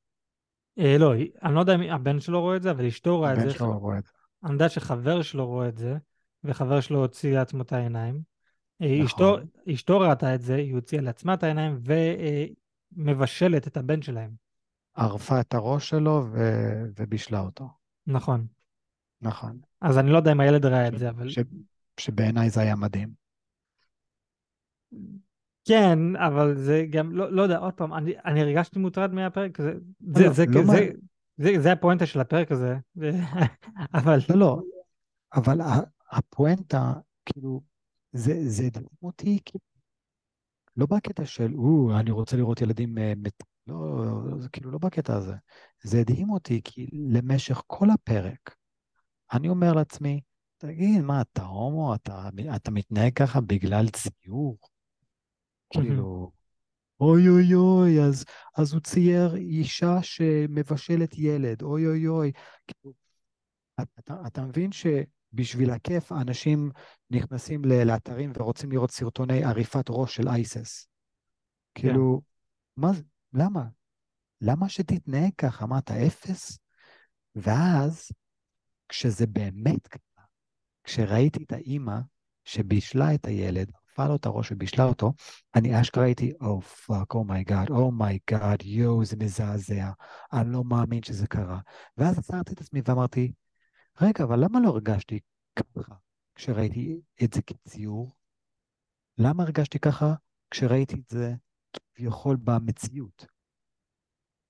אה, 0.78 0.98
לא, 0.98 1.14
אני 1.42 1.54
לא 1.54 1.60
יודע 1.60 1.74
אם 1.74 1.80
הבן 1.80 2.20
שלו 2.20 2.40
רואה 2.40 2.56
את 2.56 2.62
זה, 2.62 2.70
אבל 2.70 2.86
אשתו 2.86 3.16
רואה 3.16 3.32
את 3.32 3.36
זה. 3.36 3.42
הבן 3.42 3.54
שלו 3.54 3.78
רואה 3.78 3.98
את 3.98 4.04
זה. 4.04 4.12
אני 4.44 4.52
יודע 4.52 4.68
שחבר 4.68 5.22
שלו 5.22 5.46
רואה 5.46 5.68
את 5.68 5.76
זה, 5.76 5.96
וחבר 6.44 6.80
שלו 6.80 6.98
הוציא 6.98 7.34
לעצמו 7.34 7.62
את 7.62 7.72
העיניים. 7.72 8.22
אה, 8.82 8.86
נכון. 8.86 9.06
אשתו, 9.06 9.36
אשתו 9.74 10.00
ראתה 10.00 10.34
את 10.34 10.42
זה, 10.42 10.54
היא 10.54 10.74
הוציאה 10.74 11.02
לעצמה 11.02 11.34
את 11.34 11.42
העיניים 11.42 11.80
ומבשלת 12.96 13.66
את 13.66 13.76
הבן 13.76 14.02
שלהם. 14.02 14.30
ערפה 14.94 15.40
את 15.40 15.54
הראש 15.54 15.88
שלו 15.88 16.26
ו... 16.32 16.38
ובישלה 16.96 17.40
אותו. 17.40 17.68
נכון. 18.06 18.46
נכון. 19.20 19.60
אז 19.80 19.98
אני 19.98 20.10
לא 20.10 20.16
יודע 20.16 20.32
אם 20.32 20.40
הילד 20.40 20.66
ראה 20.66 20.88
את 20.88 20.98
זה, 20.98 21.08
אבל... 21.08 21.28
ש... 21.28 21.38
שבעיניי 22.00 22.50
זה 22.50 22.60
היה 22.60 22.76
מדהים. 22.76 23.08
כן, 25.64 26.16
אבל 26.16 26.54
זה 26.56 26.86
גם, 26.90 27.12
לא, 27.12 27.32
לא 27.32 27.42
יודע, 27.42 27.58
עוד 27.58 27.74
פעם, 27.74 27.94
אני, 27.94 28.14
אני 28.24 28.40
הרגשתי 28.40 28.78
מוטרד 28.78 29.12
מהפרק 29.12 29.60
הזה. 29.60 29.72
זה, 30.00 30.24
לא, 30.24 30.32
זה, 30.32 30.44
לא 30.46 30.60
זה, 30.60 30.66
מה... 30.66 30.72
זה, 30.72 30.90
זה, 31.36 31.62
זה 31.62 31.72
הפואנטה 31.72 32.06
של 32.06 32.20
הפרק 32.20 32.52
הזה. 32.52 32.76
אבל... 33.94 34.18
לא, 34.28 34.36
לא, 34.36 34.60
אבל 35.34 35.60
הפואנטה, 36.10 36.92
כאילו, 37.26 37.62
זה, 38.12 38.34
זה 38.48 38.64
הדהים 38.66 38.86
אותי, 39.02 39.38
כאילו, 39.44 39.64
לא 40.76 40.86
בקטע 40.86 41.24
של, 41.24 41.54
או, 41.54 41.98
אני 42.00 42.10
רוצה 42.10 42.36
לראות 42.36 42.60
ילדים 42.60 42.94
מת... 43.16 43.42
לא, 43.66 44.04
זה 44.38 44.48
כאילו 44.48 44.70
לא 44.70 44.78
בקטע 44.78 45.16
הזה. 45.16 45.34
זה 45.82 46.00
הדהים 46.00 46.30
אותי, 46.30 46.60
כי 46.64 46.86
למשך 46.92 47.62
כל 47.66 47.90
הפרק, 47.90 48.54
אני 49.32 49.48
אומר 49.48 49.72
לעצמי, 49.72 50.20
תגיד, 50.56 51.00
מה, 51.00 51.20
אתה 51.20 51.42
הומו? 51.42 51.94
אתה, 51.94 52.28
אתה 52.56 52.70
מתנהג 52.70 53.12
ככה 53.12 53.40
בגלל 53.40 53.88
ציור? 53.88 54.58
כאילו, 55.70 56.32
אוי 57.00 57.28
אוי 57.28 57.54
אוי, 57.54 58.00
אז, 58.00 58.24
אז 58.56 58.72
הוא 58.72 58.80
צייר 58.80 59.34
אישה 59.36 60.02
שמבשלת 60.02 61.18
ילד, 61.18 61.62
אוי 61.62 61.86
אוי 61.86 62.08
אוי. 62.08 62.32
כאילו, 62.66 62.94
אתה, 63.80 64.14
אתה 64.26 64.42
מבין 64.42 64.70
שבשביל 64.72 65.70
הכיף 65.70 66.12
אנשים 66.12 66.70
נכנסים 67.10 67.64
לאתרים 67.64 68.32
ורוצים 68.36 68.72
לראות 68.72 68.90
סרטוני 68.90 69.44
עריפת 69.44 69.84
ראש 69.88 70.16
של 70.16 70.28
אייסיס. 70.28 70.88
כאילו, 71.74 72.20
כן. 72.20 72.80
מה 72.80 72.92
זה? 72.92 73.02
למה? 73.32 73.64
למה 74.40 74.68
שתתנהג 74.68 75.30
ככה? 75.38 75.66
מה, 75.66 75.78
אתה 75.78 76.06
אפס? 76.06 76.58
ואז, 77.34 78.08
כשזה 78.88 79.26
באמת 79.26 79.86
קרה, 79.86 80.24
כשראיתי 80.84 81.44
את 81.44 81.52
האימא 81.52 81.98
שבישלה 82.44 83.14
את 83.14 83.26
הילד, 83.26 83.70
ערפה 83.74 84.08
לו 84.08 84.16
את 84.16 84.26
הראש 84.26 84.52
ובישלה 84.52 84.84
אותו, 84.84 85.12
אני 85.54 85.80
אשכרה 85.80 86.04
הייתי, 86.04 86.32
oh 86.40 86.60
fuck, 86.60 87.14
oh 87.14 87.24
my 87.24 87.39
god, 87.39 87.70
oh 87.70 87.92
my 87.92 88.15
god, 88.15 88.62
יואו, 88.62 89.04
זה 89.04 89.16
מזעזע, 89.16 89.90
אני 90.32 90.52
לא 90.52 90.64
מאמין 90.64 91.02
שזה 91.02 91.26
קרה. 91.26 91.60
ואז 91.96 92.18
עצרתי 92.18 92.52
את 92.52 92.60
עצמי 92.60 92.80
ואמרתי, 92.84 93.32
רגע, 94.00 94.24
אבל 94.24 94.44
למה 94.44 94.60
לא 94.60 94.68
הרגשתי 94.68 95.20
ככה 95.56 95.94
כשראיתי 96.34 97.00
את 97.24 97.32
זה 97.32 97.42
כציור? 97.42 98.12
למה 99.18 99.42
הרגשתי 99.42 99.78
ככה 99.78 100.14
כשראיתי 100.50 100.94
את 100.94 101.08
זה 101.08 101.34
כביכול 101.72 102.36
במציאות? 102.36 103.26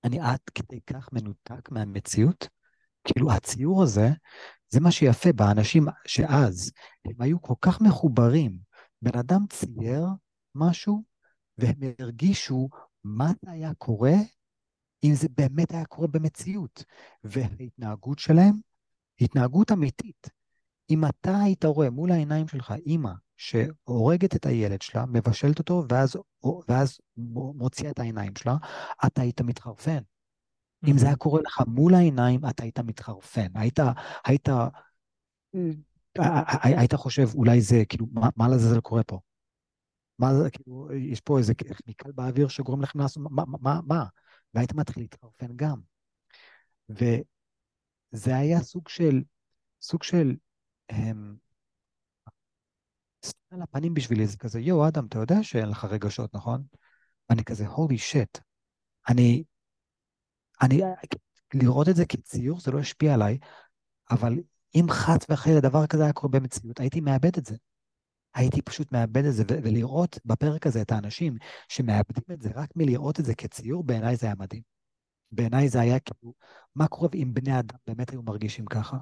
אני 0.03 0.19
עד 0.19 0.39
כדי 0.55 0.79
כך 0.81 1.13
מנותק 1.13 1.71
מהמציאות? 1.71 2.47
כאילו, 3.03 3.31
הציור 3.31 3.83
הזה, 3.83 4.09
זה 4.69 4.79
מה 4.79 4.91
שיפה 4.91 5.33
באנשים 5.33 5.85
שאז, 6.07 6.71
הם 7.05 7.13
היו 7.19 7.41
כל 7.41 7.53
כך 7.61 7.81
מחוברים. 7.81 8.57
בן 9.01 9.19
אדם 9.19 9.45
צייר 9.49 10.05
משהו, 10.55 11.03
והם 11.57 11.75
הרגישו 11.99 12.69
מה 13.03 13.31
זה 13.41 13.51
היה 13.51 13.73
קורה 13.77 14.13
אם 15.03 15.13
זה 15.13 15.27
באמת 15.37 15.71
היה 15.71 15.85
קורה 15.85 16.07
במציאות. 16.07 16.83
וההתנהגות 17.23 18.19
שלהם, 18.19 18.53
התנהגות 19.21 19.71
אמיתית. 19.71 20.29
אם 20.89 21.05
אתה 21.05 21.37
היית 21.39 21.65
רואה 21.65 21.89
מול 21.89 22.11
העיניים 22.11 22.47
שלך 22.47 22.73
אימא 22.85 23.11
שהורגת 23.37 24.35
את 24.35 24.45
הילד 24.45 24.81
שלה, 24.81 25.05
מבשלת 25.05 25.59
אותו, 25.59 25.83
ואז, 25.89 26.15
ואז 26.67 26.97
מוציאה 27.55 27.91
את 27.91 27.99
העיניים 27.99 28.31
שלה, 28.37 28.55
אתה 29.05 29.21
היית 29.21 29.41
מתחרפן. 29.41 29.99
אם 30.87 30.97
זה 30.97 31.05
היה 31.05 31.15
קורה 31.15 31.41
לך 31.41 31.61
מול 31.67 31.93
העיניים, 31.95 32.45
אתה 32.49 32.63
היית 32.63 32.79
מתחרפן. 32.79 33.47
היית, 33.55 33.79
היית, 34.25 34.49
היית 36.63 36.93
חושב, 36.93 37.27
אולי 37.35 37.61
זה, 37.61 37.83
כאילו, 37.89 38.07
מה, 38.11 38.29
מה 38.35 38.47
לזה 38.47 38.81
קורה 38.81 39.03
פה? 39.03 39.19
מה 40.19 40.35
זה, 40.35 40.49
כאילו, 40.49 40.89
יש 40.93 41.21
פה 41.21 41.37
איזה 41.37 41.53
כימיקל 41.53 42.11
באוויר 42.11 42.47
שגורם 42.47 42.81
לכם 42.81 42.99
לעשות, 42.99 43.23
מה, 43.31 43.43
מה, 43.61 43.79
מה? 43.87 44.05
והיית 44.53 44.73
מתחיל 44.73 45.03
להתחרפן 45.03 45.55
גם. 45.55 45.79
וזה 46.89 48.35
היה 48.35 48.61
סוג 48.61 48.89
של, 48.89 49.23
סוג 49.81 50.03
של, 50.03 50.35
הם, 50.89 51.35
סתם 53.25 53.55
על 53.55 53.61
הפנים 53.61 53.93
בשבילי, 53.93 54.27
זה 54.27 54.37
כזה, 54.37 54.59
יואו, 54.59 54.87
אדם, 54.87 55.05
אתה 55.05 55.19
יודע 55.19 55.43
שאין 55.43 55.69
לך 55.69 55.85
רגשות, 55.85 56.35
נכון? 56.35 56.63
אני 57.29 57.43
כזה, 57.43 57.67
הולי 57.67 57.97
שט. 57.97 58.39
אני, 59.09 59.43
אני, 60.61 60.81
לראות 61.53 61.89
את 61.89 61.95
זה 61.95 62.05
כציור, 62.05 62.59
זה 62.59 62.71
לא 62.71 62.79
השפיע 62.79 63.13
עליי, 63.13 63.37
אבל 64.11 64.33
אם 64.75 64.85
חס 64.89 65.17
וחלילה 65.29 65.59
דבר 65.61 65.87
כזה 65.87 66.03
היה 66.03 66.13
קורה 66.13 66.29
במציאות, 66.31 66.79
הייתי 66.79 67.01
מאבד 67.01 67.37
את 67.37 67.45
זה. 67.45 67.55
הייתי 68.35 68.61
פשוט 68.61 68.91
מאבד 68.91 69.25
את 69.25 69.33
זה, 69.33 69.43
ו- 69.43 69.59
ולראות 69.63 70.19
בפרק 70.25 70.67
הזה 70.67 70.81
את 70.81 70.91
האנשים 70.91 71.37
שמאבדים 71.69 72.23
את 72.31 72.41
זה 72.41 72.49
רק 72.55 72.69
מלראות 72.75 73.19
את 73.19 73.25
זה 73.25 73.35
כציור, 73.35 73.83
בעיניי 73.83 74.15
זה 74.15 74.25
היה 74.25 74.35
מדהים. 74.39 74.61
בעיניי 75.31 75.69
זה 75.69 75.79
היה 75.79 75.99
כאילו, 75.99 76.33
מה 76.75 76.87
קורה 76.87 77.09
אם 77.15 77.33
בני 77.33 77.59
אדם 77.59 77.77
באמת 77.87 78.09
היו 78.09 78.23
מרגישים 78.23 78.65
ככה? 78.65 78.97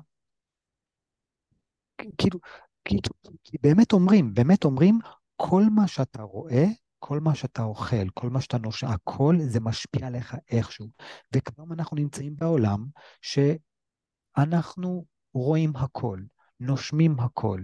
כאילו, 2.17 2.39
כי, 2.85 2.97
כי, 3.03 3.31
כי 3.43 3.57
באמת 3.63 3.93
אומרים, 3.93 4.33
באמת 4.33 4.63
אומרים, 4.65 4.99
כל 5.35 5.63
מה 5.75 5.87
שאתה 5.87 6.21
רואה, 6.21 6.65
כל 7.07 7.19
מה 7.19 7.35
שאתה 7.35 7.63
אוכל, 7.63 8.09
כל 8.13 8.29
מה 8.29 8.41
שאתה 8.41 8.57
נושע, 8.57 8.89
הכל 8.89 9.35
זה 9.39 9.59
משפיע 9.59 10.07
עליך 10.07 10.35
איכשהו. 10.51 10.87
וכבר 11.35 11.63
אנחנו 11.71 11.97
נמצאים 11.97 12.35
בעולם 12.35 12.85
שאנחנו 13.21 15.05
רואים 15.33 15.75
הכל, 15.75 16.19
נושמים 16.59 17.19
הכל. 17.19 17.61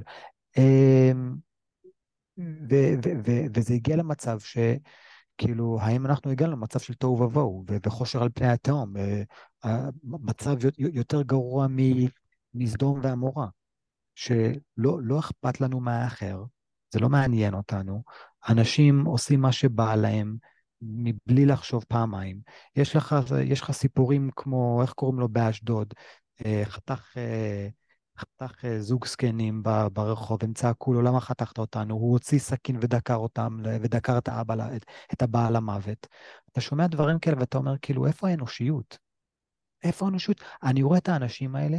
אמ, 0.58 1.36
ו- 2.70 2.94
ו- 3.06 3.20
ו- 3.26 3.46
וזה 3.56 3.74
הגיע 3.74 3.96
למצב 3.96 4.40
ש... 4.40 4.58
כאילו, 5.38 5.80
האם 5.82 6.06
אנחנו 6.06 6.32
הגענו 6.32 6.52
למצב 6.52 6.80
של 6.80 6.94
תוהו 6.94 7.22
ובוהו 7.22 7.66
וחושר 7.86 8.24
על 8.24 8.30
פני 8.34 8.48
התהום, 8.48 8.94
מצב 10.04 10.56
יותר 10.78 11.22
גרוע 11.22 11.68
מסדום 12.54 13.00
ועמורה, 13.04 13.48
שלא 14.16 15.02
לא 15.02 15.20
אכפת 15.20 15.62
לנו 15.62 15.80
מהאחר, 15.80 16.44
זה 16.94 17.00
לא 17.00 17.10
מעניין 17.10 17.54
אותנו, 17.54 18.04
אנשים 18.50 19.06
עושים 19.06 19.42
מה 19.42 19.52
שבא 19.52 19.96
להם 19.96 20.38
מבלי 20.82 21.46
לחשוב 21.46 21.86
פעמיים. 21.88 22.40
יש 22.76 22.96
לך, 22.96 23.16
יש 23.44 23.62
לך 23.62 23.72
סיפורים 23.72 24.30
כמו, 24.36 24.82
איך 24.82 24.94
קוראים 24.94 25.20
לו 25.20 25.30
באשדוד, 25.30 25.94
אה, 26.46 26.62
חתך... 26.66 27.14
אה, 27.18 27.68
חתך 28.18 28.66
אה, 28.66 28.80
זוג 28.80 29.06
זקנים 29.06 29.64
ברחוב, 29.94 30.40
הם 30.44 30.54
צעקו 30.54 30.94
לו, 30.94 31.02
למה 31.02 31.20
חתכת 31.20 31.58
אותנו? 31.58 31.96
הוא 31.96 32.12
הוציא 32.12 32.40
סכין 32.40 32.78
ודקר 32.82 33.16
אותם, 33.16 33.58
ודקר 33.82 34.18
את, 34.18 34.28
האבא, 34.28 34.76
את, 34.76 34.86
את 35.14 35.22
הבעל 35.22 35.58
למוות. 35.58 36.08
אתה 36.52 36.62
שומע 36.62 36.88
דברים 36.88 37.20
כאלה 37.20 37.36
ואתה 37.40 37.58
אומר, 37.58 37.78
כאילו, 37.82 38.08
איפה 38.08 38.30
האנושיות? 38.30 38.98
איפה 39.84 40.06
האנושיות? 40.06 40.42
אני 40.64 40.84
רואה 40.84 40.98
את 40.98 41.10
האנשים 41.10 41.56
האלה, 41.56 41.78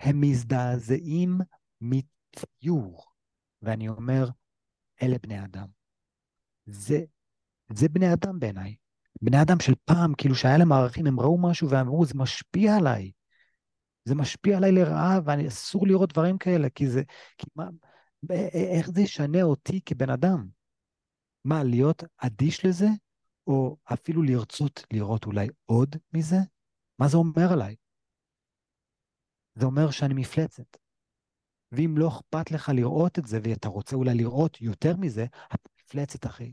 הם 0.00 0.20
מזדעזעים 0.20 1.38
מציור, 1.80 3.09
ואני 3.62 3.88
אומר, 3.88 4.28
אלה 5.02 5.16
בני 5.22 5.44
אדם. 5.44 5.66
זה, 6.66 7.04
זה 7.72 7.88
בני 7.88 8.12
אדם 8.12 8.40
בעיניי. 8.40 8.76
בני 9.22 9.42
אדם 9.42 9.60
של 9.60 9.72
פעם, 9.84 10.14
כאילו 10.14 10.34
שהיה 10.34 10.58
להם 10.58 10.72
ערכים, 10.72 11.06
הם 11.06 11.20
ראו 11.20 11.38
משהו 11.38 11.70
ואמרו, 11.70 12.06
זה 12.06 12.14
משפיע 12.16 12.76
עליי. 12.76 13.10
זה 14.04 14.14
משפיע 14.14 14.56
עליי 14.56 14.72
לרעה, 14.72 15.18
ואסור 15.24 15.86
לראות 15.86 16.12
דברים 16.12 16.38
כאלה, 16.38 16.70
כי 16.70 16.88
זה... 16.88 17.02
כי 17.38 17.46
מה, 17.56 17.68
איך 18.74 18.90
זה 18.90 19.00
ישנה 19.00 19.42
אותי 19.42 19.80
כבן 19.86 20.10
אדם? 20.10 20.48
מה, 21.44 21.64
להיות 21.64 22.04
אדיש 22.18 22.64
לזה? 22.64 22.88
או 23.46 23.76
אפילו 23.92 24.22
לרצות 24.22 24.84
לראות 24.92 25.24
אולי 25.24 25.48
עוד 25.66 25.96
מזה? 26.12 26.36
מה 26.98 27.08
זה 27.08 27.16
אומר 27.16 27.52
עליי? 27.52 27.76
זה 29.54 29.66
אומר 29.66 29.90
שאני 29.90 30.14
מפלצת. 30.14 30.76
ואם 31.72 31.94
לא 31.98 32.08
אכפת 32.08 32.50
לך 32.50 32.68
לראות 32.74 33.18
את 33.18 33.26
זה, 33.26 33.40
ואתה 33.42 33.68
רוצה 33.68 33.96
אולי 33.96 34.14
לראות 34.14 34.60
יותר 34.60 34.96
מזה, 34.96 35.26
אתה 35.54 35.70
מפלצת, 35.80 36.26
אחי. 36.26 36.52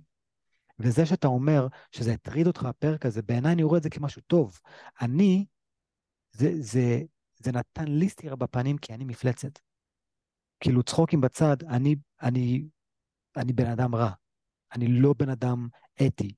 וזה 0.79 1.05
שאתה 1.05 1.27
אומר 1.27 1.67
שזה 1.91 2.13
הטריד 2.13 2.47
אותך, 2.47 2.65
הפרק 2.65 3.05
הזה, 3.05 3.21
בעיניי 3.21 3.53
אני 3.53 3.63
רואה 3.63 3.77
את 3.77 3.83
זה 3.83 3.89
כמשהו 3.89 4.21
טוב. 4.27 4.59
אני, 5.01 5.45
זה, 6.31 6.51
זה, 6.59 7.01
זה 7.37 7.51
נתן 7.51 7.87
לי 7.87 8.09
סטירה 8.09 8.35
בפנים 8.35 8.77
כי 8.77 8.93
אני 8.93 9.05
מפלצת. 9.05 9.59
כאילו 10.59 10.83
צחוקים 10.83 11.21
בצד, 11.21 11.63
אני, 11.63 11.95
אני, 12.21 12.63
אני 13.35 13.53
בן 13.53 13.65
אדם 13.65 13.95
רע. 13.95 14.11
אני 14.75 14.87
לא 14.87 15.13
בן 15.17 15.29
אדם 15.29 15.67
אתי, 16.07 16.33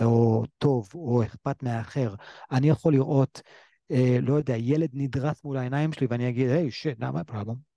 או 0.00 0.44
טוב, 0.58 0.88
או 0.94 1.22
אכפת 1.22 1.62
מהאחר. 1.62 2.14
אני 2.50 2.68
יכול 2.68 2.92
לראות, 2.92 3.40
אה, 3.90 4.18
לא 4.22 4.34
יודע, 4.34 4.56
ילד 4.56 4.90
נדרס 4.92 5.44
מול 5.44 5.56
העיניים 5.56 5.92
שלי 5.92 6.06
ואני 6.10 6.28
אגיד, 6.28 6.48
היי, 6.48 6.70
shit, 6.70 7.00
למה 7.00 7.20
ה 7.20 7.26
problem? 7.26 7.75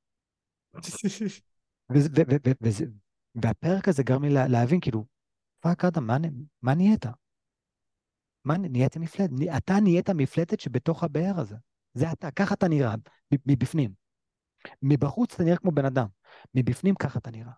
והפרק 3.35 3.87
הזה 3.87 4.03
גרם 4.03 4.23
לי 4.23 4.29
להבין, 4.49 4.79
כאילו, 4.79 5.05
fuck 5.59 5.85
אדם, 5.85 6.07
מה, 6.61 6.75
נהיית? 6.75 7.05
מה 8.45 8.57
נהיית 8.57 8.97
מפלצת? 8.97 9.31
אתה 9.57 9.73
נהיית 9.83 10.09
מפלצת 10.09 10.59
שבתוך 10.59 11.03
הבאר 11.03 11.39
הזה. 11.39 11.55
זה 11.93 12.11
אתה, 12.11 12.31
ככה 12.31 12.53
אתה 12.53 12.67
נראה, 12.67 12.95
מבפנים. 13.45 13.93
מבחוץ 14.81 15.33
אתה 15.33 15.43
נראה 15.43 15.57
כמו 15.57 15.71
בן 15.71 15.85
אדם, 15.85 16.07
מבפנים 16.55 16.95
ככה 16.95 17.19
אתה 17.19 17.31
נראה. 17.31 17.51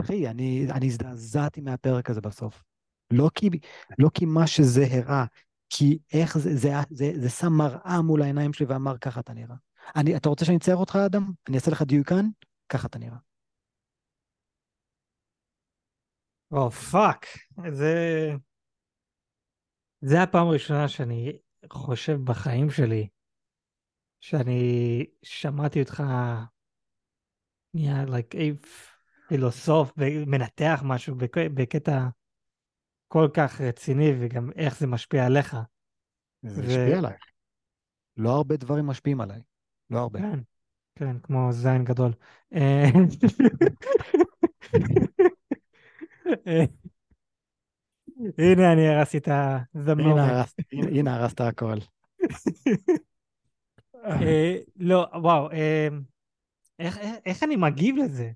אחי, 0.00 0.28
אני, 0.28 0.66
אני 0.70 0.86
הזדעזעתי 0.86 1.60
מהפרק 1.60 2.10
הזה 2.10 2.20
בסוף. 2.20 2.62
לא 3.10 3.30
כי, 3.34 3.50
לא 3.98 4.10
כי 4.14 4.24
מה 4.24 4.46
שזה 4.46 4.84
הראה, 4.90 5.24
כי 5.68 5.98
איך 6.12 6.38
זה, 6.38 6.56
זה, 6.56 6.70
זה, 6.90 7.12
זה 7.16 7.28
שם 7.28 7.52
מראה 7.52 8.02
מול 8.02 8.22
העיניים 8.22 8.52
שלי 8.52 8.66
ואמר, 8.66 8.98
ככה 8.98 9.20
אתה 9.20 9.32
נראה. 9.32 9.56
אני, 9.96 10.16
אתה 10.16 10.28
רוצה 10.28 10.44
שאני 10.44 10.56
אצייר 10.56 10.76
אותך, 10.76 10.98
אדם? 11.06 11.32
אני 11.48 11.56
אעשה 11.56 11.70
לך 11.70 11.82
דיוקן? 11.82 12.24
ככה 12.68 12.86
אתה 12.86 12.98
נראה. 12.98 13.18
או, 16.52 16.68
oh, 16.68 16.70
fuck. 16.70 17.26
זה... 17.70 18.28
זה 20.00 20.22
הפעם 20.22 20.46
הראשונה 20.46 20.88
שאני 20.88 21.38
חושב 21.72 22.16
בחיים 22.24 22.70
שלי, 22.70 23.08
שאני 24.20 25.04
שמעתי 25.22 25.80
אותך 25.80 26.02
נהיה 27.74 28.04
like 28.04 28.34
a 28.34 28.66
פילוסוף 29.28 29.92
ומנתח 29.96 30.82
משהו 30.84 31.16
בקטע 31.54 32.08
כל 33.08 33.28
כך 33.36 33.60
רציני 33.60 34.10
וגם 34.20 34.50
איך 34.56 34.78
זה 34.78 34.86
משפיע 34.86 35.26
עליך. 35.26 35.56
זה 36.42 36.60
ו... 36.60 36.64
השפיע 36.64 36.98
עליי. 36.98 37.16
לא 38.16 38.30
הרבה 38.30 38.56
דברים 38.56 38.86
משפיעים 38.86 39.20
עליי. 39.20 39.42
לא 39.92 39.98
הרבה. 39.98 40.18
כן, 40.18 40.38
כן, 40.94 41.18
כמו 41.18 41.52
זין 41.52 41.84
גדול. 41.84 42.12
אה, 42.54 42.84
הנה 48.38 48.72
אני 48.72 48.88
הרסתי 48.88 49.18
את 49.18 49.28
ה... 49.28 49.58
הנה 50.72 51.16
הרסת 51.16 51.40
הכל. 51.40 51.76
אה, 54.04 54.56
לא, 54.76 55.06
וואו, 55.14 55.50
אה, 55.50 55.88
איך 57.26 57.42
אני 57.42 57.56
מגיב 57.56 57.96
לזה? 57.96 58.30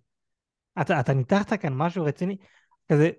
אתה 0.80 1.14
ניתחת 1.14 1.52
כאן 1.52 1.74
משהו 1.74 2.04
רציני? 2.04 2.36
כזה, 2.92 3.10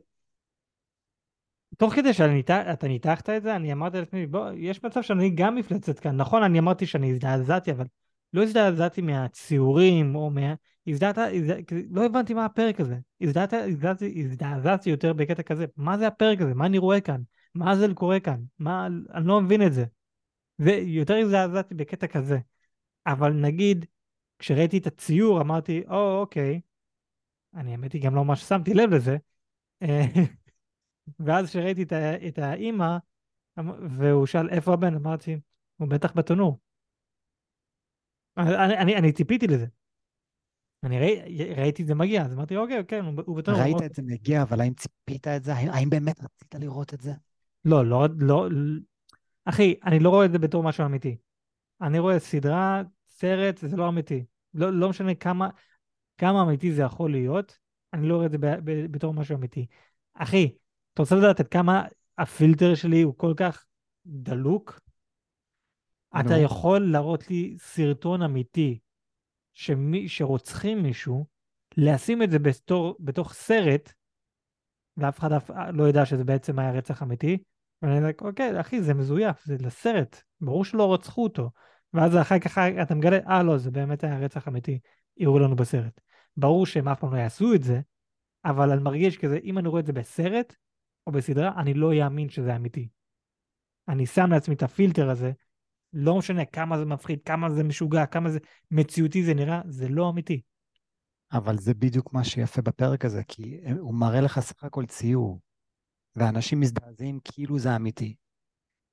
תוך 1.78 1.94
כדי 1.94 2.14
שאתה 2.14 2.88
ניתחת 2.88 3.30
את 3.30 3.44
זה, 3.44 3.56
אני 3.56 3.74
אמרתי 3.74 4.00
לעצמי, 4.00 4.28
בוא, 4.28 4.50
יש 4.56 4.84
מצב 4.84 5.02
שאני 5.02 5.30
גם 5.30 5.56
מפלצת 5.56 6.00
כאן. 6.00 6.18
נכון, 6.18 6.44
אני 6.44 6.60
אמרתי 6.60 6.86
שאני 6.86 7.12
הזדעזעתי, 7.12 7.72
אבל 7.72 7.86
לא 8.34 8.44
הזדעזעתי 8.44 9.02
מהציורים, 9.02 10.16
או 10.16 10.30
מה... 10.30 10.54
הזדעת, 10.88 11.18
לא 11.90 12.06
הבנתי 12.06 12.34
מה 12.34 12.46
הפרק 12.46 12.80
הזה. 12.80 12.98
הזדעת, 13.22 13.54
הזדעזעתי, 13.54 14.14
הזדעזעתי 14.20 14.90
יותר 14.90 15.14
בקטע 15.14 15.44
כזה. 15.44 15.66
מה 15.78 15.98
זה 15.98 16.08
הפרק 16.08 16.42
הזה? 16.42 16.54
מה 16.54 16.66
אני 16.66 16.78
רואה 16.78 17.02
כאן? 17.02 17.22
מה 17.56 17.76
זה 17.76 17.86
קורה 17.96 18.20
כאן? 18.20 18.40
מה... 18.60 18.88
אני 19.14 19.28
לא 19.28 19.42
מבין 19.42 19.68
את 19.68 19.74
זה. 19.74 19.86
ויותר 20.60 21.16
הזדעזעתי 21.16 21.76
בקטע 21.76 22.08
כזה. 22.08 22.38
אבל 23.08 23.34
נגיד, 23.34 23.86
כשראיתי 24.40 24.78
את 24.78 24.88
הציור, 24.88 25.42
אמרתי, 25.42 25.84
או, 25.90 26.20
אוקיי. 26.20 26.62
אני 27.56 27.72
האמת 27.72 27.94
היא 27.94 28.02
גם 28.02 28.16
לא 28.16 28.24
ממש 28.24 28.42
שמתי 28.42 28.74
לב 28.74 28.90
לזה. 28.90 29.18
ואז 31.20 31.50
כשראיתי 31.50 31.84
את, 31.84 31.94
את 32.28 32.40
האימא, 32.40 32.98
אמ, 33.60 33.72
והוא 33.90 34.26
שאל 34.26 34.50
איפה 34.50 34.74
הבן, 34.74 34.96
אמרתי, 34.96 35.40
הוא 35.78 35.88
בטח 35.88 36.12
בתנור. 36.16 36.60
אני, 38.38 38.78
אני, 38.78 38.96
אני 38.96 39.12
ציפיתי 39.12 39.48
לזה. 39.48 39.66
אני 40.84 41.00
ראי, 41.00 41.54
ראיתי 41.56 41.82
את 41.82 41.88
זה 41.88 41.96
מגיע, 41.96 42.26
אז 42.26 42.34
אמרתי, 42.34 42.58
אוקיי, 42.58 42.86
כן, 42.88 43.06
הוא, 43.06 43.38
בתנור. 43.38 43.60
ראית 43.60 43.82
את 43.86 43.96
זה 43.96 44.02
מגיע, 44.02 44.42
אבל 44.42 44.62
האם 44.62 44.74
ציפית 44.74 45.28
את 45.28 45.44
זה? 45.44 45.54
האם, 45.54 45.70
האם 45.70 45.90
באמת 45.90 46.24
רצית 46.24 46.56
לראות 46.56 46.94
את 46.94 47.02
זה? 47.02 47.14
לא, 47.66 47.86
לא, 47.86 48.08
לא, 48.18 48.48
אחי, 49.46 49.76
אני 49.86 50.00
לא 50.00 50.10
רואה 50.10 50.26
את 50.26 50.32
זה 50.32 50.40
בתור 50.40 50.64
משהו 50.64 50.86
אמיתי. 50.86 51.18
אני 51.82 52.00
רואה 52.00 52.20
סדרה, 52.20 52.82
סרט, 53.08 53.58
זה 53.58 53.78
לא 53.78 53.90
אמיתי. 53.90 54.26
לא, 54.54 54.74
לא 54.74 54.90
משנה 54.90 55.16
כמה, 55.16 55.50
כמה 56.18 56.42
אמיתי 56.42 56.72
זה 56.72 56.82
יכול 56.82 57.12
להיות, 57.12 57.58
אני 57.94 58.08
לא 58.08 58.16
רואה 58.16 58.26
את 58.26 58.32
זה 58.32 58.38
ב, 58.38 58.46
ב, 58.46 58.86
בתור 58.92 59.14
משהו 59.14 59.36
אמיתי. 59.36 59.66
אחי, 60.14 60.50
אתה 60.94 61.02
רוצה 61.02 61.16
לדעת 61.16 61.40
עד 61.40 61.48
כמה 61.48 61.86
הפילטר 62.18 62.76
שלי 62.76 63.02
הוא 63.02 63.14
כל 63.18 63.34
כך 63.38 63.66
דלוק? 64.06 64.80
No. 66.16 66.20
אתה 66.20 66.38
יכול 66.38 66.92
להראות 66.92 67.30
לי 67.30 67.56
סרטון 67.60 68.22
אמיתי 68.22 68.80
שמי, 69.54 70.10
שרוצחים 70.10 70.84
מישהו, 70.84 71.26
לשים 71.78 72.24
את 72.24 72.32
זה 72.32 72.40
בתור, 72.40 72.96
בתוך 73.00 73.34
סרט, 73.34 73.94
ואף 74.98 75.20
אחד 75.20 75.32
אף, 75.32 75.52
לא 75.74 75.90
ידע 75.90 76.06
שזה 76.06 76.24
בעצם 76.24 76.60
היה 76.60 76.72
רצח 76.72 77.04
אמיתי, 77.04 77.38
ואני 77.82 77.98
אומר, 77.98 78.10
אוקיי, 78.22 78.62
אחי, 78.62 78.82
זה 78.82 78.94
מזויף, 78.94 79.46
זה 79.46 79.56
לסרט, 79.60 80.22
ברור 80.42 80.66
שלא 80.66 80.94
רצחו 80.94 81.24
אותו. 81.24 81.50
ואז 81.94 82.18
אחר 82.18 82.40
כך 82.40 82.58
אתה 82.58 82.96
מגלה, 82.96 83.18
אה, 83.28 83.44
לא, 83.44 83.58
זה 83.58 83.72
באמת 83.72 84.04
היה 84.04 84.20
רצח 84.20 84.48
אמיתי, 84.48 84.80
הראו 85.20 85.40
לנו 85.40 85.56
בסרט. 85.56 86.02
ברור 86.38 86.66
שהם 86.66 86.88
אף 86.88 87.00
פעם 87.00 87.14
לא 87.14 87.20
יעשו 87.20 87.54
את 87.54 87.64
זה, 87.64 87.82
אבל 88.46 88.72
אני 88.72 88.82
מרגיש 88.82 89.18
כזה, 89.18 89.40
אם 89.44 89.58
אני 89.58 89.68
רואה 89.68 89.82
את 89.82 89.86
זה 89.86 89.94
בסרט, 89.94 90.56
או 91.08 91.12
בסדרה, 91.12 91.52
אני 91.58 91.74
לא 91.74 92.04
אאמין 92.04 92.30
שזה 92.30 92.56
אמיתי. 92.56 92.88
אני 93.88 94.06
שם 94.06 94.32
לעצמי 94.32 94.56
את 94.56 94.64
הפילטר 94.64 95.10
הזה, 95.10 95.32
לא 95.94 96.18
משנה 96.18 96.46
כמה 96.46 96.78
זה 96.78 96.86
מפחיד, 96.86 97.20
כמה 97.26 97.50
זה 97.50 97.64
משוגע, 97.64 98.06
כמה 98.06 98.30
זה 98.30 98.40
מציאותי 98.72 99.24
זה 99.24 99.34
נראה, 99.34 99.62
זה 99.68 99.90
לא 99.90 100.10
אמיתי. 100.10 100.42
אבל 101.32 101.58
זה 101.58 101.74
בדיוק 101.74 102.14
מה 102.14 102.24
שיפה 102.24 102.62
בפרק 102.62 103.06
הזה, 103.06 103.22
כי 103.28 103.60
הוא 103.80 103.94
מראה 103.94 104.22
לך 104.22 104.40
סך 104.40 104.64
הכל 104.64 104.86
ציור, 104.86 105.40
ואנשים 106.16 106.60
מזדעזעים 106.60 107.20
כאילו 107.24 107.60
זה 107.60 107.76
אמיתי. 107.76 108.16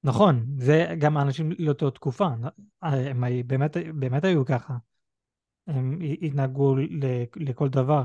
נכון, 0.03 0.47
זה 0.57 0.87
גם 0.99 1.17
האנשים 1.17 1.51
לאותו 1.59 1.91
תקופה, 1.91 2.29
הם 2.83 3.25
באמת, 3.47 3.77
באמת 3.95 4.25
היו 4.25 4.45
ככה. 4.45 4.77
הם 5.67 5.99
התנהגו 6.23 6.77
לכל 7.37 7.69
דבר. 7.69 8.05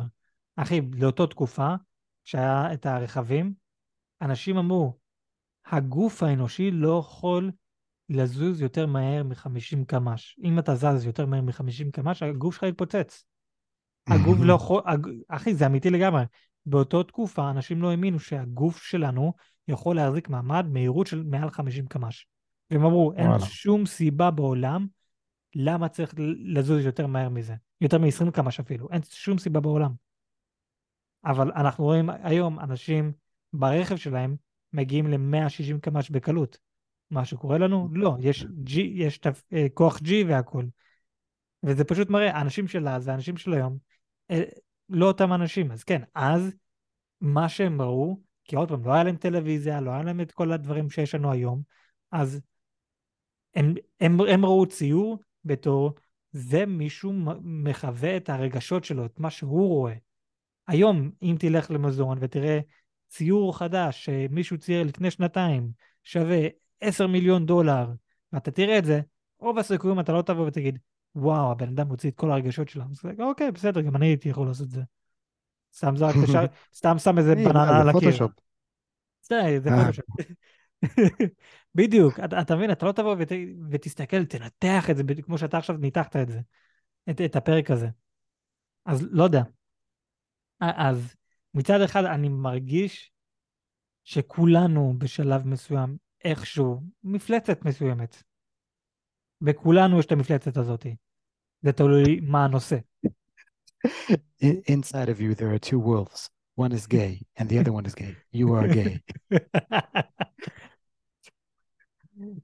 אחי, 0.55 0.81
לאותו 0.93 1.27
תקופה, 1.27 1.75
שהיה 2.25 2.73
את 2.73 2.85
הרכבים, 2.85 3.53
אנשים 4.21 4.57
אמרו, 4.57 4.97
הגוף 5.65 6.23
האנושי 6.23 6.71
לא 6.71 6.99
יכול 6.99 7.51
לזוז 8.09 8.61
יותר 8.61 8.85
מהר 8.85 9.23
מ-50 9.23 9.85
קמ"ש. 9.87 10.39
אם 10.43 10.59
אתה 10.59 10.75
זז 10.75 11.05
יותר 11.05 11.25
מהר 11.25 11.41
מ-50 11.41 11.91
קמ"ש, 11.91 12.23
הגוף 12.23 12.55
שלך 12.55 12.63
יתפוצץ. 12.63 13.25
הגוף 14.07 14.37
לא 14.39 14.53
יכול... 14.53 14.81
אחי, 15.27 15.53
זה 15.53 15.65
אמיתי 15.65 15.89
לגמרי. 15.89 16.23
באותה 16.65 16.97
תקופה 17.07 17.49
אנשים 17.49 17.81
לא 17.81 17.91
האמינו 17.91 18.19
שהגוף 18.19 18.83
שלנו 18.83 19.33
יכול 19.67 19.95
להחזיק 19.95 20.29
מעמד 20.29 20.65
מהירות 20.69 21.07
של 21.07 21.23
מעל 21.23 21.49
50 21.49 21.87
קמ"ש. 21.87 22.27
והם 22.71 22.85
אמרו, 22.85 23.13
אין 23.13 23.27
וואלה. 23.27 23.45
שום 23.45 23.85
סיבה 23.85 24.31
בעולם 24.31 24.87
למה 25.55 25.89
צריך 25.89 26.13
לזוז 26.53 26.85
יותר 26.85 27.07
מהר 27.07 27.29
מזה. 27.29 27.55
יותר 27.81 27.97
מ-20 27.97 28.31
קמ"ש 28.31 28.59
אפילו. 28.59 28.87
אין 28.91 29.01
שום 29.09 29.37
סיבה 29.37 29.59
בעולם. 29.59 29.91
אבל 31.25 31.51
אנחנו 31.55 31.83
רואים 31.83 32.09
היום 32.23 32.59
אנשים 32.59 33.11
ברכב 33.53 33.95
שלהם 33.95 34.35
מגיעים 34.73 35.07
ל-160 35.07 35.79
קמ"ש 35.81 36.09
בקלות. 36.09 36.57
מה 37.11 37.25
שקורה 37.25 37.57
לנו? 37.57 37.89
לא, 37.91 38.15
יש, 38.19 38.43
G, 38.43 38.79
יש 38.79 39.17
תפ... 39.17 39.43
אה, 39.53 39.67
כוח 39.73 39.97
G 39.97 40.09
והכל. 40.27 40.65
וזה 41.63 41.83
פשוט 41.83 42.09
מראה, 42.09 42.37
האנשים 42.37 42.67
של 42.67 42.87
אז 42.87 43.07
והאנשים 43.07 43.37
של 43.37 43.53
היום, 43.53 43.77
אה, 44.31 44.43
לא 44.89 45.07
אותם 45.07 45.33
אנשים. 45.33 45.71
אז 45.71 45.83
כן, 45.83 46.01
אז 46.15 46.55
מה 47.21 47.49
שהם 47.49 47.81
ראו, 47.81 48.19
כי 48.43 48.55
עוד 48.55 48.69
פעם, 48.69 48.85
לא 48.85 48.93
היה 48.93 49.03
להם 49.03 49.15
טלוויזיה, 49.15 49.81
לא 49.81 49.91
היה 49.91 50.03
להם 50.03 50.21
את 50.21 50.31
כל 50.31 50.51
הדברים 50.51 50.89
שיש 50.89 51.15
לנו 51.15 51.31
היום, 51.31 51.61
אז 52.11 52.41
הם, 53.55 53.73
הם, 53.99 54.21
הם 54.21 54.45
ראו 54.45 54.65
ציור 54.65 55.19
בתור 55.45 55.93
זה 56.31 56.65
מישהו 56.65 57.13
מחווה 57.41 58.17
את 58.17 58.29
הרגשות 58.29 58.83
שלו, 58.83 59.05
את 59.05 59.19
מה 59.19 59.29
שהוא 59.29 59.67
רואה. 59.67 59.95
היום, 60.67 61.11
אם 61.23 61.35
תלך 61.39 61.71
למזון 61.71 62.17
ותראה 62.21 62.59
ציור 63.07 63.57
חדש 63.57 64.05
שמישהו 64.05 64.57
צייר 64.57 64.83
לפני 64.83 65.11
שנתיים, 65.11 65.71
שווה 66.03 66.47
10 66.81 67.07
מיליון 67.07 67.45
דולר, 67.45 67.87
ואתה 68.33 68.51
תראה 68.51 68.77
את 68.77 68.85
זה, 68.85 69.01
רוב 69.39 69.57
הסיכויים 69.57 69.99
אתה 69.99 70.13
לא 70.13 70.21
תבוא 70.21 70.47
ותגיד, 70.47 70.79
וואו, 71.15 71.51
הבן 71.51 71.67
אדם 71.67 71.87
מוציא 71.87 72.09
את 72.09 72.15
כל 72.15 72.31
הרגשות 72.31 72.69
שלו. 72.69 72.83
אז 72.91 73.11
אוקיי, 73.19 73.51
בסדר, 73.51 73.81
גם 73.81 73.95
אני 73.95 74.05
הייתי 74.05 74.29
יכול 74.29 74.47
לעשות 74.47 74.67
את 74.67 74.71
זה. 74.71 74.81
סתם 75.75 75.95
זרק 75.97 76.15
סתם 76.75 76.99
שם 76.99 77.17
איזה 77.17 77.35
בננה 77.35 77.81
על 77.81 77.89
הקיר. 77.89 77.99
זה 77.99 78.17
פוטושופ. 78.17 78.31
בדיוק, 81.75 82.19
אתה 82.19 82.55
מבין, 82.55 82.71
אתה 82.71 82.85
לא 82.85 82.91
תבוא 82.91 83.15
ותסתכל, 83.71 84.25
תנתח 84.25 84.89
את 84.89 84.97
זה, 84.97 85.03
כמו 85.23 85.37
שאתה 85.37 85.57
עכשיו 85.57 85.77
ניתחת 85.77 86.15
את 86.15 86.27
זה, 86.29 86.39
את 87.25 87.35
הפרק 87.35 87.71
הזה. 87.71 87.87
אז 88.85 89.07
לא 89.11 89.23
יודע. 89.23 89.43
אז 90.59 91.15
מצד 91.53 91.81
אחד 91.81 92.05
אני 92.05 92.29
מרגיש 92.29 93.11
שכולנו 94.03 94.93
בשלב 94.97 95.47
מסוים, 95.47 95.97
איכשהו, 96.24 96.82
מפלצת 97.04 97.64
מסוימת. 97.64 98.22
בכולנו 99.40 99.98
יש 99.98 100.06
את 100.06 100.12
המפלצת 100.12 100.56
הזאת. 100.56 100.86
זה 101.62 101.72
תלוי 101.72 102.20
מה 102.22 102.44
הנושא. 102.44 102.76
Inside 104.42 105.08
of 105.08 105.20
you 105.20 105.34
there 105.34 105.52
are 105.52 105.58
two 105.58 105.78
wolves. 105.78 106.30
One 106.56 106.72
is 106.72 106.86
gay 106.86 107.22
and 107.36 107.48
the 107.48 107.58
other 107.58 107.72
one 107.72 107.84
is 107.84 107.94
gay. 107.94 108.16
You 108.32 108.54
are 108.54 108.68
gay. 108.68 109.02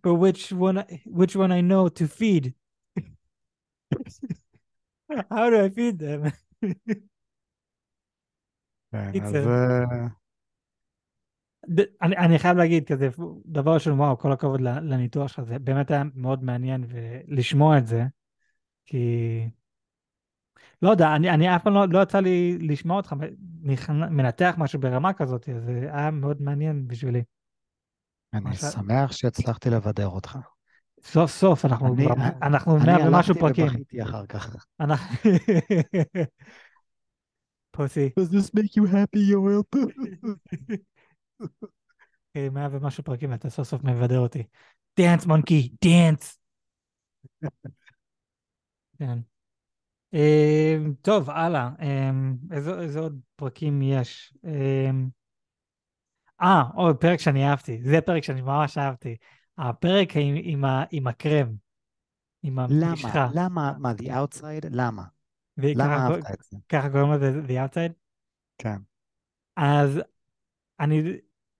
but 0.03 0.15
which 0.15 0.53
one 0.53 0.85
which 1.07 1.35
one 1.37 1.53
I 1.53 1.61
know 1.61 1.89
to 1.89 2.09
feed? 2.09 2.55
How 5.31 5.51
do 5.51 5.57
I 5.65 5.69
feed 5.69 5.99
them? 5.99 6.33
אני, 12.02 12.18
אני 12.18 12.40
חייב 12.40 12.58
להגיד 12.58 12.88
כזה, 12.88 13.10
דבר 13.46 13.74
ראשון, 13.74 14.00
וואו, 14.00 14.18
כל 14.18 14.32
הכבוד 14.32 14.62
לניתוח 14.62 15.28
שלך, 15.28 15.42
זה 15.46 15.60
באמת 15.60 15.92
היה 15.92 16.04
מאוד 16.16 16.44
מעניין 16.44 16.86
לשמוע 17.28 17.78
את 17.78 17.88
זה, 17.88 18.04
כי... 18.86 19.50
לא 20.82 20.90
יודע, 20.90 21.16
אני, 21.16 21.30
אני 21.30 21.56
אף 21.56 21.64
פעם 21.64 21.74
לא, 21.74 21.86
לא 21.90 22.02
יצא 22.02 22.20
לי 22.20 22.58
לשמוע 22.62 22.98
אותך 22.98 23.16
מנתח 24.10 24.56
משהו 24.58 24.80
ברמה 24.80 25.14
כזאת, 25.14 25.50
אז 25.50 25.64
זה 25.64 25.90
היה 25.92 26.12
מאוד 26.12 26.42
מעניין 26.42 26.88
בשבילי. 26.88 27.24
אני 28.34 28.56
שמח 28.56 29.12
שהצלחתי 29.12 29.70
לבדר 29.70 30.08
אותך. 30.08 30.38
סוף 31.04 31.32
סוף, 31.32 31.66
אנחנו 31.66 31.94
אני, 31.94 32.06
כבר, 32.06 32.16
אנחנו 32.42 32.78
מאה 32.78 33.08
ומשהו 33.08 33.36
פרקים. 33.36 33.68
אני 33.68 33.74
הלכתי 33.74 33.82
ובכיתי 33.82 34.04
אחר 34.04 34.26
כך. 34.26 34.66
פוסי. 37.72 38.10
Does 38.20 38.30
this 38.30 38.50
make 38.56 38.76
you 38.78 38.86
happy, 38.92 39.20
יואל? 39.20 39.62
אוקיי, 41.42 42.50
מאה 42.50 42.68
ומשהו 42.72 43.04
פרקים 43.04 43.32
ואתה 43.32 43.50
סוף 43.50 43.68
סוף 43.68 43.84
מבדר 43.84 44.20
אותי. 44.20 44.44
דאנס 45.00 45.26
מונקי, 45.26 45.76
דאנס. 45.84 46.40
כן. 49.00 49.20
אמ, 50.14 50.94
טוב, 51.02 51.30
הלאה. 51.30 51.70
אמ, 51.82 52.36
איזה 52.52 53.00
עוד 53.00 53.20
פרקים 53.36 53.82
יש? 53.82 54.34
אמ, 54.44 55.10
אה, 56.42 56.64
עוד 56.76 56.98
פרק 56.98 57.20
שאני 57.20 57.50
אהבתי. 57.50 57.82
זה 57.84 58.02
פרק 58.02 58.24
שאני 58.24 58.42
ממש 58.42 58.78
אהבתי. 58.78 59.16
הפרק 59.58 60.10
עם 60.92 61.08
הקרם. 61.08 61.56
עם 62.44 62.60
המשחה. 62.60 63.28
למה? 63.34 63.46
למה? 63.46 63.74
מה, 63.80 63.92
The 63.92 64.04
Outside? 64.04 64.68
למה? 64.72 65.04
למה 65.58 65.96
אהבת 65.96 66.32
את 66.32 66.44
זה? 66.52 66.58
ככה 66.70 66.90
קוראים 66.90 67.12
לזה 67.12 67.42
The 67.48 67.70
Outside? 67.70 67.94
כן. 68.58 68.78
אז 69.56 70.02
אני, 70.80 71.18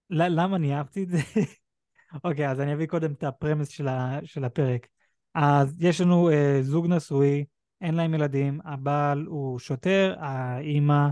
למה 0.10 0.56
אני 0.56 0.76
אהבתי 0.76 1.04
את 1.04 1.10
זה? 1.10 1.18
אוקיי, 2.24 2.50
אז 2.50 2.60
אני 2.60 2.74
אביא 2.74 2.88
קודם 2.88 3.12
את 3.12 3.24
הפרמס 3.24 3.68
של, 3.68 3.88
ה, 3.88 4.20
של 4.24 4.46
הפרק. 4.46 4.88
אז 5.34 5.76
יש 5.80 6.02
לנו 6.02 6.30
אה, 6.30 6.60
זוג 6.62 6.88
נשוי, 6.88 7.46
אין 7.82 7.96
להם 7.96 8.14
ילדים, 8.14 8.60
הבעל 8.66 9.26
הוא 9.26 9.60
שוטר, 9.60 10.16
האימא, 10.20 11.08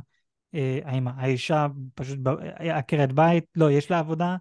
אה, 0.56 0.80
האימא, 0.84 1.12
האישה 1.18 1.68
פשוט 1.96 2.20
עקרת 2.56 3.14
בית, 3.14 3.46
לא, 3.56 3.72
יש 3.72 3.92
לה 3.92 4.00
עבודה. 4.00 4.36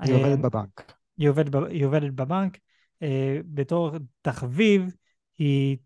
היא 0.00 0.14
עובדת 0.14 0.38
אה, 0.38 0.42
בבנק. 0.42 0.92
היא 1.18 1.28
עובדת, 1.28 1.54
היא 1.70 1.86
עובדת 1.86 2.12
בבנק. 2.12 2.58
אה, 3.02 3.38
בתור 3.44 3.90
תחביב, 4.22 4.96
היא 5.38 5.76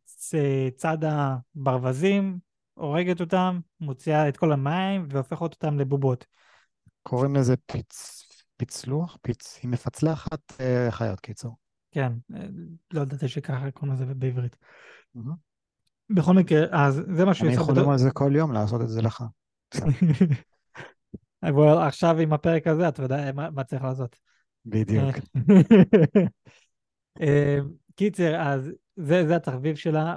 צד 0.77 0.99
הברווזים, 1.05 2.39
הורגת 2.75 3.21
אותם, 3.21 3.61
מוציאה 3.81 4.29
את 4.29 4.37
כל 4.37 4.53
המים 4.53 5.07
והופכת 5.11 5.43
אותם 5.43 5.79
לבובות. 5.79 6.27
קוראים 7.09 7.37
לזה 7.37 7.55
פיצ... 7.67 8.25
פיצלוח? 8.57 9.19
פיצ... 9.23 9.59
היא 9.63 9.71
מפצלחת 9.71 10.61
אה, 10.61 10.91
חיות, 10.91 11.21
קיצור. 11.21 11.57
כן, 11.91 12.13
אה, 12.35 12.47
לא 12.93 13.01
ידעתי 13.01 13.29
שככה 13.29 13.71
קוראים 13.71 13.95
לזה 13.95 14.07
בעברית. 14.07 14.57
Mm-hmm. 15.17 15.21
בכל 16.11 16.33
מקרה, 16.33 16.67
אז 16.73 17.03
זה 17.17 17.25
מה 17.25 17.35
שהוא 17.35 17.49
אני 17.49 17.57
יכול 17.57 17.75
לומר 17.75 17.93
על 17.93 17.99
זה 17.99 18.11
כל 18.11 18.33
יום, 18.37 18.53
לעשות 18.53 18.81
את 18.81 18.89
זה 18.89 19.03
לך. 19.03 19.25
אבל 21.43 21.79
עכשיו 21.79 22.19
עם 22.19 22.33
הפרק 22.33 22.67
הזה, 22.67 22.89
אתה 22.89 23.03
יודע 23.03 23.33
מה, 23.33 23.51
מה 23.51 23.65
צריך 23.65 23.85
לעשות. 23.85 24.17
בדיוק. 24.67 25.15
אה, 27.21 27.59
קיצר, 27.95 28.37
אז 28.41 28.71
זה, 28.97 29.27
זה 29.27 29.37
התחביב 29.37 29.77
שלה, 29.77 30.17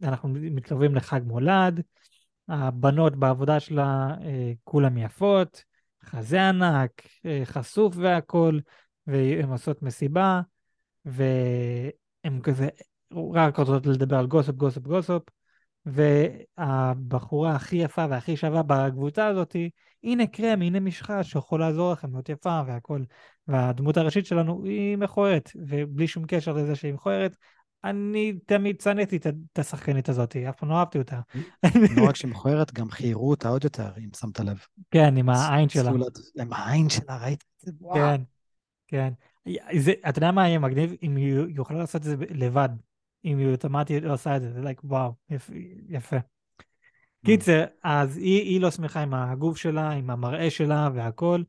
ואנחנו 0.00 0.28
מתקרבים 0.28 0.94
לחג 0.94 1.20
מולד. 1.24 1.80
הבנות 2.50 3.16
בעבודה 3.16 3.60
שלה 3.60 4.14
אה, 4.24 4.52
כולן 4.64 4.98
יפות, 4.98 5.64
חזה 6.04 6.48
ענק, 6.48 6.90
אה, 7.26 7.40
חשוף 7.44 7.94
והכול, 7.96 8.60
והן 9.06 9.48
עושות 9.50 9.82
מסיבה, 9.82 10.40
והן 11.04 12.40
כזה 12.42 12.68
רק 13.34 13.58
רוצות 13.58 13.86
לדבר 13.86 14.16
על 14.16 14.26
גוסופ, 14.26 14.56
גוסופ, 14.56 14.86
גוסופ, 14.86 15.22
והבחורה 15.86 17.54
הכי 17.54 17.76
יפה 17.76 18.06
והכי 18.10 18.36
שווה 18.36 18.62
בקבוצה 18.62 19.26
הזאת, 19.26 19.56
הנה 20.04 20.26
קרם, 20.26 20.62
הנה 20.62 20.80
משחה 20.80 21.24
שיכול 21.24 21.60
לעזור 21.60 21.92
לכם 21.92 22.12
להיות 22.12 22.28
יפה 22.28 22.60
והכול. 22.66 23.04
והדמות 23.48 23.96
הראשית 23.96 24.26
שלנו 24.26 24.64
היא 24.64 24.96
מכוערת, 24.96 25.50
ובלי 25.56 26.08
שום 26.08 26.24
קשר 26.26 26.52
לזה 26.52 26.76
שהיא 26.76 26.94
מכוערת, 26.94 27.36
אני 27.84 28.32
תמיד 28.46 28.80
שנאתי 28.80 29.16
את 29.16 29.58
השחקנית 29.58 30.08
הזאת, 30.08 30.36
אף 30.36 30.56
פעם 30.56 30.68
לא 30.68 30.74
אהבתי 30.74 30.98
אותה. 30.98 31.20
לא 31.96 32.08
רק 32.08 32.16
שהיא 32.16 32.30
מכוערת, 32.30 32.72
גם 32.72 32.90
חיירו 32.90 33.30
אותה 33.30 33.48
עוד 33.48 33.64
יותר, 33.64 33.90
אם 33.98 34.08
שמת 34.20 34.40
לב. 34.40 34.58
כן, 34.90 35.16
עם 35.16 35.28
העין 35.28 35.68
שלה. 35.68 35.90
עם 36.40 36.52
העין 36.52 36.88
שלה, 36.88 37.24
ראית 37.24 37.44
את 37.44 37.64
זה? 37.64 37.72
כן, 37.94 38.20
כן. 38.86 39.12
אתה 40.08 40.18
יודע 40.18 40.30
מה 40.30 40.48
יהיה 40.48 40.58
מגניב? 40.58 40.94
אם 41.02 41.16
היא 41.16 41.34
יכולה 41.48 41.78
לעשות 41.78 41.96
את 41.96 42.06
זה 42.06 42.16
לבד. 42.30 42.68
אם 43.24 43.38
היא 43.38 43.52
אוטומטית 43.52 44.04
עושה 44.04 44.36
את 44.36 44.42
זה, 44.42 44.52
זה 44.52 44.60
like, 44.60 44.80
וואו, 44.84 45.12
יפה. 45.88 46.16
קיצר, 47.24 47.64
אז 47.84 48.16
היא, 48.16 48.42
היא 48.42 48.60
לא 48.60 48.70
שמחה 48.70 49.02
עם 49.02 49.14
הגוף 49.14 49.56
שלה, 49.56 49.90
עם 49.90 50.10
המראה 50.10 50.50
שלה 50.50 50.88
והכל. 50.94 51.42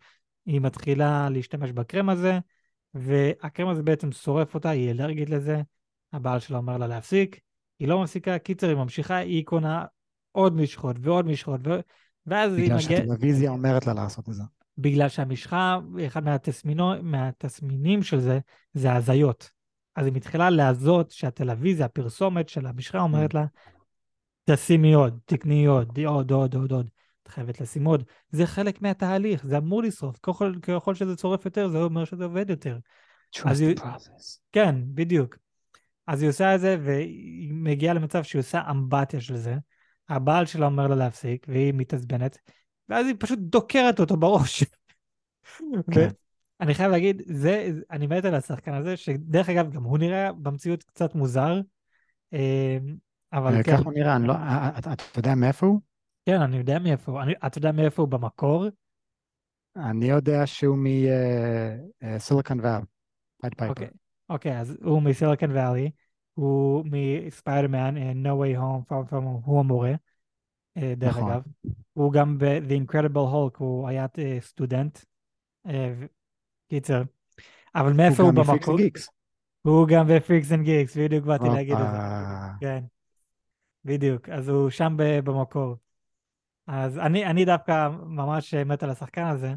היא 0.45 0.61
מתחילה 0.61 1.29
להשתמש 1.29 1.71
בקרם 1.71 2.09
הזה, 2.09 2.39
והקרם 2.93 3.67
הזה 3.67 3.83
בעצם 3.83 4.11
שורף 4.11 4.55
אותה, 4.55 4.69
היא 4.69 4.91
אלרגית 4.91 5.29
לזה. 5.29 5.61
הבעל 6.13 6.39
שלה 6.39 6.57
אומר 6.57 6.77
לה 6.77 6.87
להפסיק, 6.87 7.39
היא 7.79 7.87
לא 7.87 8.03
מפסיקה, 8.03 8.37
קיצר, 8.39 8.67
היא 8.67 8.77
ממשיכה, 8.77 9.15
היא 9.15 9.45
קונה 9.45 9.85
עוד 10.31 10.55
משחות 10.55 10.95
ועוד 11.01 11.25
משחות, 11.25 11.67
ו... 11.67 11.79
ואז 12.25 12.53
היא 12.53 12.65
בגלל 12.65 12.77
מגיעה... 12.77 13.01
שהטלוויזיה 13.01 13.51
אומרת 13.51 13.87
לה 13.87 13.93
לעשות 13.93 14.29
את 14.29 14.33
זה. 14.33 14.43
בגלל 14.77 15.09
שהמשחה, 15.09 15.79
אחד 16.07 16.23
מהתסמינו, 16.23 17.03
מהתסמינים 17.03 18.03
של 18.03 18.19
זה, 18.19 18.39
זה 18.73 18.93
הזיות. 18.93 19.51
אז 19.95 20.05
היא 20.05 20.13
מתחילה 20.13 20.49
להזות 20.49 21.11
שהטלוויזיה, 21.11 21.85
הפרסומת 21.85 22.49
של 22.49 22.65
המשחה 22.65 22.99
אומרת 22.99 23.33
לה, 23.33 23.45
תשימי 24.49 24.93
עוד, 24.93 25.19
תקני 25.25 25.65
עוד, 25.65 25.99
עוד, 25.99 26.31
עוד, 26.31 26.55
עוד, 26.55 26.71
עוד. 26.71 26.89
את 27.23 27.27
חייבת 27.27 27.61
לשים 27.61 27.85
עוד. 27.85 28.03
זה 28.29 28.45
חלק 28.45 28.81
מהתהליך, 28.81 29.45
זה 29.45 29.57
אמור 29.57 29.83
לשרוף. 29.83 30.19
ככל, 30.23 30.53
ככל 30.61 30.95
שזה 30.95 31.15
צורף 31.15 31.45
יותר, 31.45 31.67
זה 31.67 31.77
אומר 31.77 32.05
שזה 32.05 32.23
עובד 32.23 32.49
יותר. 32.49 32.77
Trust 33.35 33.41
the 33.41 33.79
process. 33.79 34.39
כן, 34.51 34.75
בדיוק. 34.85 35.35
אז 36.07 36.21
היא 36.21 36.29
עושה 36.29 36.55
את 36.55 36.59
זה, 36.59 36.77
והיא 36.81 37.53
מגיעה 37.53 37.93
למצב 37.93 38.23
שהיא 38.23 38.39
עושה 38.39 38.61
אמבטיה 38.71 39.21
של 39.21 39.35
זה. 39.35 39.55
הבעל 40.09 40.45
שלה 40.45 40.65
אומר 40.65 40.87
לה 40.87 40.95
להפסיק, 40.95 41.45
והיא 41.49 41.73
מתעצבנת, 41.73 42.37
ואז 42.89 43.07
היא 43.07 43.15
פשוט 43.19 43.39
דוקרת 43.39 43.99
אותו 43.99 44.17
בראש. 44.17 44.63
כן. 45.93 46.09
אני 46.61 46.73
חייב 46.73 46.91
להגיד, 46.91 47.21
זה, 47.25 47.69
אני 47.91 48.07
מת 48.07 48.25
על 48.25 48.35
השחקן 48.35 48.73
הזה, 48.73 48.97
שדרך 48.97 49.49
אגב, 49.49 49.71
גם 49.71 49.83
הוא 49.83 49.97
נראה 49.97 50.31
במציאות 50.31 50.83
קצת 50.83 51.15
מוזר. 51.15 51.61
אה, 52.33 52.77
אבל 53.33 53.55
אה, 53.55 53.63
כן, 53.63 53.71
ככה 53.71 53.83
הוא 53.83 53.93
נראה, 53.93 54.19
לא- 54.19 54.33
אה, 54.33 54.69
אה, 54.73 54.79
אתה 54.79 54.93
אתה 54.93 55.19
יודע 55.19 55.35
מאיפה 55.35 55.65
הוא? 55.65 55.79
כן, 56.25 56.41
אני 56.41 56.57
יודע 56.57 56.79
מאיפה, 56.79 57.11
הוא. 57.11 57.31
אתה 57.45 57.57
יודע 57.57 57.71
מאיפה 57.71 58.01
הוא 58.01 58.09
במקור? 58.09 58.65
אני 59.75 60.05
יודע 60.05 60.47
שהוא 60.47 60.77
מ 60.77 61.00
Silicon 61.00 62.59
Valley, 62.59 62.83
Pied 63.41 63.53
Piper. 63.57 63.85
אוקיי, 64.33 64.59
אז 64.59 64.77
הוא 64.83 65.01
מ 65.01 65.07
Silicon 65.08 65.51
Valley, 65.51 65.91
הוא 66.33 66.85
מספיידרמן, 66.91 67.95
No 68.23 68.27
Way 68.27 68.57
Home, 68.57 68.89
Far 68.89 69.11
From 69.11 69.23
Home, 69.23 69.45
הוא 69.45 69.59
המורה, 69.59 69.93
דרך 70.77 71.17
נכון. 71.17 71.31
אגב. 71.31 71.41
הוא 71.93 72.13
גם 72.13 72.37
ב-The 72.37 72.91
Incredible 72.91 73.33
Hulk, 73.33 73.57
הוא 73.57 73.87
היה 73.87 74.05
סטודנט. 74.39 74.99
קיצר. 76.69 77.01
אבל 77.75 77.93
מאיפה 77.93 78.23
הוא 78.23 78.31
במקור? 78.31 78.77
הוא 79.61 79.87
גם 79.87 80.07
ב 80.07 80.14
Freaks 80.14 80.51
and 80.51 80.63
Geeks, 80.63 80.97
בדיוק 80.97 81.25
באתי 81.25 81.49
להגיד 81.53 81.73
את 81.73 81.91
זה. 81.91 81.97
כן, 82.59 82.83
בדיוק. 83.85 84.29
אז 84.29 84.49
הוא 84.49 84.69
שם 84.69 84.93
במקור. 84.97 85.75
אז 86.67 86.97
אני, 86.97 87.25
אני 87.25 87.45
דווקא 87.45 87.89
ממש 88.05 88.53
מת 88.53 88.83
על 88.83 88.89
השחקן 88.89 89.25
הזה. 89.25 89.53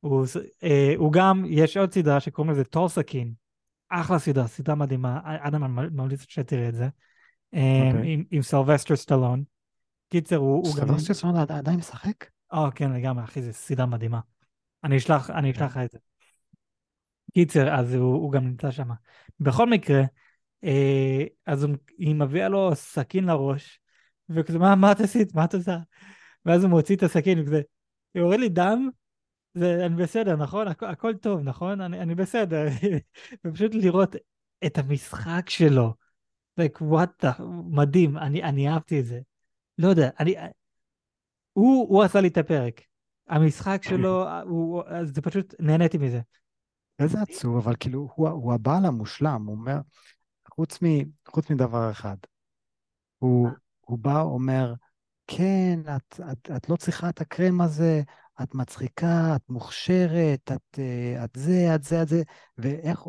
הוא, 0.00 0.26
אה, 0.62 0.94
הוא 0.96 1.12
גם, 1.12 1.44
יש 1.48 1.76
עוד 1.76 1.92
סדרה 1.92 2.20
שקוראים 2.20 2.52
לזה 2.52 2.64
Tulsa 2.64 2.98
King. 2.98 3.32
אחלה 4.00 4.18
סדרה, 4.18 4.46
סדרה 4.46 4.74
מדהימה. 4.74 5.20
אדם, 5.24 5.76
ממליץ 5.96 6.24
שתראה 6.28 6.68
את 6.68 6.74
זה. 6.74 6.88
אה, 7.54 7.90
אוקיי. 7.94 8.24
עם, 8.30 8.42
סילבסטר 8.42 8.96
סטלון. 8.96 9.44
קיצר, 10.08 10.36
הוא, 10.36 10.64
גם... 10.64 10.86
סילבסטר 10.86 11.14
סטלון 11.14 11.36
עד- 11.36 11.52
עדיין 11.52 11.78
משחק? 11.78 12.24
אה, 12.52 12.70
כן, 12.70 12.92
לגמרי, 12.92 13.24
אחי, 13.24 13.42
זו 13.42 13.52
סדרה 13.52 13.86
מדהימה. 13.86 14.20
אני 14.84 14.96
אשלח, 14.96 15.30
אני 15.30 15.50
אשלח 15.50 15.70
לך 15.70 15.76
את 15.84 15.90
זה. 15.90 15.98
קיצר, 17.34 17.74
אז 17.74 17.94
הוא, 17.94 18.32
גם 18.32 18.44
נמצא 18.44 18.70
שם. 18.70 18.88
בכל 19.40 19.70
מקרה, 19.70 20.02
אה, 20.64 21.24
אז 21.46 21.66
היא 21.98 22.14
מביאה 22.14 22.48
לו 22.48 22.70
סכין 22.74 23.24
לראש, 23.24 23.80
וכזה, 24.28 24.58
מה, 24.58 24.74
מה 24.74 24.92
את 24.92 25.00
עשית? 25.00 25.34
מה 25.34 25.44
את 25.44 25.54
עושה? 25.54 25.78
ואז 26.44 26.62
הוא 26.62 26.70
מוציא 26.70 26.96
את 26.96 27.02
הסכין, 27.02 27.40
וכזה, 27.40 27.62
יורד 28.14 28.40
לי 28.40 28.48
דם, 28.48 28.88
זה, 29.54 29.86
אני 29.86 29.96
בסדר, 29.96 30.36
נכון? 30.36 30.68
הכ, 30.68 30.82
הכל 30.82 31.14
טוב, 31.14 31.40
נכון? 31.40 31.80
אני, 31.80 32.00
אני 32.00 32.14
בסדר. 32.14 32.66
ופשוט 33.44 33.74
לראות 33.74 34.16
את 34.66 34.78
המשחק 34.78 35.50
שלו, 35.50 35.94
like, 36.60 36.80
what 36.80 37.24
the, 37.24 37.42
מדהים, 37.70 38.18
אני, 38.18 38.42
אני 38.42 38.68
אהבתי 38.68 39.00
את 39.00 39.06
זה. 39.06 39.20
לא 39.78 39.88
יודע, 39.88 40.10
אני, 40.20 40.34
הוא, 41.52 41.88
הוא 41.88 42.02
עשה 42.02 42.20
לי 42.20 42.28
את 42.28 42.38
הפרק. 42.38 42.80
המשחק 43.28 43.82
שלו, 43.82 44.26
הוא, 44.42 44.82
זה 45.04 45.22
פשוט, 45.22 45.54
נהניתי 45.58 45.98
מזה. 45.98 46.20
איזה 46.98 47.18
עצוב, 47.22 47.56
אבל 47.56 47.74
כאילו, 47.80 48.08
הוא, 48.14 48.28
הוא 48.28 48.54
הבעל 48.54 48.84
המושלם, 48.84 49.44
הוא 49.46 49.56
אומר, 49.56 49.78
חוץ, 50.50 50.82
מ, 50.82 50.86
חוץ 51.28 51.50
מדבר 51.50 51.90
אחד, 51.90 52.16
הוא, 53.18 53.48
הוא 53.80 53.98
בא, 53.98 54.20
אומר, 54.20 54.74
כן, 55.26 55.80
את, 55.96 56.20
את, 56.32 56.50
את 56.56 56.68
לא 56.68 56.76
צריכה 56.76 57.08
את 57.08 57.20
הקרם 57.20 57.60
הזה, 57.60 58.02
את 58.42 58.54
מצחיקה, 58.54 59.36
את 59.36 59.42
מוכשרת, 59.48 60.52
את, 60.52 60.78
אה, 60.78 61.24
את 61.24 61.30
זה, 61.36 61.74
את 61.74 61.84
זה, 61.84 62.02
את 62.02 62.08
זה, 62.08 62.22
ואיך, 62.58 63.06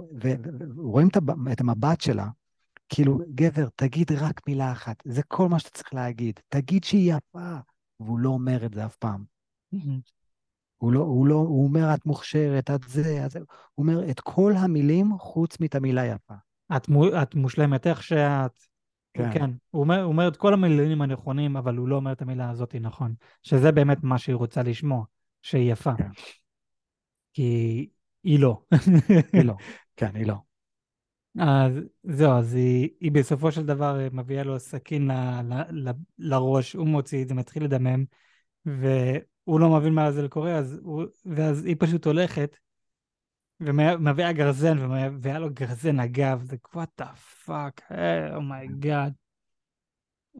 ורואים 0.77 1.07
את, 1.07 1.17
את 1.51 1.61
המבט 1.61 2.01
שלה, 2.01 2.27
כאילו, 2.89 3.19
גבר, 3.35 3.67
תגיד 3.75 4.11
רק 4.11 4.41
מילה 4.47 4.71
אחת, 4.71 4.95
זה 5.05 5.23
כל 5.23 5.49
מה 5.49 5.59
שאתה 5.59 5.69
צריך 5.69 5.93
להגיד, 5.93 6.39
תגיד 6.49 6.83
שהיא 6.83 7.13
יפה, 7.13 7.55
והוא 7.99 8.19
לא 8.19 8.29
אומר 8.29 8.65
את 8.65 8.73
זה 8.73 8.85
אף 8.85 8.95
פעם. 8.95 9.23
הוא 10.77 10.91
לא, 10.91 10.99
הוא 10.99 11.27
לא, 11.27 11.35
הוא 11.35 11.63
אומר, 11.63 11.93
את 11.93 12.05
מוכשרת, 12.05 12.71
את 12.71 12.81
זה, 12.87 13.25
את 13.25 13.31
זה, 13.31 13.39
הוא 13.39 13.85
אומר 13.85 14.09
את 14.09 14.19
כל 14.19 14.53
המילים 14.57 15.17
חוץ 15.19 15.59
מאת 15.59 15.75
המילה 15.75 16.05
יפה. 16.05 16.33
את, 16.75 16.89
מו, 16.89 17.21
את 17.21 17.35
מושלמת 17.35 17.87
איך 17.87 18.03
שאת. 18.03 18.51
כן. 19.13 19.33
כן. 19.33 19.49
הוא 19.71 19.81
אומר, 19.81 20.01
הוא 20.01 20.11
אומר 20.11 20.27
את 20.27 20.37
כל 20.37 20.53
המילים 20.53 21.01
הנכונים, 21.01 21.57
אבל 21.57 21.75
הוא 21.75 21.87
לא 21.87 21.95
אומר 21.95 22.11
את 22.11 22.21
המילה 22.21 22.49
הזאת 22.49 22.75
נכון. 22.75 23.13
שזה 23.43 23.71
באמת 23.71 24.03
מה 24.03 24.17
שהיא 24.17 24.35
רוצה 24.35 24.63
לשמוע, 24.63 25.03
שהיא 25.45 25.71
יפה. 25.71 25.91
כן. 25.97 26.09
כי 27.33 27.89
היא 28.23 28.39
לא. 28.39 28.61
היא 29.33 29.43
לא, 29.43 29.53
כן, 29.97 30.15
היא 30.15 30.25
לא. 30.25 30.35
אז 31.39 31.73
זהו, 32.03 32.31
אז 32.31 32.53
היא, 32.53 32.89
היא 32.99 33.11
בסופו 33.11 33.51
של 33.51 33.65
דבר 33.65 33.99
אה, 33.99 34.07
מביאה 34.11 34.43
לו 34.43 34.59
סכין 34.59 35.11
ל, 35.11 35.41
ל, 35.41 35.53
ל, 35.71 35.91
לראש, 36.17 36.73
הוא 36.73 36.87
מוציא 36.87 37.25
זה, 37.27 37.33
מתחיל 37.33 37.63
לדמם, 37.63 38.05
והוא 38.65 39.59
לא 39.59 39.69
מבין 39.69 39.93
מה 39.93 40.11
זה 40.11 40.27
קורה, 40.29 40.55
אז 40.55 40.79
הוא, 40.83 41.03
ואז 41.25 41.65
היא 41.65 41.75
פשוט 41.79 42.05
הולכת, 42.05 42.57
ומביאה 43.59 44.33
גרזן, 44.33 44.79
ומביאה 44.79 45.39
לו 45.39 45.49
גרזן 45.53 45.99
אגב, 45.99 46.43
זה 46.43 46.55
what 46.75 47.01
the 47.01 47.05
fuck, 47.45 47.93
oh 48.35 48.55
my 48.55 48.74
god. 48.74 49.13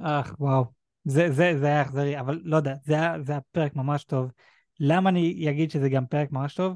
אך, 0.01 0.36
וואו. 0.39 0.66
זה, 1.03 1.32
זה, 1.32 1.53
זה 1.60 1.66
היה 1.66 1.82
אכזרי, 1.82 2.20
אבל 2.20 2.41
לא 2.43 2.56
יודע, 2.58 2.76
זה 2.86 2.93
היה, 2.93 3.22
זה 3.22 3.32
היה 3.32 3.41
פרק 3.51 3.76
ממש 3.76 4.03
טוב. 4.03 4.32
למה 4.80 5.09
אני 5.09 5.49
אגיד 5.49 5.71
שזה 5.71 5.89
גם 5.89 6.05
פרק 6.05 6.32
ממש 6.32 6.55
טוב? 6.55 6.76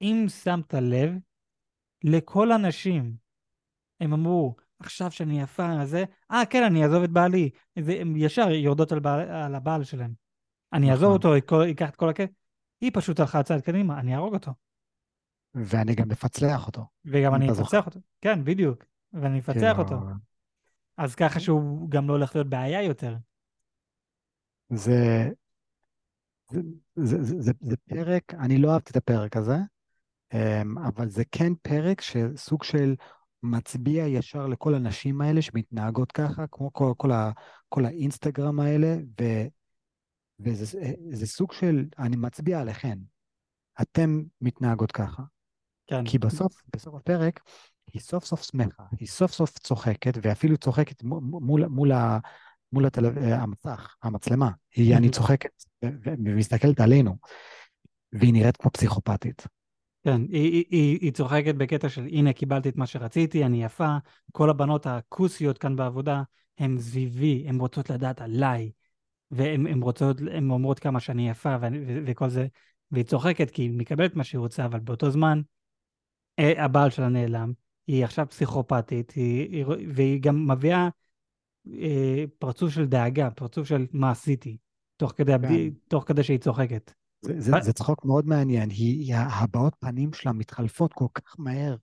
אם 0.00 0.26
שמת 0.42 0.74
לב, 0.74 1.12
לכל 2.04 2.52
הנשים, 2.52 3.14
הם 4.00 4.12
אמרו, 4.12 4.56
עכשיו 4.78 5.10
שאני 5.10 5.40
יפה, 5.40 5.86
זה, 5.86 6.04
אה, 6.30 6.46
כן, 6.50 6.62
אני 6.62 6.84
אעזוב 6.84 7.02
את 7.02 7.10
בעלי. 7.10 7.50
זה, 7.78 7.92
הם 8.00 8.16
ישר 8.16 8.50
יורדות 8.50 8.92
על, 8.92 9.00
בעל, 9.00 9.20
על 9.20 9.54
הבעל 9.54 9.84
שלהם. 9.84 10.12
אני 10.72 10.90
אעזוב 10.90 11.16
נכון. 11.16 11.32
אותו, 11.32 11.64
ייקח 11.64 11.90
את 11.90 11.96
כל 11.96 12.08
הכסף. 12.08 12.30
היא 12.80 12.90
פשוט 12.94 13.20
הלכה 13.20 13.42
צעד 13.42 13.60
קדימה, 13.60 14.00
אני 14.00 14.14
אהרוג 14.14 14.34
אותו. 14.34 14.52
ואני 15.54 15.94
גם 15.94 16.08
מפצלח 16.08 16.66
אותו. 16.66 16.86
וגם 17.04 17.34
אני 17.34 17.50
אפצח. 17.50 17.86
אותו. 17.86 18.00
כן, 18.20 18.44
בדיוק. 18.44 18.84
ואני 19.12 19.38
אפצח 19.38 19.54
כאילו, 19.54 19.78
אותו. 19.78 20.00
אז 20.96 21.14
ככה 21.14 21.40
שהוא 21.40 21.90
גם 21.90 22.08
לא 22.08 22.12
הולך 22.12 22.34
להיות 22.36 22.48
בעיה 22.48 22.82
יותר. 22.82 23.16
זה, 24.68 25.30
זה, 26.50 26.60
זה, 26.96 27.22
זה, 27.22 27.40
זה, 27.40 27.52
זה 27.60 27.76
פרק, 27.88 28.34
אני 28.34 28.58
לא 28.58 28.72
אהבתי 28.72 28.90
את 28.90 28.96
הפרק 28.96 29.36
הזה, 29.36 29.56
אמ, 30.34 30.78
אבל 30.78 31.08
זה 31.08 31.22
כן 31.32 31.52
פרק 31.62 32.00
שסוג 32.00 32.64
של 32.64 32.94
מצביע 33.42 34.06
ישר 34.06 34.46
לכל 34.46 34.74
הנשים 34.74 35.20
האלה 35.20 35.42
שמתנהגות 35.42 36.12
ככה, 36.12 36.46
כמו 36.46 36.72
כל, 36.72 36.92
כל, 36.96 37.12
ה, 37.12 37.30
כל 37.68 37.84
האינסטגרם 37.84 38.60
האלה, 38.60 38.96
ו, 39.20 39.24
וזה 40.40 40.80
זה 41.10 41.26
סוג 41.26 41.52
של, 41.52 41.84
אני 41.98 42.16
מצביע 42.16 42.60
עליכן. 42.60 42.98
אתן 43.82 44.20
מתנהגות 44.40 44.92
ככה. 44.92 45.22
כן. 45.86 46.04
כי 46.04 46.18
בסוף, 46.18 46.62
בסוף 46.76 46.94
הפרק, 46.94 47.40
היא 47.92 48.02
סוף 48.02 48.24
סוף 48.24 48.42
שמחה, 48.42 48.82
היא 49.00 49.08
סוף 49.08 49.32
סוף 49.32 49.58
צוחקת, 49.58 50.12
ואפילו 50.22 50.56
צוחקת 50.56 51.02
מול, 51.02 51.20
מול, 51.22 51.66
מול, 51.66 51.92
מול 52.76 52.86
הטלו... 52.86 53.08
המסך, 53.20 53.94
המצלמה. 54.02 54.50
היא, 54.74 54.96
אני 54.96 55.10
צוחקת 55.10 55.64
ומסתכלת 56.04 56.80
עלינו, 56.80 57.16
והיא 58.12 58.32
נראית 58.32 58.56
כמו 58.56 58.70
פסיכופתית. 58.70 59.46
כן, 60.04 60.20
היא, 60.28 60.52
היא, 60.52 60.64
היא, 60.70 60.98
היא 61.00 61.12
צוחקת 61.12 61.54
בקטע 61.54 61.88
של 61.88 62.04
הנה 62.04 62.32
קיבלתי 62.32 62.68
את 62.68 62.76
מה 62.76 62.86
שרציתי, 62.86 63.44
אני 63.44 63.64
יפה, 63.64 63.96
כל 64.32 64.50
הבנות 64.50 64.86
הכוסיות 64.86 65.58
כאן 65.58 65.76
בעבודה 65.76 66.22
הן 66.58 66.78
סביבי, 66.78 67.44
הן 67.48 67.60
רוצות 67.60 67.90
לדעת 67.90 68.20
עליי, 68.20 68.70
והן 69.30 69.66
הן 69.66 69.82
רוצות, 69.82 70.16
הן 70.32 70.50
אומרות 70.50 70.78
כמה 70.78 71.00
שאני 71.00 71.30
יפה 71.30 71.56
ואני, 71.60 71.78
ו, 71.86 72.02
וכל 72.06 72.28
זה, 72.28 72.46
והיא 72.90 73.04
צוחקת 73.04 73.50
כי 73.50 73.62
היא 73.62 73.70
מקבלת 73.70 74.16
מה 74.16 74.24
שהיא 74.24 74.38
רוצה, 74.38 74.64
אבל 74.64 74.80
באותו 74.80 75.10
זמן 75.10 75.40
אה, 76.38 76.64
הבעל 76.64 76.90
שלה 76.90 77.08
נעלם, 77.08 77.52
היא 77.86 78.04
עכשיו 78.04 78.26
פסיכופתית, 78.28 79.10
היא, 79.10 79.50
היא, 79.50 79.64
והיא 79.94 80.20
גם 80.20 80.50
מביאה 80.50 80.88
אה, 81.72 82.24
פרצוף 82.38 82.72
של 82.72 82.86
דאגה, 82.86 83.30
פרצוף 83.30 83.68
של 83.68 83.86
מה 83.92 84.10
עשיתי, 84.10 84.56
תוך 84.96 85.12
כדי, 85.16 85.32
כן. 85.32 85.44
הבדי... 85.44 85.70
תוך 85.88 86.04
כדי 86.06 86.22
שהיא 86.22 86.38
צוחקת. 86.38 86.92
זה, 87.22 87.40
זה, 87.40 87.52
זה 87.60 87.72
צחוק 87.72 88.04
מאוד 88.04 88.26
מעניין. 88.26 88.70
היא, 88.70 89.14
היא, 89.14 89.14
הבעות 89.16 89.74
פנים 89.80 90.12
שלה 90.12 90.32
מתחלפות 90.32 90.92
כל 90.92 91.06
כך 91.14 91.34
מהר 91.38 91.76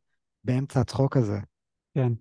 באמצע 0.44 0.80
הצחוק 0.80 1.18
הזה. 1.18 1.40
כן. 1.94 2.14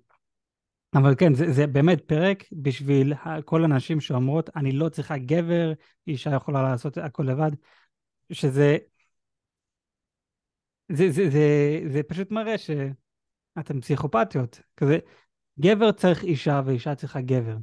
אבל 0.95 1.15
כן, 1.19 1.35
זה, 1.35 1.53
זה 1.53 1.67
באמת 1.67 2.01
פרק 2.01 2.45
בשביל 2.53 3.15
כל 3.45 3.65
הנשים 3.65 4.01
שאומרות, 4.01 4.51
אני 4.57 4.73
לא 4.73 4.89
צריכה 4.89 5.19
גבר, 5.19 5.73
אישה 6.07 6.35
יכולה 6.35 6.63
לעשות 6.63 6.99
הכל 6.99 7.23
לבד, 7.23 7.51
שזה... 8.33 8.77
זה, 10.93 11.11
זה, 11.11 11.31
זה, 11.31 11.81
זה 11.93 12.03
פשוט 12.03 12.31
מראה 12.31 12.59
שאתם 12.59 13.81
פסיכופתיות. 13.81 14.61
כזה, 14.77 14.99
גבר 15.61 15.93
צריך 15.93 16.23
אישה 16.23 16.63
ואישה 16.65 16.95
צריכה 16.95 17.21
גבר. 17.21 17.57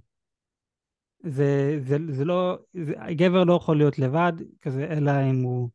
זה, 1.24 1.80
זה, 1.82 1.98
זה 2.10 2.26
לא, 2.26 2.58
זה, 2.74 2.94
גבר 3.12 3.44
לא 3.44 3.54
יכול 3.54 3.78
להיות 3.78 4.00
לבד, 4.00 4.34
כזה, 4.62 4.88
אלא 4.92 5.12
אם 5.32 5.42
הוא, 5.44 5.70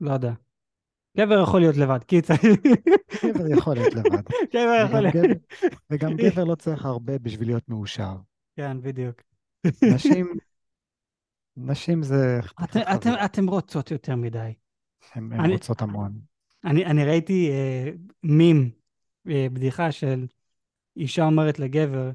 לא 0.00 0.12
יודע. 0.12 0.32
גבר 1.16 1.42
יכול 1.42 1.60
להיות 1.60 1.76
לבד, 1.76 2.04
קיצר. 2.04 2.34
גבר 3.26 3.48
יכול 3.58 3.74
להיות 3.74 3.94
לבד. 3.94 4.22
גבר 4.54 4.84
יכול 4.86 5.00
להיות... 5.00 5.38
וגם 5.90 6.16
גבר 6.16 6.44
לא 6.44 6.54
צריך 6.54 6.84
הרבה 6.84 7.18
בשביל 7.18 7.48
להיות 7.48 7.68
מאושר. 7.68 8.16
כן, 8.56 8.82
בדיוק. 8.82 9.22
נשים, 9.94 10.26
נשים 11.56 12.02
זה... 12.02 12.40
אתם, 12.64 12.80
אתם, 12.94 13.10
אתם 13.24 13.48
רוצות 13.48 13.90
יותר 13.90 14.16
מדי. 14.16 14.52
הן 15.14 15.50
רוצות 15.50 15.82
המון. 15.82 16.20
אני, 16.64 16.86
אני 16.86 17.04
ראיתי 17.04 17.50
אה, 17.50 17.90
מים, 18.22 18.70
אה, 19.28 19.46
בדיחה 19.52 19.92
של 19.92 20.26
אישה 20.96 21.24
אומרת 21.24 21.58
לגבר, 21.58 22.10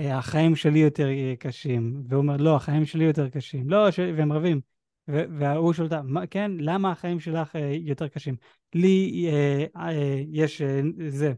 אה, 0.00 0.18
החיים 0.18 0.56
שלי 0.56 0.78
יותר 0.78 1.08
אה, 1.08 1.34
קשים, 1.38 2.02
והוא 2.08 2.22
אומר, 2.22 2.36
לא, 2.36 2.56
החיים 2.56 2.86
שלי 2.86 3.04
יותר 3.04 3.28
קשים, 3.28 3.70
לא, 3.70 3.90
ש... 3.90 3.98
והם 3.98 4.32
רבים. 4.32 4.60
וההוא 5.08 5.72
שואל 5.72 5.86
אותה, 5.86 6.02
"מה- 6.02 6.26
כן, 6.26 6.50
למה 6.58 6.90
החיים 6.92 7.20
שלך 7.20 7.56
אה, 7.56 7.76
יותר 7.80 8.08
קשים? 8.08 8.36
לי 8.74 9.26
אה, 9.32 9.64
אה, 9.76 10.22
יש 10.30 10.62
אה, 10.62 10.80
זה, 11.08 11.32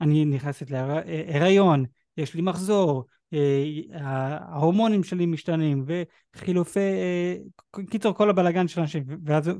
אני 0.00 0.24
נכנסת 0.24 0.70
להיריון, 0.70 1.84
יש 2.16 2.34
לי 2.34 2.42
מחזור, 2.42 3.04
ההורמונים 3.92 5.04
שלי 5.04 5.26
משתנים, 5.26 5.84
וחילופי, 6.34 6.80
קיצור, 7.90 8.12
כל 8.14 8.30
הבלגן 8.30 8.68
של 8.68 8.80
אנשים, 8.80 9.04
ואז 9.24 9.48
הוא- 9.48 9.58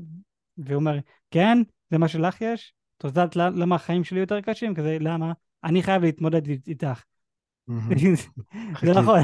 והוא 0.57 0.75
אומר, 0.75 0.97
כן, 1.31 1.57
זה 1.91 1.97
מה 1.97 2.07
שלך 2.07 2.41
יש? 2.41 2.73
את 2.97 3.03
יודעת 3.03 3.35
למה 3.35 3.75
החיים 3.75 4.03
שלי 4.03 4.19
יותר 4.19 4.41
קשים? 4.41 4.75
כזה, 4.75 4.97
למה? 4.99 5.31
אני 5.63 5.83
חייב 5.83 6.01
להתמודד 6.01 6.47
אית- 6.47 6.67
איתך. 6.67 7.03
זה 8.85 8.91
נכון. 8.95 9.23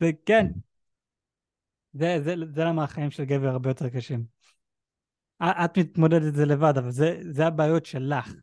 זה 0.00 0.10
כן. 0.26 0.46
זה, 1.92 2.18
זה, 2.24 2.34
זה 2.54 2.64
למה 2.64 2.84
החיים 2.84 3.10
של 3.10 3.24
גבר 3.24 3.48
הרבה 3.48 3.70
יותר 3.70 3.88
קשים. 3.88 4.24
את 5.42 5.78
מתמודדת 5.78 6.28
את 6.28 6.34
זה 6.34 6.46
לבד, 6.46 6.72
אבל 6.78 6.90
זה, 6.90 7.20
זה 7.30 7.46
הבעיות 7.46 7.86
שלך. 7.86 8.34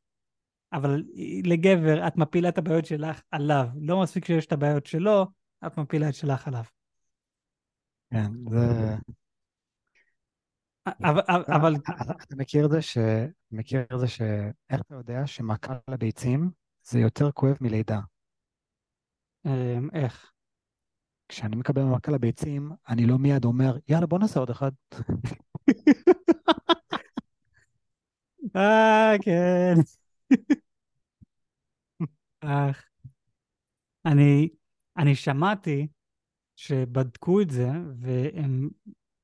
אבל 0.74 1.04
לגבר, 1.44 2.08
את 2.08 2.18
מפילה 2.18 2.50
את 2.50 2.58
הבעיות 2.58 2.86
שלך 2.86 3.22
עליו. 3.32 3.68
לא 3.82 4.02
מספיק 4.02 4.26
שיש 4.26 4.46
את 4.46 4.52
הבעיות 4.52 4.86
שלו, 4.86 5.26
את 5.68 5.78
מפילה 5.78 6.10
את 6.10 6.14
שלך 6.14 6.48
עליו. 6.48 6.64
כן, 8.12 8.32
זה... 8.50 8.96
אבל, 10.88 11.22
אבל 11.48 11.76
אתה 11.76 11.92
אתה 12.24 12.36
מכיר 12.36 12.66
את 12.66 12.72
זה 12.72 12.82
ש... 12.82 12.98
מכיר 13.52 13.82
את 13.94 14.00
זה 14.00 14.08
ש... 14.08 14.22
איך 14.70 14.82
אתה 14.82 14.96
יודע 14.96 15.28
שמכה 15.28 15.78
לביצים 15.90 16.50
זה 16.90 17.00
יותר 17.00 17.32
כואב 17.32 17.58
מלידה? 17.62 18.00
אמ, 19.46 19.90
איך? 19.94 20.32
כשאני 21.30 21.56
מקבל 21.56 21.84
מכה 21.84 22.12
לביצים, 22.12 22.72
אני 22.90 23.06
לא 23.06 23.18
מיד 23.18 23.46
אומר, 23.46 23.78
יאללה, 23.88 24.06
בוא 24.06 24.20
נעשה 24.20 24.40
עוד 24.40 24.50
אחד. 24.50 24.72
אה, 28.56 29.16
כן. 29.22 29.76
אך. 32.42 32.86
אני, 34.06 34.50
אני 34.98 35.16
שמעתי 35.16 35.88
שבדקו 36.56 37.42
את 37.42 37.50
זה, 37.50 37.68
והם 38.00 38.70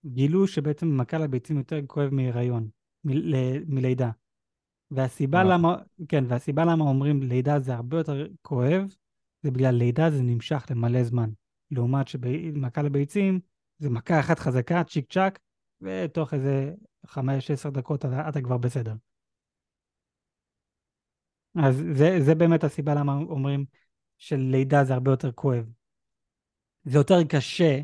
גילו 0.05 0.47
שבעצם 0.47 0.97
מכה 0.97 1.17
לביצים 1.17 1.57
יותר 1.57 1.79
כואב 1.87 2.09
מהיריון, 2.09 2.69
מ- 3.05 3.75
מלידה. 3.75 4.11
והסיבה 4.95 5.37
וואו. 5.37 5.49
למה, 5.49 5.75
כן, 6.07 6.23
והסיבה 6.27 6.65
למה 6.65 6.83
אומרים 6.83 7.23
לידה 7.23 7.59
זה 7.59 7.73
הרבה 7.73 7.97
יותר 7.97 8.27
כואב, 8.41 8.95
זה 9.43 9.51
בגלל 9.51 9.75
לידה 9.75 10.11
זה 10.11 10.21
נמשך 10.21 10.65
למלא 10.69 11.03
זמן. 11.03 11.29
לעומת 11.71 12.07
שמכה 12.07 12.81
לביצים 12.81 13.39
זה 13.79 13.89
מכה 13.89 14.19
אחת 14.19 14.39
חזקה, 14.39 14.83
צ'יק 14.83 15.13
צ'אק, 15.13 15.39
ותוך 15.81 16.33
איזה 16.33 16.73
חמש, 17.05 17.51
עשר 17.51 17.69
דקות 17.69 18.05
אתה, 18.05 18.29
אתה 18.29 18.41
כבר 18.41 18.57
בסדר. 18.57 18.95
אז 21.63 21.83
זה, 21.93 22.17
זה 22.19 22.35
באמת 22.35 22.63
הסיבה 22.63 22.93
למה 22.95 23.13
אומרים 23.13 23.65
שלידה 24.17 24.83
זה 24.83 24.93
הרבה 24.93 25.11
יותר 25.11 25.31
כואב. 25.31 25.69
זה 26.83 26.97
יותר 26.97 27.23
קשה, 27.29 27.81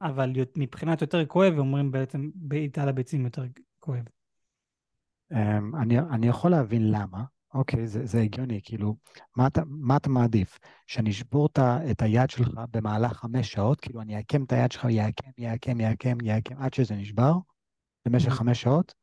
אבל 0.00 0.32
מבחינת 0.56 1.00
יותר 1.00 1.26
כואב, 1.26 1.58
אומרים 1.58 1.90
בעצם 1.90 2.30
בעיטה 2.34 2.86
לביצים 2.86 3.24
יותר 3.24 3.42
כואב. 3.78 4.17
אמ, 5.32 5.76
אני, 5.76 5.98
אני 5.98 6.28
יכול 6.28 6.50
להבין 6.50 6.90
למה, 6.90 7.24
אוקיי, 7.54 7.86
זה, 7.86 8.06
זה 8.06 8.20
הגיוני, 8.20 8.60
כאילו, 8.62 8.96
מה 9.36 9.46
אתה, 9.46 9.62
מה 9.66 9.96
אתה 9.96 10.08
מעדיף? 10.08 10.58
שאני 10.86 11.10
אשבור 11.10 11.46
את 11.46 11.58
את 11.90 12.02
היד 12.02 12.30
שלך 12.30 12.60
במהלך 12.70 13.12
חמש 13.12 13.52
שעות, 13.52 13.80
כאילו 13.80 14.00
אני 14.00 14.16
אעקם 14.16 14.44
את 14.44 14.52
היד 14.52 14.72
שלך, 14.72 14.84
יעקם, 14.84 15.30
יעקם, 15.38 15.80
יעקם, 15.80 16.20
יעקם, 16.22 16.56
עד 16.58 16.74
שזה 16.74 16.94
נשבר, 16.94 17.32
במשך. 18.06 18.30
חמש 18.30 18.62
שעות, 18.62 18.94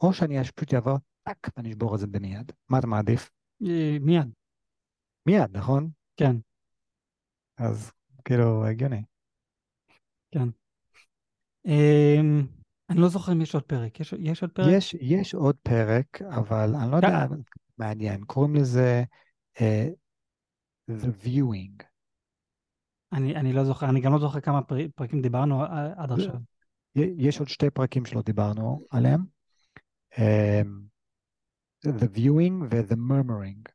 או 0.00 0.12
שאני 0.12 0.44
פשוט 0.56 0.74
אעבור, 0.74 0.98
טאק, 1.22 1.48
ואני 1.56 1.70
אשבור 1.70 1.94
את 1.94 2.00
זה 2.00 2.06
במיד. 2.06 2.52
מה 2.68 2.78
אתה 2.78 2.86
מעדיף? 2.86 3.30
אה, 3.66 3.96
מיד, 4.00 4.30
מיד, 5.26 5.56
נכון? 5.56 5.90
כן, 6.16 6.36
אז 7.58 7.92
כאילו, 8.24 8.66
הגיוני. 8.66 9.02
כן. 10.30 10.48
אמ, 11.66 12.46
אני 12.90 13.00
לא 13.00 13.08
זוכר 13.08 13.32
אם 13.32 13.40
יש 13.40 13.54
עוד 13.54 13.64
פרק. 13.64 14.00
יש, 14.00 14.14
יש 14.18 14.42
עוד 14.42 14.50
פרק? 14.52 14.66
יש, 14.72 14.94
יש 15.00 15.34
עוד 15.34 15.56
פרק, 15.62 16.22
אבל 16.22 16.74
אני 16.74 16.90
לא 16.90 16.96
יודע, 16.96 17.08
אה. 17.08 17.26
מעניין, 17.78 18.24
קוראים 18.24 18.54
לזה 18.54 19.04
אה, 19.60 19.88
The 20.90 21.24
Viewing. 21.24 21.84
אני, 23.12 23.36
אני 23.36 23.52
לא 23.52 23.64
זוכר, 23.64 23.88
אני 23.88 24.00
גם 24.00 24.12
לא 24.12 24.18
זוכר 24.18 24.40
כמה 24.40 24.62
פר, 24.62 24.76
פרקים 24.94 25.22
דיברנו 25.22 25.62
ע- 25.62 25.92
עד 25.96 26.12
עכשיו. 26.12 26.34
י- 26.96 27.14
יש 27.16 27.38
עוד 27.38 27.48
שתי 27.48 27.70
פרקים 27.70 28.04
שלא 28.04 28.22
דיברנו 28.22 28.84
עליהם. 28.90 29.24
אמ, 30.18 30.80
The 31.86 32.16
Viewing 32.16 32.64
ו-The 32.70 32.96
Murmuring. 32.96 33.72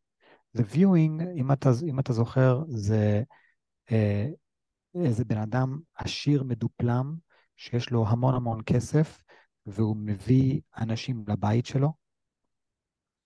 The 0.58 0.62
Viewing, 0.74 1.24
אם 1.36 1.52
אתה, 1.52 1.70
אם 1.88 2.00
אתה 2.00 2.14
זוכר, 2.14 2.64
זה 2.68 3.24
אה, 3.92 4.28
איזה 4.96 5.26
בן 5.26 5.38
אדם 5.38 5.80
עשיר 5.96 6.44
מדופלם, 6.44 7.16
שיש 7.58 7.92
לו 7.92 8.08
המון 8.08 8.36
המון 8.36 8.62
כסף, 8.66 9.24
והוא 9.66 9.98
מביא 9.98 10.62
אנשים 10.78 11.24
לבית 11.28 11.66
שלו, 11.66 11.94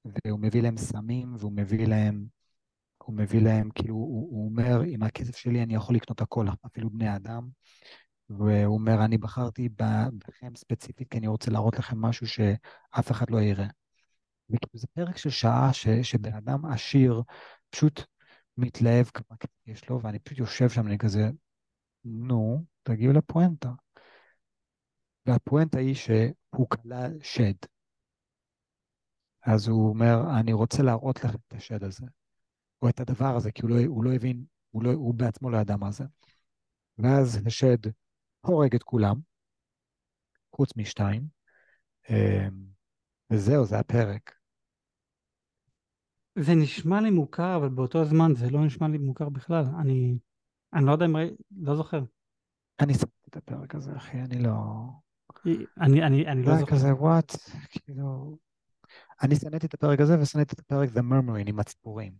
והוא 0.06 0.40
מביא 0.40 0.62
להם 0.62 0.78
סמים, 0.78 1.36
והוא 1.40 1.52
מביא 1.52 1.88
להם, 1.88 2.26
הוא 2.98 3.16
מביא 3.16 3.42
להם, 3.42 3.70
כאילו, 3.76 3.96
הוא, 3.96 4.30
הוא 4.32 4.50
אומר, 4.50 4.82
עם 4.86 5.04
הכסף 5.04 5.36
שלי 5.36 5.64
אני 5.64 5.76
יכול 5.76 5.96
לקנות 5.96 6.22
הכל, 6.22 6.46
אפילו 6.66 6.90
בני 6.90 7.16
אדם. 7.16 7.48
והוא 8.30 8.74
אומר, 8.74 9.06
אני 9.06 9.18
בחרתי 9.18 9.70
בכם 10.28 10.56
ספציפית, 10.56 11.12
כי 11.12 11.18
אני 11.18 11.28
רוצה 11.28 11.52
להראות 11.52 11.80
לכם 11.80 12.02
משהו 12.02 12.28
שאף 12.28 13.12
אחד 13.12 13.30
לא 13.30 13.42
יראה. 13.42 13.68
וכאילו 14.50 14.80
זה 14.80 14.88
פרק 14.94 15.18
של 15.18 15.30
שעה 15.30 15.74
ש, 15.74 15.88
שבן 15.88 16.34
אדם 16.34 16.66
עשיר 16.66 17.22
פשוט 17.70 18.02
מתלהב 18.58 19.06
כמה 19.06 19.38
כסף 19.40 19.68
יש 19.68 19.90
לו, 19.90 20.02
ואני 20.02 20.20
פשוט 20.20 20.38
יושב 20.38 20.70
שם, 20.70 20.88
אני 20.88 20.98
כזה, 20.98 21.30
נו, 22.06 22.66
תגיעו 22.84 23.14
לפואנטה. 23.14 23.70
והפואנטה 25.28 25.80
היא 25.80 25.96
שהוא 25.96 26.70
כלל 26.70 27.12
שד. 27.22 27.54
אז 29.46 29.68
הוא 29.68 29.90
אומר, 29.90 30.40
אני 30.40 30.54
רוצה 30.54 30.84
להראות 30.84 31.24
לכם 31.24 31.38
את 31.48 31.54
השד 31.54 31.84
הזה, 31.84 32.06
או 32.82 32.90
את 32.90 33.00
הדבר 33.00 33.36
הזה, 33.36 33.52
כי 33.52 33.62
הוא 33.62 33.70
לא, 33.70 33.76
הוא 33.88 34.04
לא 34.04 34.14
הבין, 34.14 34.46
הוא, 34.72 34.84
לא, 34.84 34.92
הוא 34.92 35.14
בעצמו 35.14 35.50
לא 35.50 35.58
ידע 35.58 35.76
מה 35.76 35.92
זה. 35.92 36.04
ואז 36.98 37.40
השד 37.46 37.78
הורג 38.42 38.76
את 38.76 38.84
כולם, 38.84 39.16
חוץ 40.56 40.78
משתיים, 40.78 41.28
אמ, 42.10 42.66
וזהו, 43.34 43.66
זה 43.66 43.80
הפרק. 43.80 44.36
זה 46.36 46.56
נשמע 46.56 47.02
לי 47.02 47.10
מוכר, 47.10 47.56
אבל 47.56 47.70
באותו 47.70 48.06
זמן 48.06 48.36
זה 48.36 48.50
לא 48.50 48.66
נשמע 48.66 48.88
לי 48.88 48.98
מוכר 48.98 49.30
בכלל. 49.30 49.66
אני, 49.82 50.18
אני 50.74 50.86
לא 50.86 50.92
יודע 50.92 51.06
אם 51.06 51.18
ראי, 51.18 51.30
לא 51.58 51.76
זוכר. 51.76 52.04
אני 52.80 52.94
שמתי 52.94 53.30
את 53.30 53.38
הפרק 53.38 53.76
הזה, 53.76 53.96
אחי, 53.96 54.18
אני 54.18 54.44
לא... 54.44 54.54
אני, 55.82 56.04
אני, 56.04 56.28
אני 56.28 56.44
זה 56.44 56.50
לא 56.50 56.52
היה 56.52 56.60
זוכר. 56.60 56.76
כזה, 56.76 56.94
וואט, 56.94 57.36
כאילו... 57.70 58.38
אני 59.24 59.36
שנאתי 59.36 59.66
את 59.66 59.74
הפרק 59.74 60.00
הזה 60.00 60.20
ושנאתי 60.20 60.54
את 60.56 60.60
הפרק 60.60 60.90
The 60.90 61.00
Murmuring 61.02 61.50
עם 61.50 61.60
הציפורים. 61.60 62.14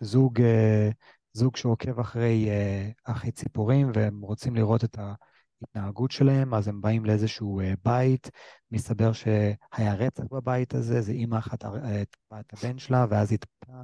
זוג, 0.00 0.40
אה, 0.40 0.90
זוג 1.32 1.56
שעוקב 1.56 2.00
אחרי, 2.00 2.50
אה, 2.50 2.90
אחרי 3.04 3.32
ציפורים 3.32 3.90
והם 3.94 4.20
רוצים 4.20 4.56
לראות 4.56 4.84
את 4.84 4.98
ההתנהגות 4.98 6.10
שלהם, 6.10 6.54
אז 6.54 6.68
הם 6.68 6.80
באים 6.80 7.04
לאיזשהו 7.04 7.60
אה, 7.60 7.72
בית, 7.84 8.30
מסתבר 8.70 9.12
שהיה 9.12 9.94
רצח 9.94 10.24
בבית 10.30 10.74
הזה, 10.74 11.00
זה 11.00 11.12
אימא 11.12 11.38
אחת 11.38 11.64
אה, 11.64 12.02
את 12.02 12.52
הבן 12.52 12.78
שלה, 12.78 13.06
ואז 13.10 13.30
היא 13.30 13.38
התקפה, 13.42 13.82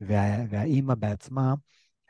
וה, 0.00 0.44
והאימא 0.50 0.94
בעצמה, 0.94 1.54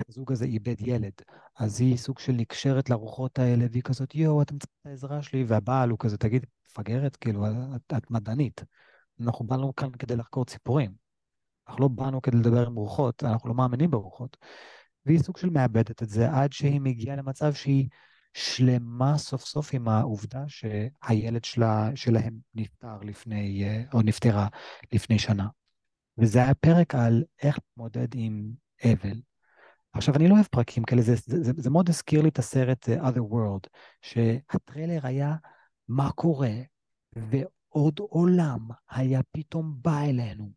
הזוג 0.08 0.32
הזה 0.32 0.44
איבד 0.44 0.80
ילד, 0.80 1.12
אז 1.58 1.80
היא 1.80 1.96
סוג 1.96 2.18
של 2.18 2.32
נקשרת 2.32 2.90
לרוחות 2.90 3.38
האלה, 3.38 3.66
והיא 3.70 3.82
כזאת, 3.82 4.14
יואו, 4.14 4.42
אתם 4.42 4.58
צריכים 4.58 4.76
את 4.80 4.86
העזרה 4.86 5.22
שלי, 5.22 5.44
והבעל 5.44 5.90
הוא 5.90 5.98
כזה, 5.98 6.18
תגיד, 6.18 6.46
מפגרת, 6.66 7.16
כאילו, 7.16 7.46
את, 7.76 7.92
את 7.96 8.10
מדענית. 8.10 8.64
אנחנו 9.20 9.46
באנו 9.46 9.74
כאן 9.74 9.90
כדי 9.90 10.16
לחקור 10.16 10.44
ציפורים. 10.44 10.94
אנחנו 11.68 11.82
לא 11.82 11.88
באנו 11.88 12.22
כדי 12.22 12.36
לדבר 12.36 12.66
עם 12.66 12.74
רוחות, 12.74 13.24
אנחנו 13.24 13.48
לא 13.48 13.54
מאמינים 13.54 13.90
ברוחות. 13.90 14.36
והיא 15.06 15.18
סוג 15.18 15.36
של 15.36 15.50
מאבדת 15.50 16.02
את 16.02 16.08
זה 16.08 16.32
עד 16.32 16.52
שהיא 16.52 16.80
מגיעה 16.80 17.16
למצב 17.16 17.54
שהיא 17.54 17.88
שלמה 18.34 19.18
סוף 19.18 19.44
סוף 19.44 19.74
עם 19.74 19.88
העובדה 19.88 20.44
שהילד 20.48 21.44
שלה, 21.44 21.90
שלהם 21.94 22.38
נפטר 22.54 22.98
לפני, 23.02 23.64
אה, 23.64 23.82
או 23.92 24.02
נפטרה 24.02 24.46
לפני 24.92 25.18
שנה. 25.18 25.48
וזה 26.18 26.38
היה 26.38 26.54
פרק 26.54 26.94
על 26.94 27.24
איך 27.42 27.58
להתמודד 27.58 28.08
עם 28.14 28.52
אבל. 28.84 29.31
עכשיו, 29.92 30.14
אני 30.16 30.28
לא 30.28 30.34
אוהב 30.34 30.46
פרקים 30.46 30.84
כאלה, 30.84 31.02
זה, 31.02 31.14
זה, 31.14 31.42
זה, 31.42 31.52
זה 31.56 31.70
מאוד 31.70 31.88
הזכיר 31.88 32.22
לי 32.22 32.28
את 32.28 32.38
הסרט 32.38 32.88
uh, 32.88 33.02
Other 33.02 33.32
World, 33.32 33.68
שהטריילר 34.02 35.00
היה 35.02 35.36
מה 35.88 36.12
קורה, 36.12 36.52
ועוד 37.16 37.98
עולם 37.98 38.68
היה 38.90 39.20
פתאום 39.32 39.74
בא 39.82 40.00
אלינו, 40.00 40.52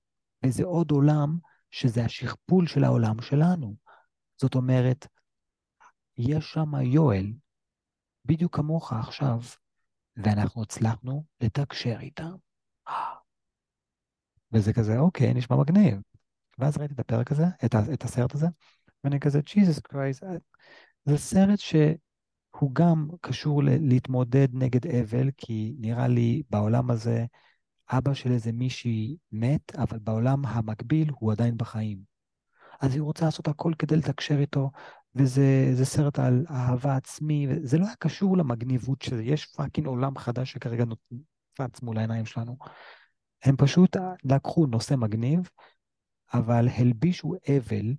וזה 0.45 0.63
עוד 0.63 0.91
עולם 0.91 1.37
שזה 1.71 2.05
השכפול 2.05 2.67
של 2.67 2.83
העולם 2.83 3.21
שלנו. 3.21 3.75
זאת 4.41 4.55
אומרת, 4.55 5.07
יש 6.17 6.51
שם 6.51 6.75
יואל, 6.81 7.33
בדיוק 8.25 8.55
כמוך 8.55 8.93
עכשיו, 8.93 9.39
ואנחנו 10.17 10.61
הצלחנו 10.61 11.25
לתקשר 11.41 11.97
איתם. 11.99 12.35
וזה 14.51 14.73
כזה, 14.73 14.97
אוקיי, 14.97 15.33
נשמע 15.33 15.57
מגניב. 15.57 16.01
ואז 16.59 16.77
ראיתי 16.77 16.93
את 16.93 16.99
הפרק 16.99 17.31
הזה, 17.31 17.43
את, 17.65 17.75
את 17.93 18.03
הסרט 18.03 18.35
הזה, 18.35 18.47
ואני 19.05 19.19
כזה, 19.19 19.41
ג'יזוס 19.41 19.79
קרייסט, 19.79 20.23
זה 21.05 21.17
סרט 21.17 21.59
שהוא 21.59 22.71
גם 22.73 23.07
קשור 23.21 23.61
להתמודד 23.63 24.47
נגד 24.53 24.87
אבל, 24.87 25.29
כי 25.37 25.75
נראה 25.79 26.07
לי 26.07 26.43
בעולם 26.49 26.91
הזה, 26.91 27.25
אבא 27.89 28.13
של 28.13 28.31
איזה 28.31 28.51
מישהי 28.51 29.17
מת, 29.31 29.75
אבל 29.75 29.99
בעולם 29.99 30.45
המקביל 30.45 31.11
הוא 31.19 31.31
עדיין 31.31 31.57
בחיים. 31.57 31.99
אז 32.81 32.93
היא 32.93 33.01
רוצה 33.01 33.25
לעשות 33.25 33.47
הכל 33.47 33.73
כדי 33.79 33.95
לתקשר 33.95 34.39
איתו, 34.39 34.71
וזה 35.15 35.85
סרט 35.85 36.19
על 36.19 36.45
אהבה 36.49 36.95
עצמי, 36.95 37.47
וזה 37.49 37.77
לא 37.77 37.85
היה 37.85 37.95
קשור 37.99 38.37
למגניבות 38.37 39.01
שזה, 39.01 39.23
יש 39.23 39.45
fucking 39.45 39.87
עולם 39.87 40.17
חדש 40.17 40.51
שכרגע 40.51 40.85
נופץ 40.85 41.81
מול 41.81 41.97
העיניים 41.97 42.25
שלנו. 42.25 42.57
הם 43.43 43.55
פשוט 43.57 43.97
לקחו 44.23 44.65
נושא 44.65 44.95
מגניב, 44.95 45.49
אבל 46.33 46.67
הלבישו 46.67 47.33
אבל 47.49 47.93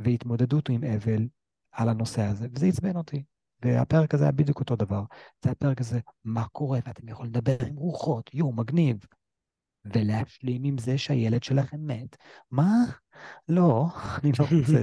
והתמודדות 0.00 0.68
עם 0.68 0.84
אבל 0.84 1.28
על 1.72 1.88
הנושא 1.88 2.22
הזה, 2.22 2.48
וזה 2.52 2.66
עצבן 2.66 2.96
אותי. 2.96 3.22
והפרק 3.62 4.14
הזה 4.14 4.24
היה 4.24 4.32
בדיוק 4.32 4.60
אותו 4.60 4.76
דבר. 4.76 5.02
זה 5.44 5.50
הפרק 5.50 5.80
הזה, 5.80 6.00
מה 6.24 6.48
קורה, 6.48 6.78
ואתם 6.86 7.08
יכולים 7.08 7.32
לדבר 7.32 7.56
עם 7.66 7.76
רוחות, 7.76 8.30
יואו, 8.34 8.52
מגניב. 8.52 8.96
ולהשלים 9.84 10.64
עם 10.64 10.78
זה 10.78 10.98
שהילד 10.98 11.42
שלכם 11.42 11.86
מת. 11.86 12.16
מה? 12.50 12.74
לא, 13.48 13.86
אני 14.22 14.32
לא 14.38 14.44
רוצה, 14.44 14.82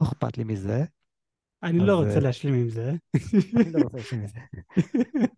לא 0.00 0.06
אכפת 0.06 0.38
לי 0.38 0.44
מזה. 0.44 0.84
אני 1.62 1.78
לא 1.78 1.96
רוצה 1.96 2.14
אה, 2.14 2.20
להשלים 2.20 2.54
עם 2.54 2.68
זה. 2.68 2.92
אני 3.56 3.72
לא 3.72 3.78
רוצה 3.82 3.96
להשלים 3.96 4.20
עם 4.20 4.26
זה. 4.26 4.40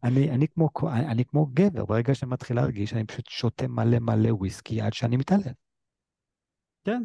אני 0.04 0.46
כמו, 0.54 0.68
אני 0.84 1.24
כמו 1.24 1.46
גבר, 1.46 1.84
ברגע 1.84 2.14
שאני 2.14 2.30
מתחיל 2.30 2.56
להרגיש, 2.56 2.92
אני 2.92 3.04
פשוט 3.04 3.26
שותה 3.28 3.68
מלא 3.68 3.98
מלא 3.98 4.28
וויסקי 4.28 4.80
עד 4.80 4.92
שאני 4.92 5.16
מתעלם. 5.16 5.52
כן. 6.84 7.02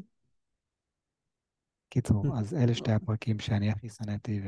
קיצור. 1.89 2.37
אז 2.37 2.53
אלה 2.53 2.73
שתי 2.73 2.91
הפרקים 2.91 3.39
שאני 3.39 3.71
הכי 3.71 3.89
שנאתי, 3.89 4.41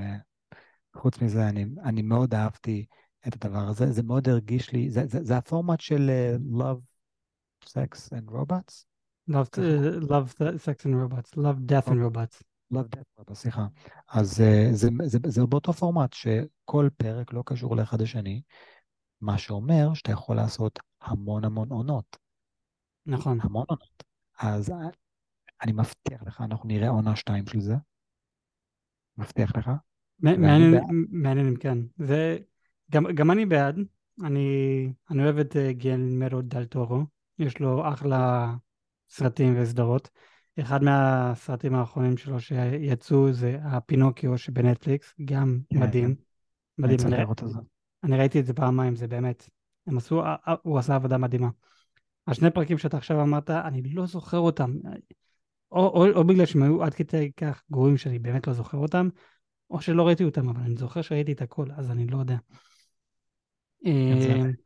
וחוץ 0.96 1.22
מזה, 1.22 1.50
אני, 1.50 1.66
אני 1.84 2.02
מאוד 2.02 2.34
אהבתי 2.34 2.86
את 3.28 3.46
הדבר 3.46 3.68
הזה. 3.68 3.92
זה 3.92 4.04
מאוד 4.04 4.30
הרגיש 4.30 4.72
לי, 4.72 4.90
זה, 4.90 5.08
זה, 5.08 5.24
זה 5.24 5.38
הפורמט 5.38 5.80
של 5.80 6.10
uh, 6.10 6.62
Love, 6.62 6.80
Sex 7.66 8.10
and 8.10 8.32
Robots? 8.32 8.86
Love, 9.30 9.50
uh, 9.56 10.10
love 10.10 10.34
Sex 10.66 10.86
and 10.86 10.96
Robots, 10.96 11.38
Love, 11.38 11.60
Death 11.66 11.88
and 11.88 12.00
Robots. 12.06 12.44
Love, 12.74 12.90
Death, 12.96 13.20
Robots, 13.20 13.34
סליחה. 13.34 13.68
אז 14.10 14.36
זה, 14.36 14.70
זה, 14.72 14.90
זה, 15.04 15.20
זה 15.28 15.46
באותו 15.46 15.74
פורמט 15.74 16.14
שכל 16.14 16.90
פרק 16.98 17.34
לא 17.34 17.44
קשור 17.46 17.76
לאחד 17.76 18.02
השני, 18.02 18.42
מה 19.22 19.38
שאומר 19.38 19.94
שאתה 19.94 20.12
יכול 20.12 20.36
לעשות 20.36 20.80
המון 21.02 21.46
המון 21.46 21.70
עונות. 21.70 22.18
נכון. 23.06 23.40
המון 23.42 23.66
עונות. 23.68 24.04
אז 24.40 24.74
אני 25.64 25.72
מבטיח 25.72 26.24
לך, 26.26 26.42
אנחנו 26.42 26.68
נראה 26.68 26.90
עונה 26.90 27.16
שתיים 27.16 27.46
של 27.48 27.60
זה. 27.60 27.76
מבטיח 29.18 29.56
לך. 29.58 29.72
מעניין 30.20 31.48
אם 31.48 31.56
כן. 31.56 31.78
וגם 32.00 33.32
אני 33.32 33.46
בעד. 33.46 33.80
אני, 34.24 34.94
אני 35.10 35.24
אוהב 35.24 35.38
את 35.38 35.56
אה, 35.56 35.74
גלמרו 35.74 36.42
דל 36.42 36.66
טורו. 36.66 37.04
יש 37.40 37.60
לו 37.60 37.90
אחלה 37.94 38.54
סרטים 39.10 39.54
וסדרות. 39.58 40.10
אחד 40.60 40.84
מהסרטים 40.84 41.76
האחרונים 41.76 42.18
שלו 42.18 42.40
שיצאו 42.40 43.34
זה 43.34 43.58
הפינוקיו 43.64 44.38
שבנטפליקס, 44.38 45.14
גם 45.26 45.60
כן, 45.70 45.80
מדהים. 45.80 46.16
כן. 46.16 46.22
מדהים. 46.78 47.00
אני, 47.06 47.16
אני, 47.16 47.26
אני 48.04 48.18
ראיתי 48.18 48.40
את 48.40 48.46
זה 48.46 48.54
פעמיים, 48.54 48.96
זה 48.96 49.08
באמת, 49.08 49.50
הם 49.88 49.98
עשו, 49.98 50.24
אה, 50.24 50.36
אה, 50.48 50.56
הוא 50.62 50.80
עשה 50.80 50.96
עבודה 50.96 51.18
מדהימה. 51.18 51.50
השני 52.28 52.52
פרקים 52.52 52.78
שאתה 52.78 52.98
עכשיו 52.98 53.22
אמרת, 53.22 53.50
אני 53.50 53.82
לא 53.82 54.06
זוכר 54.06 54.38
אותם. 54.38 54.72
או, 55.72 55.88
או, 55.88 56.12
או 56.16 56.24
בגלל 56.24 56.46
שהם 56.46 56.64
היו 56.64 56.84
עד 56.84 56.94
כדי 56.94 57.32
כך 57.38 57.64
גרועים 57.72 57.98
שאני 57.98 58.20
באמת 58.20 58.48
לא 58.48 58.54
זוכר 58.54 58.78
אותם, 58.78 59.10
או 59.70 59.82
שלא 59.82 60.08
ראיתי 60.08 60.24
אותם, 60.24 60.50
אבל 60.50 60.62
אני 60.62 60.76
זוכר 60.76 61.02
שראיתי 61.02 61.32
את 61.32 61.42
הכל, 61.42 61.66
אז 61.76 61.92
אני 61.92 62.08
לא 62.08 62.18
יודע. 62.18 62.38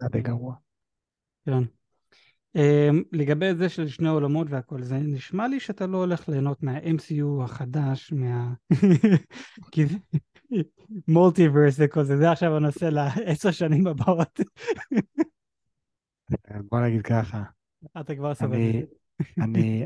זה 0.02 0.08
די 0.12 0.22
גרוע. 0.22 0.56
כן. 1.46 1.64
אמ, 2.56 3.04
לגבי 3.12 3.56
זה 3.56 3.70
של 3.70 3.88
שני 3.88 4.10
עולמות 4.10 4.48
והכל, 4.50 4.82
זה 4.82 4.98
נשמע 4.98 5.48
לי 5.48 5.60
שאתה 5.60 5.88
לא 5.88 5.98
הולך 5.98 6.30
ליהנות 6.30 6.64
מה-MCU 6.64 7.44
החדש, 7.44 8.14
מה... 8.14 8.54
מולטיברס 11.08 11.76
וכל 11.78 12.04
זה, 12.04 12.18
זה 12.18 12.32
עכשיו 12.32 12.56
הנושא 12.56 12.86
לעשר 12.86 13.52
שנים 13.52 13.88
הבאות. 13.88 14.40
בוא 16.72 16.80
נגיד 16.80 17.02
ככה. 17.02 17.44
אתה 18.00 18.16
כבר 18.16 18.34
סובל. 18.34 18.58
אני, 19.38 19.86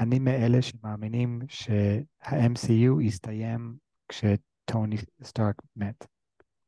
אני 0.00 0.18
מאלה 0.18 0.62
שמאמינים 0.62 1.40
שה-MCU 1.48 3.02
יסתיים 3.02 3.76
כשטוני 4.08 4.96
סטארק 5.22 5.62
מת. 5.76 6.06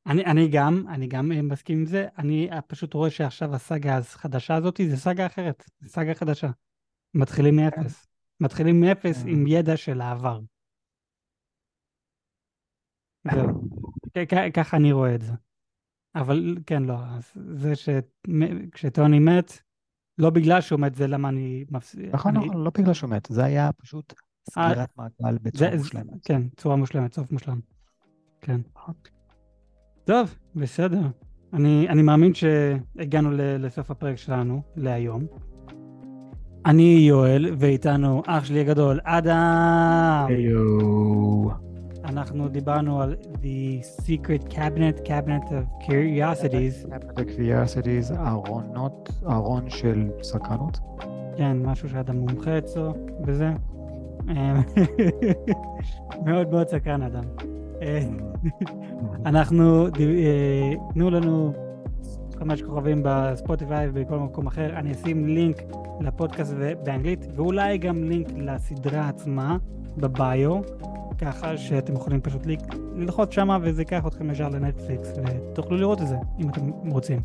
אני, 0.07 0.25
אני 0.25 0.49
גם, 0.49 0.85
אני 0.89 1.07
גם 1.07 1.33
אה, 1.33 1.43
מסכים 1.43 1.79
עם 1.79 1.87
זה, 1.87 2.09
אני 2.19 2.51
פשוט 2.67 2.95
רואה 2.95 3.11
שעכשיו 3.11 3.55
הסאגה 3.55 3.99
החדשה 3.99 4.55
הזאת 4.55 4.81
זה 4.89 4.97
סאגה 4.97 5.27
אחרת, 5.27 5.65
זה 5.81 5.89
סאגה 5.89 6.15
חדשה. 6.15 6.51
מתחילים 7.15 7.57
מאפס. 7.57 8.07
מתחילים 8.41 8.81
מאפס 8.81 9.25
עם 9.27 9.47
ידע 9.47 9.77
של 9.77 10.01
העבר. 10.01 10.41
ככה 14.55 14.77
אני 14.77 14.93
רואה 14.93 15.15
את 15.15 15.21
זה. 15.21 15.33
אבל 16.15 16.57
כן, 16.67 16.83
לא, 16.83 16.97
זה 17.35 17.73
שכשטוני 17.77 19.19
מת, 19.19 19.63
לא 20.19 20.31
בגלל 20.31 20.61
שהוא 20.61 20.81
מת, 20.81 20.95
זה 20.95 21.07
למה 21.07 21.29
אני 21.29 21.65
מפסיד. 21.71 22.11
נכון, 22.13 22.37
אני... 22.37 22.47
נכון, 22.47 22.65
לא 22.65 22.71
בגלל 22.79 22.95
שהוא 22.95 23.11
מת, 23.11 23.29
זה 23.31 23.45
היה 23.45 23.71
פשוט 23.73 24.15
סגירת 24.51 24.79
אה, 24.79 24.85
מעגל 25.21 25.39
בצורה 25.43 25.71
זה, 25.71 25.77
מושלמת. 25.77 26.25
כן, 26.25 26.43
צורה 26.57 26.77
מושלמת, 26.77 27.15
סוף 27.15 27.33
מושלם. 27.33 27.61
כן. 28.41 28.61
נכון. 28.77 28.95
טוב, 30.05 30.35
בסדר. 30.55 31.01
אני, 31.53 31.89
אני 31.89 32.03
מאמין 32.03 32.33
שהגענו 32.35 33.31
לסוף 33.35 33.91
הפרק 33.91 34.17
שלנו 34.17 34.63
להיום. 34.77 35.27
אני 36.67 37.05
יואל, 37.09 37.55
ואיתנו 37.59 38.23
אח 38.27 38.45
שלי 38.45 38.61
הגדול, 38.61 39.01
אדם. 39.05 40.27
היו. 40.29 41.49
אנחנו 42.13 42.49
דיברנו 42.49 43.03
על 43.03 43.17
The 43.33 43.85
Secret 44.01 44.53
Cabinet, 44.53 45.07
Cabinet 45.07 45.49
of 45.49 45.87
Curiosities. 45.87 46.87
Cabinet 46.87 47.19
of 47.19 47.39
Curiosities, 47.39 48.19
ארונות, 48.27 49.11
ארון 49.27 49.71
של 49.71 50.11
סקרנות. 50.23 50.79
כן, 51.37 51.57
משהו 51.63 51.89
שאדם 51.89 52.17
מומחה 52.17 52.59
אצלו 52.59 52.95
בזה. 53.21 53.51
מאוד 56.27 56.51
מאוד 56.51 56.69
סקרן 56.69 57.03
אדם. 57.03 57.25
אנחנו, 59.27 59.87
אה, 59.87 60.73
תנו 60.95 61.11
לנו 61.11 61.53
חמש 62.39 62.63
כוכבים 62.63 63.01
בספוטיפיי 63.05 63.89
ובכל 63.93 64.19
מקום 64.19 64.47
אחר. 64.47 64.77
אני 64.77 64.93
אשים 64.93 65.27
לינק 65.27 65.57
לפודקאסט 66.01 66.55
באנגלית, 66.85 67.27
ואולי 67.37 67.79
גם 67.79 68.05
לינק 68.05 68.29
לסדרה 68.37 69.09
עצמה 69.09 69.57
בביו. 69.97 70.61
ככה 71.19 71.57
שאתם 71.57 71.95
יכולים 71.95 72.21
פשוט 72.21 72.43
ללחוץ 72.95 73.35
שמה 73.35 73.59
וזה 73.63 73.83
ייקח 73.83 74.07
אתכם 74.07 74.31
ישר 74.31 74.49
לנטפליקס 74.49 75.13
ותוכלו 75.17 75.77
לראות 75.77 76.03
את 76.03 76.09
זה 76.09 76.17
אם 76.41 76.49
אתם 76.49 76.71
רוצים. 76.89 77.21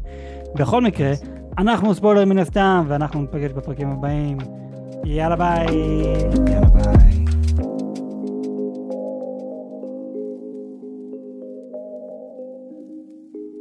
בכל 0.55 0.81
מקרה, 0.81 1.11
אנחנו 1.57 1.93
ספוילר 1.93 2.25
מן 2.25 2.37
הסתם 2.37 2.85
ואנחנו 2.87 3.21
נפגש 3.21 3.51
בפרקים 3.51 3.89
הבאים. 3.89 4.37
יאללה 5.05 5.35
ביי. 5.35 5.75
יאללה 6.47 6.67
ביי. 6.69 7.07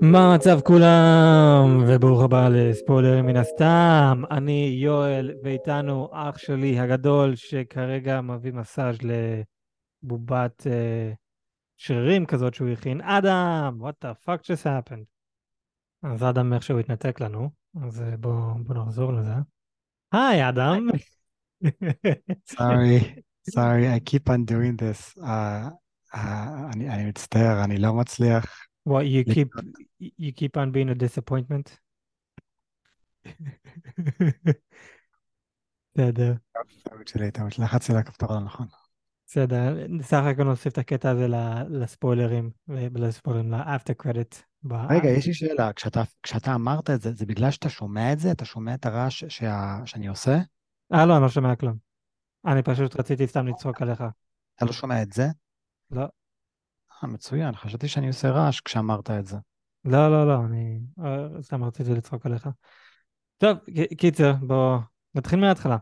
מה 0.01 0.33
המצב 0.33 0.61
כולם? 0.61 1.85
וברוך 1.87 2.23
הבא 2.23 2.49
לספוילר 2.49 3.23
מן 3.23 3.37
הסתם. 3.37 4.23
אני 4.31 4.77
יואל, 4.81 5.33
ואיתנו 5.43 6.09
אח 6.13 6.39
שלי 6.39 6.81
הגדול, 6.81 7.35
שכרגע 7.35 8.21
מביא 8.21 8.53
מסאז' 8.53 8.99
לבובת 10.03 10.67
uh, 10.67 11.17
שרירים 11.77 12.27
כזאת 12.27 12.55
שהוא 12.55 12.69
הכין. 12.69 13.01
אדם! 13.01 13.79
what 13.81 14.05
the 14.05 14.27
fuck 14.27 14.43
just 14.43 14.65
happened? 14.65 15.05
אז 16.03 16.23
אדם 16.23 16.53
איכשהו 16.53 16.79
התנתק 16.79 17.21
לנו, 17.21 17.51
אז 17.83 18.03
בואו 18.21 18.65
בוא 18.65 18.75
נחזור 18.75 19.13
לזה. 19.13 19.33
היי, 20.13 20.49
אדם. 20.49 20.89
sorry, 22.53 23.23
sorry, 23.51 23.87
I 23.89 24.01
keep 24.01 24.29
on 24.29 24.45
doing 24.45 24.77
this. 24.77 25.17
Uh, 25.19 25.71
uh, 26.15 26.19
אני, 26.75 26.89
אני 26.91 27.05
מצטער, 27.09 27.65
אני 27.65 27.79
לא 27.79 27.93
מצליח. 27.93 28.67
What 28.89 29.03
you 29.03 29.25
keep 29.33 29.49
you 30.01 30.33
keep 30.33 30.57
on 30.57 30.71
being 30.73 30.91
a 30.91 30.95
disappointment? 30.95 31.79
בסדר. 35.95 36.35
טעות 36.83 37.09
שלי, 37.09 37.31
טעות, 37.31 37.59
לחצתי 37.59 37.93
על 37.93 37.99
הכפתור 37.99 38.33
הנכון. 38.33 38.67
בסדר, 39.27 39.87
סך 40.03 40.23
הכל 40.33 40.45
נוסיף 40.45 40.73
את 40.73 40.79
הקטע 40.79 41.11
הזה 41.11 41.27
לספוילרים, 41.69 42.51
ולספוילרים, 42.69 43.51
לאפטר 43.51 43.93
קרדיט. 43.93 44.35
רגע, 44.91 45.09
יש 45.09 45.27
לי 45.27 45.35
שאלה, 45.35 45.73
כשאתה, 45.73 46.03
כשאתה 46.23 46.55
אמרת 46.55 46.91
את 46.91 47.01
זה, 47.01 47.13
זה 47.13 47.27
בגלל 47.27 47.51
שאתה 47.51 47.69
שומע 47.69 48.13
את 48.13 48.19
זה? 48.19 48.31
אתה 48.31 48.45
שומע 48.45 48.75
את 48.75 48.87
הרעש 48.87 49.25
שה... 49.25 49.79
שאני 49.85 50.07
עושה? 50.07 50.39
אה, 50.95 51.07
לא, 51.07 51.15
אני 51.15 51.23
לא 51.23 51.29
שומע 51.29 51.57
כלום. 51.57 51.77
אני 52.47 52.63
פשוט 52.63 53.01
רציתי 53.01 53.27
סתם 53.27 53.47
לצחוק 53.47 53.83
עליך. 53.83 54.05
אתה 54.57 54.65
לא 54.65 54.73
שומע 54.73 55.03
את 55.03 55.13
זה? 55.13 55.27
לא. 55.91 56.07
אה, 57.03 57.09
מצוין, 57.09 57.55
חשבתי 57.55 57.89
שאני 57.89 58.09
עושה 58.09 58.31
רעש 58.31 58.61
כשאמרת 58.61 59.11
את 59.11 59.27
זה. 59.27 59.37
לא, 59.85 60.11
לא, 60.11 60.29
לא, 60.29 60.45
אני 60.45 60.81
אה, 61.05 61.43
סתם 61.43 61.65
רציתי 61.65 61.91
לצחוק 61.91 62.27
עליך. 62.27 62.49
טוב, 63.39 63.59
קיצר, 63.99 64.33
בואו 64.33 64.79
נתחיל 65.15 65.41
מההתחלה. 65.41 65.77